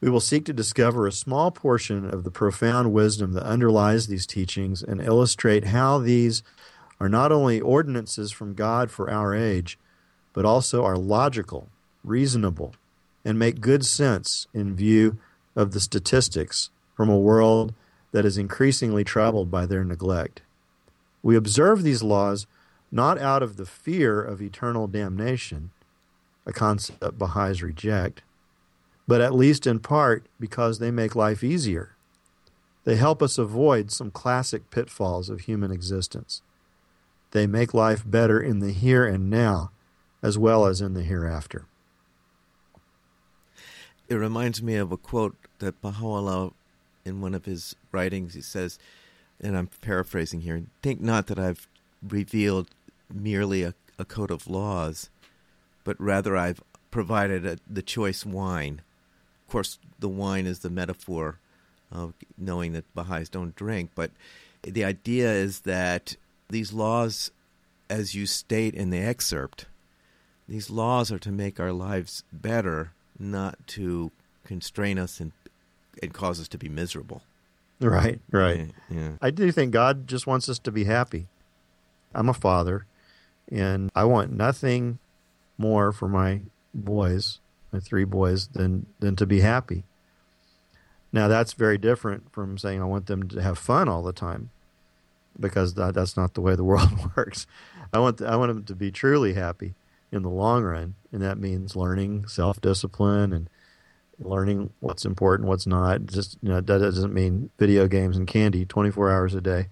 we 0.01 0.09
will 0.09 0.21
seek 0.21 0.45
to 0.45 0.53
discover 0.53 1.05
a 1.05 1.11
small 1.11 1.51
portion 1.51 2.09
of 2.09 2.23
the 2.23 2.31
profound 2.31 2.93
wisdom 2.93 3.33
that 3.33 3.43
underlies 3.43 4.07
these 4.07 4.25
teachings 4.25 4.81
and 4.81 5.01
illustrate 5.01 5.65
how 5.65 5.99
these 5.99 6.41
are 6.99 7.09
not 7.09 7.31
only 7.31 7.59
ordinances 7.59 8.31
from 8.31 8.53
God 8.53 8.89
for 8.89 9.09
our 9.09 9.35
age, 9.35 9.77
but 10.33 10.45
also 10.45 10.85
are 10.85 10.97
logical, 10.97 11.67
reasonable, 12.03 12.75
and 13.25 13.37
make 13.37 13.61
good 13.61 13.85
sense 13.85 14.47
in 14.53 14.75
view 14.75 15.17
of 15.55 15.71
the 15.71 15.79
statistics 15.79 16.69
from 16.95 17.09
a 17.09 17.17
world 17.17 17.73
that 18.11 18.25
is 18.25 18.37
increasingly 18.37 19.03
troubled 19.03 19.51
by 19.51 19.65
their 19.65 19.83
neglect. 19.83 20.41
We 21.21 21.35
observe 21.35 21.83
these 21.83 22.01
laws 22.01 22.47
not 22.91 23.17
out 23.19 23.43
of 23.43 23.57
the 23.57 23.65
fear 23.65 24.21
of 24.21 24.41
eternal 24.41 24.87
damnation, 24.87 25.71
a 26.45 26.53
concept 26.53 27.17
Baha'is 27.17 27.61
reject, 27.61 28.21
but 29.07 29.21
at 29.21 29.35
least 29.35 29.67
in 29.67 29.79
part 29.79 30.25
because 30.39 30.79
they 30.79 30.91
make 30.91 31.15
life 31.15 31.43
easier. 31.43 31.95
They 32.83 32.95
help 32.95 33.21
us 33.21 33.37
avoid 33.37 33.91
some 33.91 34.11
classic 34.11 34.71
pitfalls 34.71 35.29
of 35.29 35.41
human 35.41 35.71
existence. 35.71 36.41
They 37.31 37.45
make 37.45 37.73
life 37.73 38.03
better 38.05 38.39
in 38.41 38.59
the 38.59 38.71
here 38.71 39.05
and 39.05 39.29
now, 39.29 39.71
as 40.23 40.37
well 40.37 40.65
as 40.65 40.81
in 40.81 40.93
the 40.93 41.03
hereafter. 41.03 41.65
It 44.07 44.15
reminds 44.15 44.63
me 44.63 44.75
of 44.75 44.91
a 44.91 44.97
quote 44.97 45.35
that 45.59 45.81
Baha'u'llah, 45.81 46.51
in 47.05 47.21
one 47.21 47.35
of 47.35 47.45
his 47.45 47.75
writings, 47.91 48.33
he 48.33 48.41
says, 48.41 48.79
and 49.39 49.55
I'm 49.55 49.69
paraphrasing 49.81 50.41
here 50.41 50.63
think 50.81 50.99
not 50.99 51.27
that 51.27 51.39
I've 51.39 51.67
revealed 52.07 52.69
merely 53.13 53.63
a, 53.63 53.73
a 53.97 54.05
code 54.05 54.31
of 54.31 54.47
laws, 54.47 55.09
but 55.83 55.99
rather 55.99 56.35
I've 56.35 56.61
provided 56.91 57.45
a, 57.45 57.57
the 57.69 57.81
choice 57.81 58.25
wine. 58.25 58.81
Of 59.45 59.51
course, 59.51 59.79
the 59.99 60.09
wine 60.09 60.45
is 60.45 60.59
the 60.59 60.69
metaphor 60.69 61.39
of 61.91 62.13
knowing 62.37 62.73
that 62.73 62.93
Baha'is 62.93 63.29
don't 63.29 63.55
drink, 63.55 63.91
but 63.95 64.11
the 64.63 64.83
idea 64.83 65.31
is 65.31 65.61
that 65.61 66.15
these 66.49 66.73
laws, 66.73 67.31
as 67.89 68.13
you 68.13 68.25
state 68.25 68.75
in 68.75 68.89
the 68.89 68.99
excerpt, 68.99 69.65
these 70.47 70.69
laws 70.69 71.11
are 71.11 71.19
to 71.19 71.31
make 71.31 71.59
our 71.59 71.71
lives 71.71 72.23
better, 72.31 72.91
not 73.17 73.55
to 73.67 74.11
constrain 74.43 74.97
us 74.97 75.19
and 75.19 75.31
and 76.01 76.13
cause 76.13 76.39
us 76.39 76.47
to 76.47 76.57
be 76.57 76.69
miserable. 76.69 77.21
Right, 77.81 78.19
right. 78.31 78.69
Yeah, 78.89 78.97
yeah. 78.97 79.11
I 79.21 79.31
do 79.31 79.51
think 79.51 79.71
God 79.71 80.07
just 80.07 80.27
wants 80.27 80.49
us 80.49 80.59
to 80.59 80.71
be 80.71 80.85
happy. 80.85 81.27
I'm 82.13 82.29
a 82.29 82.33
father, 82.33 82.85
and 83.51 83.91
I 83.95 84.05
want 84.05 84.31
nothing 84.31 84.99
more 85.59 85.91
for 85.91 86.07
my 86.07 86.41
boys, 86.73 87.39
my 87.71 87.79
three 87.79 88.05
boys, 88.05 88.47
than 88.47 88.87
than 88.99 89.15
to 89.17 89.27
be 89.27 89.41
happy. 89.41 89.83
Now 91.11 91.27
that's 91.27 91.53
very 91.53 91.77
different 91.77 92.31
from 92.31 92.57
saying 92.57 92.81
I 92.81 92.85
want 92.85 93.05
them 93.05 93.27
to 93.29 93.41
have 93.41 93.59
fun 93.59 93.87
all 93.89 94.01
the 94.01 94.13
time, 94.13 94.49
because 95.39 95.75
that, 95.75 95.93
that's 95.93 96.17
not 96.17 96.33
the 96.33 96.41
way 96.41 96.55
the 96.55 96.63
world 96.71 96.89
works. 97.15 97.45
I 97.93 97.99
want 97.99 98.21
I 98.21 98.35
want 98.37 98.49
them 98.49 98.63
to 98.63 98.75
be 98.75 98.91
truly 98.91 99.33
happy 99.33 99.75
in 100.11 100.23
the 100.23 100.29
long 100.29 100.63
run, 100.63 100.95
and 101.11 101.21
that 101.21 101.37
means 101.37 101.75
learning 101.75 102.27
self 102.27 102.61
discipline 102.61 103.33
and 103.33 103.49
learning 104.19 104.71
what's 104.79 105.05
important, 105.05 105.47
what's 105.47 105.67
not. 105.67 106.05
Just 106.05 106.37
you 106.41 106.49
know, 106.49 106.61
that 106.61 106.79
doesn't 106.79 107.13
mean 107.13 107.49
video 107.57 107.87
games 107.87 108.17
and 108.17 108.27
candy 108.27 108.65
24 108.65 109.11
hours 109.11 109.35
a 109.35 109.41
day. 109.41 109.67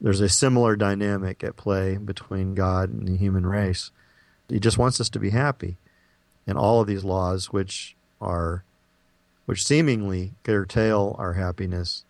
There's 0.00 0.20
a 0.20 0.28
similar 0.28 0.76
dynamic 0.76 1.42
at 1.42 1.56
play 1.56 1.96
between 1.96 2.54
God 2.54 2.90
and 2.90 3.08
the 3.08 3.16
human 3.16 3.46
race. 3.46 3.90
He 4.48 4.60
just 4.60 4.78
wants 4.78 5.00
us 5.00 5.08
to 5.10 5.18
be 5.18 5.30
happy, 5.30 5.76
and 6.46 6.56
all 6.56 6.80
of 6.80 6.86
these 6.86 7.04
laws, 7.04 7.52
which 7.52 7.96
are, 8.20 8.64
which 9.46 9.64
seemingly 9.64 10.32
curtail 10.44 11.16
our 11.18 11.34
happiness, 11.34 12.04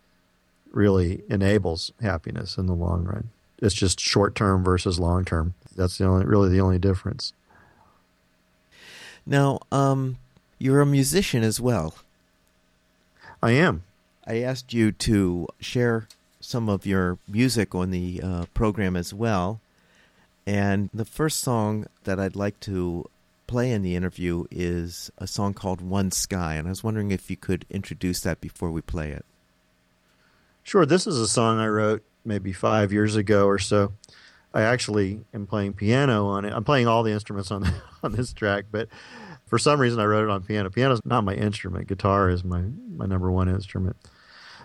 really 0.70 1.22
enables 1.28 1.92
happiness 2.02 2.58
in 2.58 2.66
the 2.66 2.74
long 2.74 3.04
run. 3.04 3.30
It's 3.58 3.74
just 3.74 3.98
short 3.98 4.34
term 4.34 4.62
versus 4.62 5.00
long 5.00 5.24
term. 5.24 5.54
That's 5.74 5.98
the 5.98 6.04
only, 6.04 6.26
really 6.26 6.50
the 6.50 6.60
only 6.60 6.78
difference. 6.78 7.32
Now, 9.24 9.60
um, 9.72 10.18
you're 10.58 10.80
a 10.80 10.86
musician 10.86 11.42
as 11.42 11.60
well. 11.60 11.94
I 13.42 13.52
am. 13.52 13.82
I 14.26 14.40
asked 14.40 14.72
you 14.72 14.92
to 14.92 15.48
share 15.60 16.08
some 16.40 16.68
of 16.68 16.86
your 16.86 17.18
music 17.26 17.74
on 17.74 17.90
the 17.90 18.20
uh, 18.22 18.44
program 18.54 18.96
as 18.96 19.12
well. 19.12 19.60
And 20.46 20.90
the 20.94 21.04
first 21.04 21.40
song 21.40 21.86
that 22.04 22.20
I'd 22.20 22.36
like 22.36 22.60
to 22.60 23.04
play 23.46 23.72
in 23.72 23.82
the 23.82 23.96
interview 23.96 24.44
is 24.50 25.10
a 25.18 25.26
song 25.26 25.54
called 25.54 25.80
One 25.80 26.10
Sky. 26.10 26.54
And 26.54 26.68
I 26.68 26.70
was 26.70 26.84
wondering 26.84 27.10
if 27.10 27.30
you 27.30 27.36
could 27.36 27.64
introduce 27.70 28.20
that 28.20 28.40
before 28.40 28.70
we 28.70 28.80
play 28.80 29.10
it. 29.10 29.24
Sure. 30.62 30.86
This 30.86 31.06
is 31.06 31.18
a 31.18 31.28
song 31.28 31.58
I 31.58 31.66
wrote 31.68 32.02
maybe 32.24 32.52
five 32.52 32.92
years 32.92 33.16
ago 33.16 33.46
or 33.46 33.58
so. 33.58 33.92
I 34.52 34.62
actually 34.62 35.20
am 35.34 35.46
playing 35.46 35.74
piano 35.74 36.26
on 36.26 36.44
it. 36.44 36.52
I'm 36.52 36.64
playing 36.64 36.88
all 36.88 37.02
the 37.02 37.12
instruments 37.12 37.50
on 37.50 37.70
on 38.02 38.12
this 38.12 38.32
track, 38.32 38.66
but 38.70 38.88
for 39.46 39.58
some 39.58 39.80
reason 39.80 40.00
I 40.00 40.06
wrote 40.06 40.24
it 40.24 40.30
on 40.30 40.42
piano. 40.42 40.70
Piano's 40.70 41.00
not 41.04 41.24
my 41.24 41.34
instrument. 41.34 41.88
Guitar 41.88 42.30
is 42.30 42.42
my 42.42 42.62
my 42.96 43.06
number 43.06 43.30
one 43.30 43.48
instrument. 43.48 43.96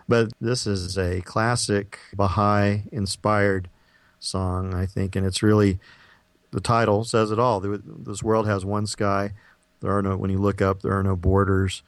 But 0.08 0.32
this 0.42 0.66
is 0.66 0.98
a 0.98 1.22
classic 1.22 2.00
Baha'i 2.16 2.84
inspired 2.92 3.70
song, 4.22 4.74
I 4.74 4.86
think, 4.86 5.16
and 5.16 5.26
it's 5.26 5.44
really 5.44 5.80
the 6.52 6.62
title 6.62 7.04
says 7.04 7.32
it 7.32 7.40
all. 7.40 7.60
This 7.60 8.24
world 8.24 8.48
has 8.48 8.64
one 8.64 8.86
sky. 8.86 9.34
There 9.82 9.96
are 9.96 10.02
no 10.02 10.16
when 10.16 10.30
you 10.30 10.38
look 10.38 10.62
up, 10.62 10.82
there 10.82 10.98
are 10.98 11.04
no 11.04 11.16
borders. 11.16 11.84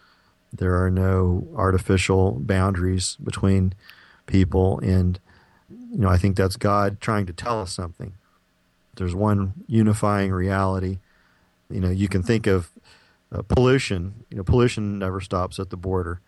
There 0.51 0.83
are 0.83 0.89
no 0.89 1.47
artificial 1.55 2.33
boundaries 2.33 3.17
between 3.23 3.73
people 4.25 4.79
and 4.79 5.19
you 5.69 5.99
know, 5.99 6.09
I 6.09 6.17
think 6.17 6.35
that's 6.35 6.55
God 6.55 6.99
trying 6.99 7.27
to 7.27 7.33
tell 7.33 7.61
us 7.61 7.71
something. 7.71 8.13
There's 8.95 9.13
one 9.13 9.53
unifying 9.67 10.31
reality. 10.31 10.99
You 11.69 11.81
know, 11.81 11.89
you 11.89 12.07
can 12.07 12.23
think 12.23 12.47
of 12.47 12.71
uh, 13.31 13.43
pollution. 13.43 14.25
You 14.29 14.37
know, 14.37 14.43
pollution 14.43 14.97
never 14.97 15.21
stops 15.21 15.59
at 15.59 15.69
the 15.69 15.77
border. 15.77 16.19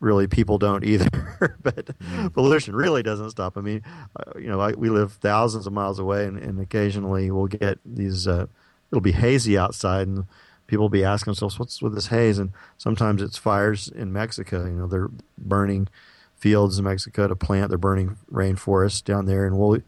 Really, 0.00 0.26
people 0.26 0.56
don't 0.58 0.84
either. 0.84 1.58
but 1.62 1.86
mm. 1.98 2.32
pollution 2.32 2.74
really 2.74 3.02
doesn't 3.02 3.30
stop. 3.30 3.56
I 3.56 3.60
mean, 3.60 3.82
uh, 4.16 4.38
you 4.38 4.48
know, 4.48 4.58
I, 4.58 4.72
we 4.72 4.88
live 4.88 5.12
thousands 5.12 5.66
of 5.66 5.74
miles 5.74 5.98
away, 5.98 6.24
and, 6.24 6.38
and 6.38 6.58
occasionally 6.58 7.30
we'll 7.30 7.46
get 7.46 7.78
these. 7.84 8.26
Uh, 8.26 8.46
it'll 8.90 9.02
be 9.02 9.12
hazy 9.12 9.58
outside, 9.58 10.08
and 10.08 10.24
people 10.66 10.84
will 10.84 10.88
be 10.88 11.04
asking 11.04 11.32
themselves, 11.32 11.58
"What's 11.58 11.82
with 11.82 11.94
this 11.94 12.06
haze?" 12.06 12.38
And 12.38 12.52
sometimes 12.78 13.20
it's 13.20 13.36
fires 13.36 13.88
in 13.88 14.10
Mexico. 14.12 14.64
You 14.64 14.72
know, 14.72 14.86
they're 14.86 15.10
burning 15.36 15.88
fields 16.34 16.78
in 16.78 16.84
Mexico 16.86 17.28
to 17.28 17.36
plant. 17.36 17.68
They're 17.68 17.78
burning 17.78 18.16
rainforests 18.32 19.04
down 19.04 19.26
there, 19.26 19.44
and 19.46 19.58
we'll, 19.58 19.80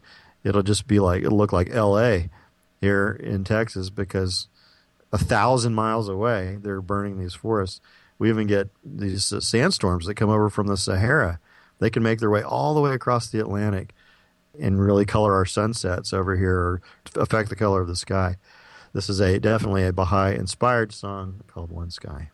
it'll 0.43 0.61
just 0.61 0.85
be 0.85 0.99
like 0.99 1.23
it'll 1.23 1.37
look 1.37 1.51
like 1.53 1.71
L.A. 1.71 2.29
here 2.79 3.11
in 3.11 3.43
Texas 3.43 3.89
because 3.89 4.47
a 5.11 5.17
thousand 5.17 5.73
miles 5.73 6.07
away 6.07 6.57
they're 6.61 6.81
burning 6.81 7.19
these 7.19 7.33
forests. 7.33 7.81
We 8.19 8.29
even 8.29 8.47
get 8.47 8.69
these 8.83 9.33
uh, 9.33 9.39
sandstorms 9.39 10.05
that 10.05 10.15
come 10.15 10.29
over 10.29 10.49
from 10.49 10.67
the 10.67 10.77
Sahara. 10.77 11.39
They 11.79 11.89
can 11.89 12.03
make 12.03 12.19
their 12.19 12.29
way 12.29 12.43
all 12.43 12.73
the 12.73 12.81
way 12.81 12.91
across 12.91 13.29
the 13.29 13.39
Atlantic 13.39 13.93
and 14.59 14.79
really 14.79 15.05
color 15.05 15.33
our 15.33 15.45
sunsets 15.45 16.13
over 16.13 16.37
here 16.37 16.57
or 16.57 16.81
affect 17.15 17.49
the 17.49 17.55
color 17.55 17.81
of 17.81 17.87
the 17.87 17.95
sky. 17.95 18.37
This 18.93 19.09
is 19.09 19.19
a 19.19 19.39
definitely 19.39 19.85
a 19.85 19.91
Baha'i 19.91 20.35
inspired 20.35 20.93
song 20.93 21.41
called 21.47 21.71
One 21.71 21.89
Sky. 21.89 22.29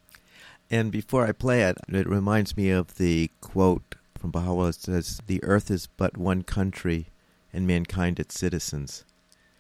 And 0.70 0.92
before 0.92 1.26
I 1.26 1.32
play 1.32 1.64
it, 1.64 1.78
it 1.88 2.08
reminds 2.08 2.56
me 2.56 2.70
of 2.70 2.96
the 2.96 3.32
quote 3.42 3.96
from 4.20 4.32
Baha'u'llah 4.32 4.68
that 4.68 4.76
says, 4.76 5.22
The 5.26 5.44
earth 5.44 5.72
is 5.72 5.88
but 5.88 6.18
one 6.18 6.44
country, 6.44 7.08
and 7.52 7.66
mankind 7.66 8.20
its 8.20 8.38
citizens. 8.38 9.06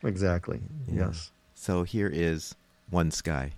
Exactly. 0.03 0.61
Yeah. 0.87 1.07
Yes. 1.07 1.31
So 1.55 1.83
here 1.83 2.09
is 2.13 2.55
One 2.89 3.11
Sky. 3.11 3.53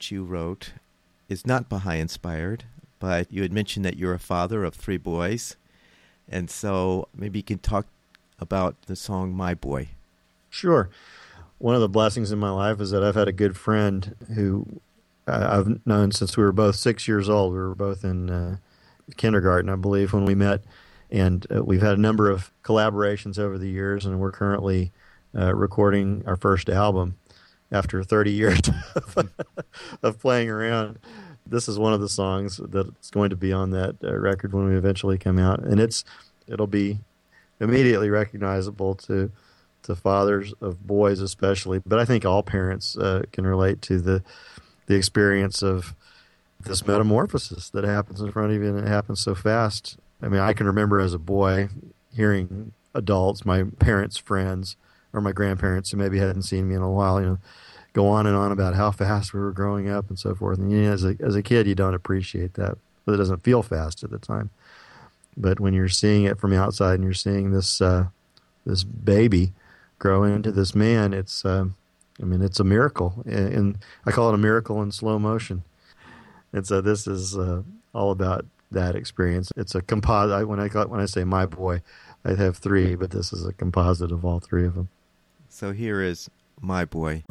that 0.00 0.10
you 0.10 0.24
wrote 0.24 0.72
is 1.28 1.46
not 1.46 1.68
Baha'i 1.68 2.00
inspired, 2.00 2.64
but 2.98 3.30
you 3.30 3.42
had 3.42 3.52
mentioned 3.52 3.84
that 3.84 3.98
you're 3.98 4.14
a 4.14 4.18
father 4.18 4.64
of 4.64 4.74
three 4.74 4.96
boys. 4.96 5.56
And 6.26 6.50
so 6.50 7.08
maybe 7.14 7.40
you 7.40 7.42
can 7.42 7.58
talk 7.58 7.86
about 8.38 8.80
the 8.86 8.96
song 8.96 9.34
My 9.34 9.52
Boy. 9.52 9.88
Sure. 10.48 10.88
One 11.58 11.74
of 11.74 11.82
the 11.82 11.88
blessings 11.88 12.32
in 12.32 12.38
my 12.38 12.50
life 12.50 12.80
is 12.80 12.92
that 12.92 13.04
I've 13.04 13.14
had 13.14 13.28
a 13.28 13.32
good 13.32 13.58
friend 13.58 14.16
who 14.34 14.80
I've 15.26 15.86
known 15.86 16.12
since 16.12 16.34
we 16.34 16.44
were 16.44 16.52
both 16.52 16.76
six 16.76 17.06
years 17.06 17.28
old. 17.28 17.52
We 17.52 17.58
were 17.58 17.74
both 17.74 18.02
in 18.02 18.30
uh, 18.30 18.56
kindergarten, 19.18 19.68
I 19.68 19.76
believe, 19.76 20.14
when 20.14 20.24
we 20.24 20.34
met. 20.34 20.62
And 21.10 21.46
uh, 21.54 21.62
we've 21.62 21.82
had 21.82 21.98
a 21.98 22.00
number 22.00 22.30
of 22.30 22.50
collaborations 22.64 23.38
over 23.38 23.58
the 23.58 23.68
years, 23.68 24.06
and 24.06 24.18
we're 24.18 24.32
currently 24.32 24.92
uh, 25.36 25.54
recording 25.54 26.22
our 26.26 26.36
first 26.36 26.70
album 26.70 27.16
after 27.72 28.02
30 28.02 28.32
years 28.32 28.60
of, 30.02 30.18
playing 30.20 30.50
around. 30.50 30.98
This 31.46 31.68
is 31.68 31.78
one 31.78 31.92
of 31.92 32.00
the 32.00 32.08
songs 32.08 32.60
that's 32.68 33.10
going 33.10 33.30
to 33.30 33.36
be 33.36 33.52
on 33.52 33.70
that 33.70 33.96
uh, 34.02 34.16
record 34.16 34.52
when 34.52 34.68
we 34.68 34.76
eventually 34.76 35.18
come 35.18 35.38
out, 35.38 35.60
and 35.60 35.80
it's 35.80 36.04
it'll 36.46 36.66
be 36.66 37.00
immediately 37.60 38.10
recognizable 38.10 38.94
to 38.94 39.30
to 39.82 39.96
fathers 39.96 40.52
of 40.60 40.86
boys 40.86 41.20
especially, 41.20 41.80
but 41.84 41.98
I 41.98 42.04
think 42.04 42.24
all 42.24 42.42
parents 42.42 42.96
uh, 42.96 43.22
can 43.32 43.46
relate 43.46 43.82
to 43.82 44.00
the 44.00 44.22
the 44.86 44.94
experience 44.94 45.62
of 45.62 45.94
this 46.60 46.86
metamorphosis 46.86 47.70
that 47.70 47.84
happens 47.84 48.20
in 48.20 48.30
front 48.32 48.52
of 48.52 48.62
you, 48.62 48.68
and 48.68 48.86
it 48.86 48.88
happens 48.88 49.20
so 49.20 49.34
fast. 49.34 49.96
I 50.20 50.28
mean, 50.28 50.40
I 50.40 50.52
can 50.52 50.66
remember 50.66 51.00
as 51.00 51.14
a 51.14 51.18
boy 51.18 51.68
hearing 52.14 52.72
adults, 52.94 53.46
my 53.46 53.64
parents' 53.78 54.16
friends, 54.16 54.76
or 55.12 55.20
my 55.20 55.32
grandparents 55.32 55.90
who 55.90 55.96
maybe 55.96 56.18
hadn't 56.18 56.42
seen 56.42 56.68
me 56.68 56.74
in 56.74 56.82
a 56.82 56.90
while, 56.90 57.20
you 57.20 57.26
know, 57.26 57.38
go 57.92 58.06
on 58.08 58.26
and 58.26 58.36
on 58.36 58.52
about 58.52 58.74
how 58.74 58.90
fast 58.90 59.34
we 59.34 59.40
were 59.40 59.52
growing 59.52 59.88
up 59.88 60.08
and 60.08 60.18
so 60.18 60.34
forth. 60.34 60.58
And 60.58 60.70
you 60.70 60.82
know, 60.82 60.92
as 60.92 61.04
a 61.04 61.16
as 61.20 61.34
a 61.34 61.42
kid, 61.42 61.66
you 61.66 61.74
don't 61.74 61.94
appreciate 61.94 62.54
that. 62.54 62.78
It 63.06 63.16
doesn't 63.16 63.42
feel 63.42 63.62
fast 63.62 64.04
at 64.04 64.10
the 64.10 64.18
time. 64.18 64.50
But 65.36 65.58
when 65.58 65.74
you're 65.74 65.88
seeing 65.88 66.24
it 66.24 66.38
from 66.38 66.50
the 66.50 66.60
outside 66.60 66.94
and 66.94 67.04
you're 67.04 67.12
seeing 67.14 67.50
this 67.50 67.80
uh, 67.80 68.06
this 68.64 68.84
baby 68.84 69.52
grow 69.98 70.22
into 70.22 70.52
this 70.52 70.74
man, 70.74 71.12
it's 71.12 71.44
uh, 71.44 71.66
I 72.20 72.24
mean, 72.24 72.42
it's 72.42 72.60
a 72.60 72.64
miracle, 72.64 73.22
and, 73.26 73.78
I 74.04 74.10
call 74.10 74.30
it 74.30 74.34
a 74.34 74.38
miracle 74.38 74.82
in 74.82 74.92
slow 74.92 75.18
motion. 75.18 75.64
And 76.52 76.66
so 76.66 76.80
this 76.80 77.06
is 77.06 77.36
uh, 77.36 77.62
all 77.94 78.10
about 78.10 78.44
that 78.72 78.94
experience. 78.94 79.50
It's 79.56 79.74
a 79.74 79.82
composite. 79.82 80.46
When 80.46 80.60
I 80.60 80.68
when 80.68 81.00
I 81.00 81.06
say 81.06 81.24
my 81.24 81.46
boy, 81.46 81.82
I 82.24 82.34
have 82.34 82.58
three, 82.58 82.94
but 82.94 83.10
this 83.10 83.32
is 83.32 83.46
a 83.46 83.52
composite 83.52 84.12
of 84.12 84.24
all 84.24 84.40
three 84.40 84.66
of 84.66 84.74
them. 84.74 84.88
So 85.60 85.72
here 85.72 86.00
is 86.00 86.30
My 86.62 86.86
Boy. 86.86 87.22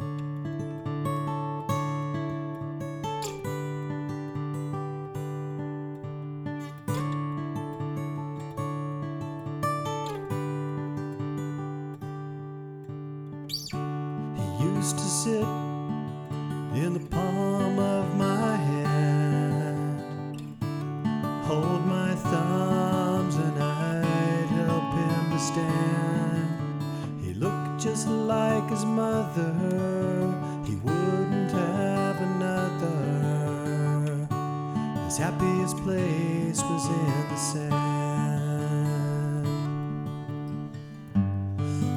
His 35.10 35.18
happiest 35.18 35.76
place 35.78 36.62
was 36.62 36.86
in 36.86 37.28
the 37.30 37.36
sand. 37.36 37.74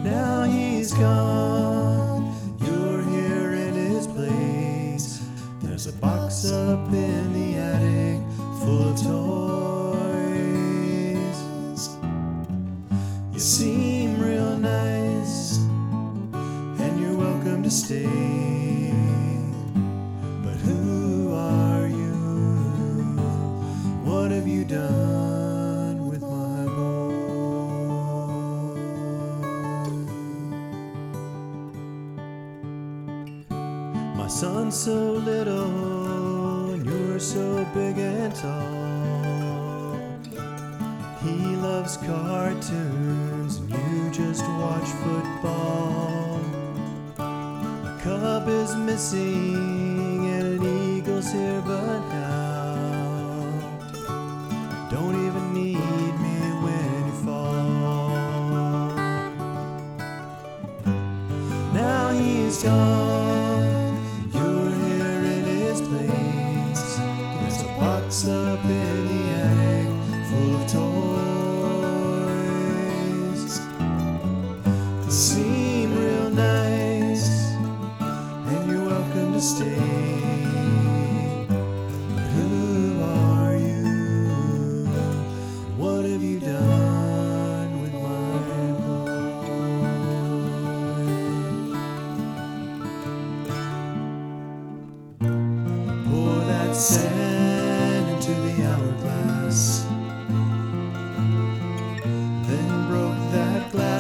Now 0.03 0.45
he's 0.45 0.93
gone. 0.93 1.53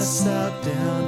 Glass 0.03 0.27
out 0.27 0.61
down 0.63 1.02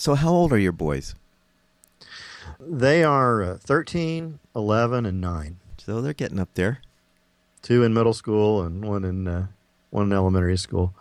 so, 0.00 0.14
how 0.14 0.30
old 0.30 0.52
are 0.52 0.58
your 0.58 0.72
boys? 0.72 1.14
They 2.58 3.02
are 3.04 3.42
uh, 3.42 3.56
13, 3.58 4.38
11, 4.54 5.06
and 5.06 5.20
9. 5.20 5.56
So 5.78 6.00
they're 6.00 6.12
getting 6.12 6.38
up 6.38 6.50
there. 6.54 6.80
Two 7.62 7.82
in 7.84 7.94
middle 7.94 8.14
school 8.14 8.62
and 8.62 8.84
one 8.84 9.04
in 9.04 9.26
uh, 9.26 9.46
one 9.90 10.06
in 10.06 10.12
elementary 10.12 10.56
school. 10.56 10.94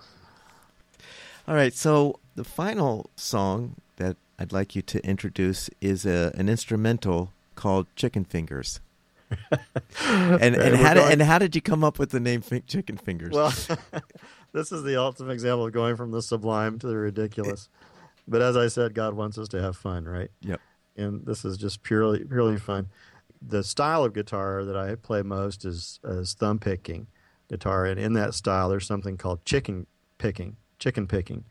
All 1.48 1.56
right. 1.56 1.74
So 1.74 2.20
the 2.36 2.44
final 2.44 3.10
song 3.16 3.76
that 3.98 4.18
I'd 4.38 4.52
like 4.52 4.76
you 4.76 4.82
to 4.84 5.06
introduce 5.06 5.70
is 5.82 6.06
a, 6.06 6.32
an 6.36 6.50
instrumental 6.50 7.32
called 7.56 7.88
Chicken 7.96 8.24
Fingers. 8.26 8.80
and 9.52 10.42
and 10.42 10.56
we're 10.58 10.76
how 10.78 10.94
did, 10.94 11.00
going- 11.02 11.12
and 11.14 11.22
how 11.22 11.38
did 11.38 11.56
you 11.56 11.62
come 11.62 11.84
up 11.84 12.00
with 12.00 12.10
the 12.10 12.20
name 12.20 12.42
Chicken 12.68 12.98
Fingers? 12.98 13.32
Well, 13.34 13.54
this 14.54 14.72
is 14.72 14.84
the 14.84 14.96
ultimate 15.00 15.34
example 15.34 15.66
of 15.66 15.74
going 15.74 15.96
from 15.96 16.12
the 16.12 16.22
sublime 16.22 16.80
to 16.80 16.88
the 16.88 16.98
ridiculous. 16.98 17.70
But 18.30 18.42
as 18.42 18.56
I 18.56 18.68
said, 18.68 18.94
God 18.94 19.16
wants 19.16 19.38
us 19.38 19.48
to 19.50 19.62
have 19.62 19.76
fun, 19.76 20.06
right? 20.06 20.30
yep. 20.42 20.62
And 20.96 21.26
this 21.26 21.46
is 21.46 21.58
just 21.58 21.82
purely 21.84 22.24
purely 22.24 22.58
fun. 22.58 22.90
The 23.42 23.64
style 23.64 24.04
of 24.04 24.14
guitar 24.14 24.66
that 24.66 24.76
I 24.76 24.96
play 24.96 25.22
most 25.22 25.66
is, 25.66 26.00
is 26.04 26.34
thumb 26.34 26.60
picking 26.60 27.08
guitar, 27.50 27.86
and 27.86 28.00
in 28.00 28.14
that 28.14 28.34
style, 28.34 28.70
there's 28.70 28.86
something 28.86 29.18
called 29.18 29.46
chicken 29.46 29.88
picking, 30.18 30.58
chicken 30.78 31.08
picking. 31.08 31.46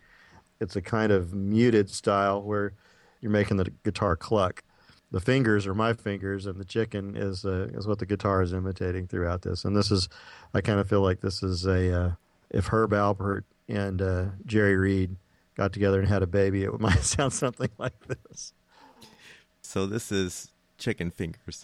It's 0.61 0.77
a 0.77 0.83
kind 0.83 1.13
of 1.13 1.35
muted 1.35 1.89
style 1.91 2.43
where 2.43 2.75
you're 3.21 3.33
making 3.33 3.57
the 3.57 3.73
guitar 3.85 4.17
cluck. 4.17 4.63
The 5.11 5.21
fingers 5.21 5.67
are 5.67 5.75
my 5.75 5.95
fingers, 5.95 6.47
and 6.47 6.61
the 6.61 6.65
chicken 6.65 7.17
is 7.17 7.45
uh, 7.45 7.69
is 7.73 7.87
what 7.87 7.99
the 7.99 8.07
guitar 8.07 8.43
is 8.43 8.53
imitating 8.53 9.07
throughout 9.07 9.43
this. 9.43 9.65
And 9.65 9.75
this 9.75 9.91
is, 9.91 10.09
I 10.53 10.61
kind 10.61 10.79
of 10.79 10.89
feel 10.89 11.01
like 11.01 11.21
this 11.21 11.43
is 11.43 11.65
a 11.65 12.01
uh, 12.01 12.11
if 12.51 12.67
Herb 12.67 12.91
Alpert 12.91 13.45
and 13.69 14.03
uh, 14.03 14.25
Jerry 14.45 14.77
Reed 14.77 15.17
got 15.59 15.73
together 15.73 15.99
and 15.99 16.09
had 16.09 16.23
a 16.23 16.27
baby, 16.27 16.63
it 16.63 16.81
might 16.81 17.03
sound 17.03 17.35
something 17.35 17.71
like 17.77 18.07
this. 18.07 18.55
So 19.61 19.85
this 19.85 20.11
is 20.11 20.51
Chicken 20.79 21.11
Fingers. 21.11 21.61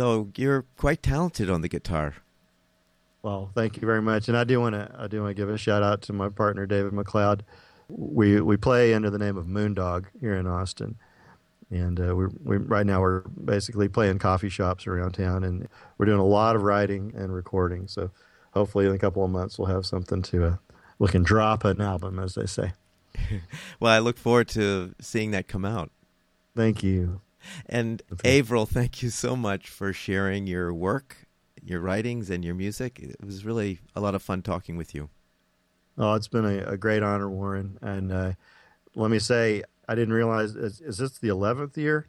So 0.00 0.30
you're 0.34 0.62
quite 0.78 1.02
talented 1.02 1.50
on 1.50 1.60
the 1.60 1.68
guitar. 1.68 2.14
Well, 3.20 3.50
thank 3.54 3.76
you 3.76 3.86
very 3.86 4.00
much, 4.00 4.28
and 4.28 4.38
I 4.38 4.44
do 4.44 4.58
want 4.58 4.74
to 4.74 4.90
I 4.98 5.08
do 5.08 5.20
want 5.20 5.28
to 5.28 5.34
give 5.34 5.50
a 5.50 5.58
shout 5.58 5.82
out 5.82 6.00
to 6.04 6.14
my 6.14 6.30
partner 6.30 6.64
David 6.64 6.94
McLeod. 6.94 7.42
We 7.90 8.40
we 8.40 8.56
play 8.56 8.94
under 8.94 9.10
the 9.10 9.18
name 9.18 9.36
of 9.36 9.44
Moondog 9.44 10.06
here 10.18 10.36
in 10.36 10.46
Austin, 10.46 10.96
and 11.70 12.00
uh, 12.00 12.16
we 12.16 12.28
we 12.42 12.56
right 12.56 12.86
now 12.86 13.02
we're 13.02 13.24
basically 13.44 13.90
playing 13.90 14.20
coffee 14.20 14.48
shops 14.48 14.86
around 14.86 15.12
town, 15.12 15.44
and 15.44 15.68
we're 15.98 16.06
doing 16.06 16.18
a 16.18 16.24
lot 16.24 16.56
of 16.56 16.62
writing 16.62 17.12
and 17.14 17.34
recording. 17.34 17.86
So 17.86 18.10
hopefully 18.52 18.86
in 18.86 18.92
a 18.92 18.98
couple 18.98 19.22
of 19.22 19.30
months 19.30 19.58
we'll 19.58 19.68
have 19.68 19.84
something 19.84 20.22
to 20.22 20.46
uh, 20.46 20.56
we 20.98 21.08
can 21.08 21.22
drop 21.22 21.62
an 21.66 21.82
album, 21.82 22.18
as 22.18 22.36
they 22.36 22.46
say. 22.46 22.72
Well, 23.78 23.92
I 23.92 23.98
look 23.98 24.16
forward 24.16 24.48
to 24.48 24.94
seeing 24.98 25.32
that 25.32 25.46
come 25.46 25.66
out. 25.66 25.90
Thank 26.56 26.82
you. 26.82 27.20
And 27.66 28.02
Okay. 28.12 28.40
Avrel, 28.40 28.68
thank 28.68 29.02
you 29.02 29.10
so 29.10 29.36
much 29.36 29.68
for 29.68 29.92
sharing 29.92 30.46
your 30.46 30.72
work, 30.72 31.26
your 31.62 31.80
writings, 31.80 32.30
and 32.30 32.44
your 32.44 32.54
music. 32.54 32.98
It 32.98 33.24
was 33.24 33.44
really 33.44 33.80
a 33.94 34.00
lot 34.00 34.14
of 34.14 34.22
fun 34.22 34.42
talking 34.42 34.76
with 34.76 34.94
you. 34.94 35.08
Oh, 35.98 36.14
it's 36.14 36.28
been 36.28 36.44
a, 36.44 36.64
a 36.64 36.76
great 36.76 37.02
honor, 37.02 37.28
Warren. 37.30 37.78
And 37.82 38.12
uh, 38.12 38.32
let 38.94 39.10
me 39.10 39.18
say, 39.18 39.62
I 39.88 39.94
didn't 39.94 40.14
realize 40.14 40.54
is, 40.54 40.80
is 40.80 40.98
this 40.98 41.18
the 41.18 41.28
eleventh 41.28 41.76
year 41.76 42.06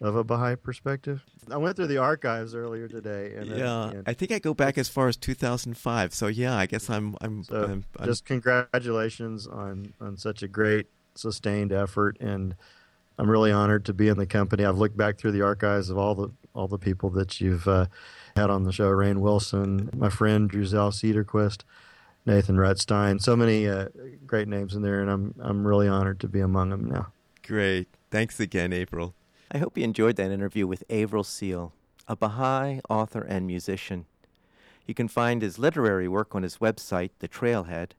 of 0.00 0.16
a 0.16 0.24
Baha'i 0.24 0.56
perspective? 0.56 1.24
I 1.50 1.56
went 1.56 1.76
through 1.76 1.86
the 1.86 1.98
archives 1.98 2.54
earlier 2.54 2.88
today, 2.88 3.34
and 3.36 3.52
uh, 3.52 3.56
yeah, 3.56 3.90
and 3.90 4.08
I 4.08 4.14
think 4.14 4.32
I 4.32 4.38
go 4.38 4.52
back 4.52 4.78
as 4.78 4.88
far 4.88 5.08
as 5.08 5.16
2005. 5.16 6.12
So 6.12 6.26
yeah, 6.26 6.56
I 6.56 6.66
guess 6.66 6.90
I'm 6.90 7.16
I'm, 7.20 7.44
so 7.44 7.62
I'm, 7.62 7.84
I'm 7.98 8.06
just 8.06 8.24
congratulations 8.24 9.46
on 9.46 9.92
on 10.00 10.16
such 10.16 10.42
a 10.42 10.48
great 10.48 10.86
sustained 11.14 11.72
effort, 11.72 12.16
and 12.20 12.54
I'm 13.20 13.30
really 13.30 13.52
honored 13.52 13.84
to 13.84 13.92
be 13.92 14.08
in 14.08 14.16
the 14.16 14.24
company. 14.24 14.64
I've 14.64 14.78
looked 14.78 14.96
back 14.96 15.18
through 15.18 15.32
the 15.32 15.42
archives 15.42 15.90
of 15.90 15.98
all 15.98 16.14
the 16.14 16.30
all 16.54 16.66
the 16.68 16.78
people 16.78 17.10
that 17.10 17.38
you've 17.38 17.68
uh, 17.68 17.86
had 18.34 18.48
on 18.48 18.64
the 18.64 18.72
show: 18.72 18.88
Rainn 18.88 19.18
Wilson, 19.18 19.90
my 19.94 20.08
friend 20.08 20.50
Druzelle 20.50 20.90
Cederquist. 20.90 21.62
Nathan 22.26 22.56
Rutstein, 22.56 23.20
so 23.20 23.34
many 23.34 23.66
uh, 23.66 23.88
great 24.26 24.46
names 24.46 24.74
in 24.74 24.82
there, 24.82 25.00
and 25.00 25.10
I'm 25.10 25.34
I'm 25.40 25.66
really 25.66 25.88
honored 25.88 26.20
to 26.20 26.28
be 26.28 26.40
among 26.40 26.70
them 26.70 26.84
now. 26.84 27.12
great. 27.46 27.88
Thanks 28.10 28.40
again, 28.40 28.72
Avrel. 28.72 29.12
I 29.50 29.58
hope 29.58 29.76
you 29.76 29.84
enjoyed 29.84 30.16
that 30.16 30.30
interview 30.30 30.66
with 30.66 30.86
Avrel 30.88 31.24
Seale, 31.24 31.72
a 32.08 32.16
Baha'i 32.16 32.80
author 32.88 33.22
and 33.22 33.46
musician. 33.46 34.06
You 34.86 34.94
can 34.94 35.08
find 35.08 35.42
his 35.42 35.58
literary 35.58 36.08
work 36.08 36.34
on 36.34 36.42
his 36.42 36.58
website, 36.58 37.10
The 37.20 37.28
Trailhead. 37.28 37.92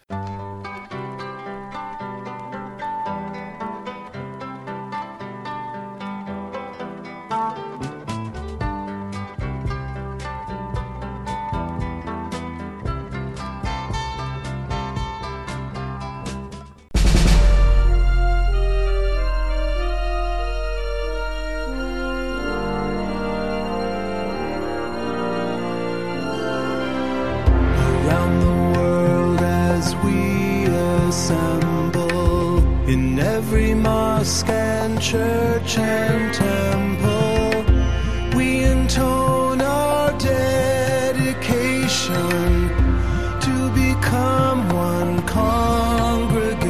every 33.41 33.73
mosque 33.73 34.51
and 34.51 35.01
church 35.01 35.79
and 35.79 36.35
temple, 36.35 37.65
we 38.37 38.65
intone 38.65 39.63
our 39.63 40.13
dedication 40.19 41.39
to 43.47 43.55
become 43.83 44.69
one 44.69 45.23
congregation. 45.23 46.67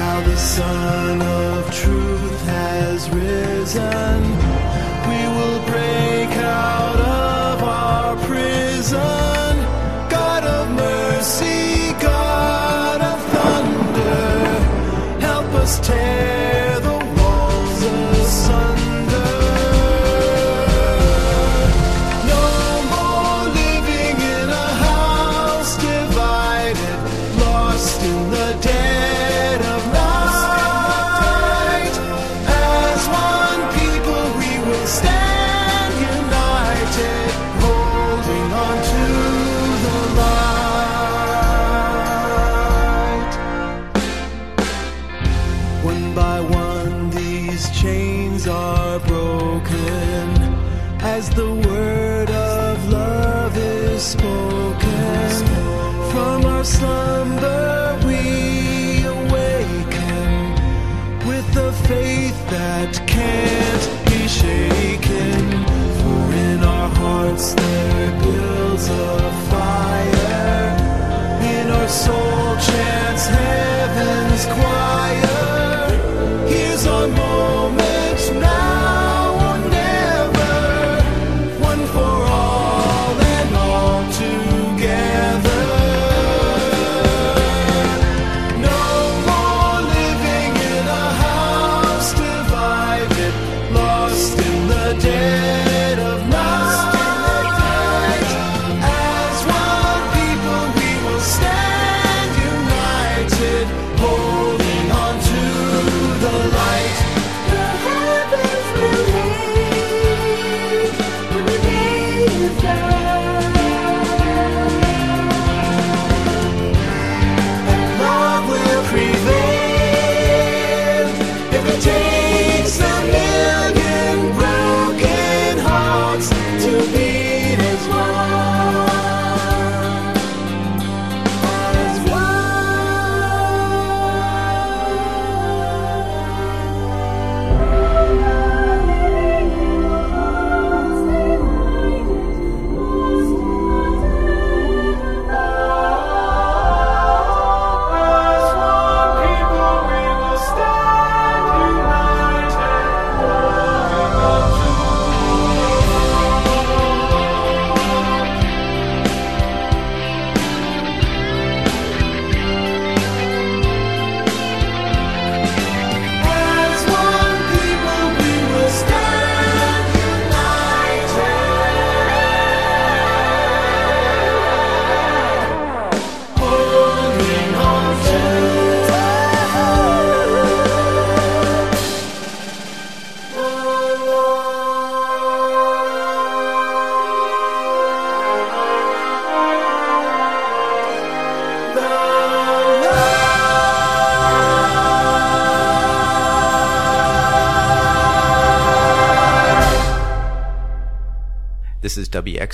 Now 0.00 0.18
the 0.24 0.36
Sun 0.36 1.20
of 1.20 1.70
Truth 1.74 2.42
has 2.46 3.10
risen. 3.10 4.19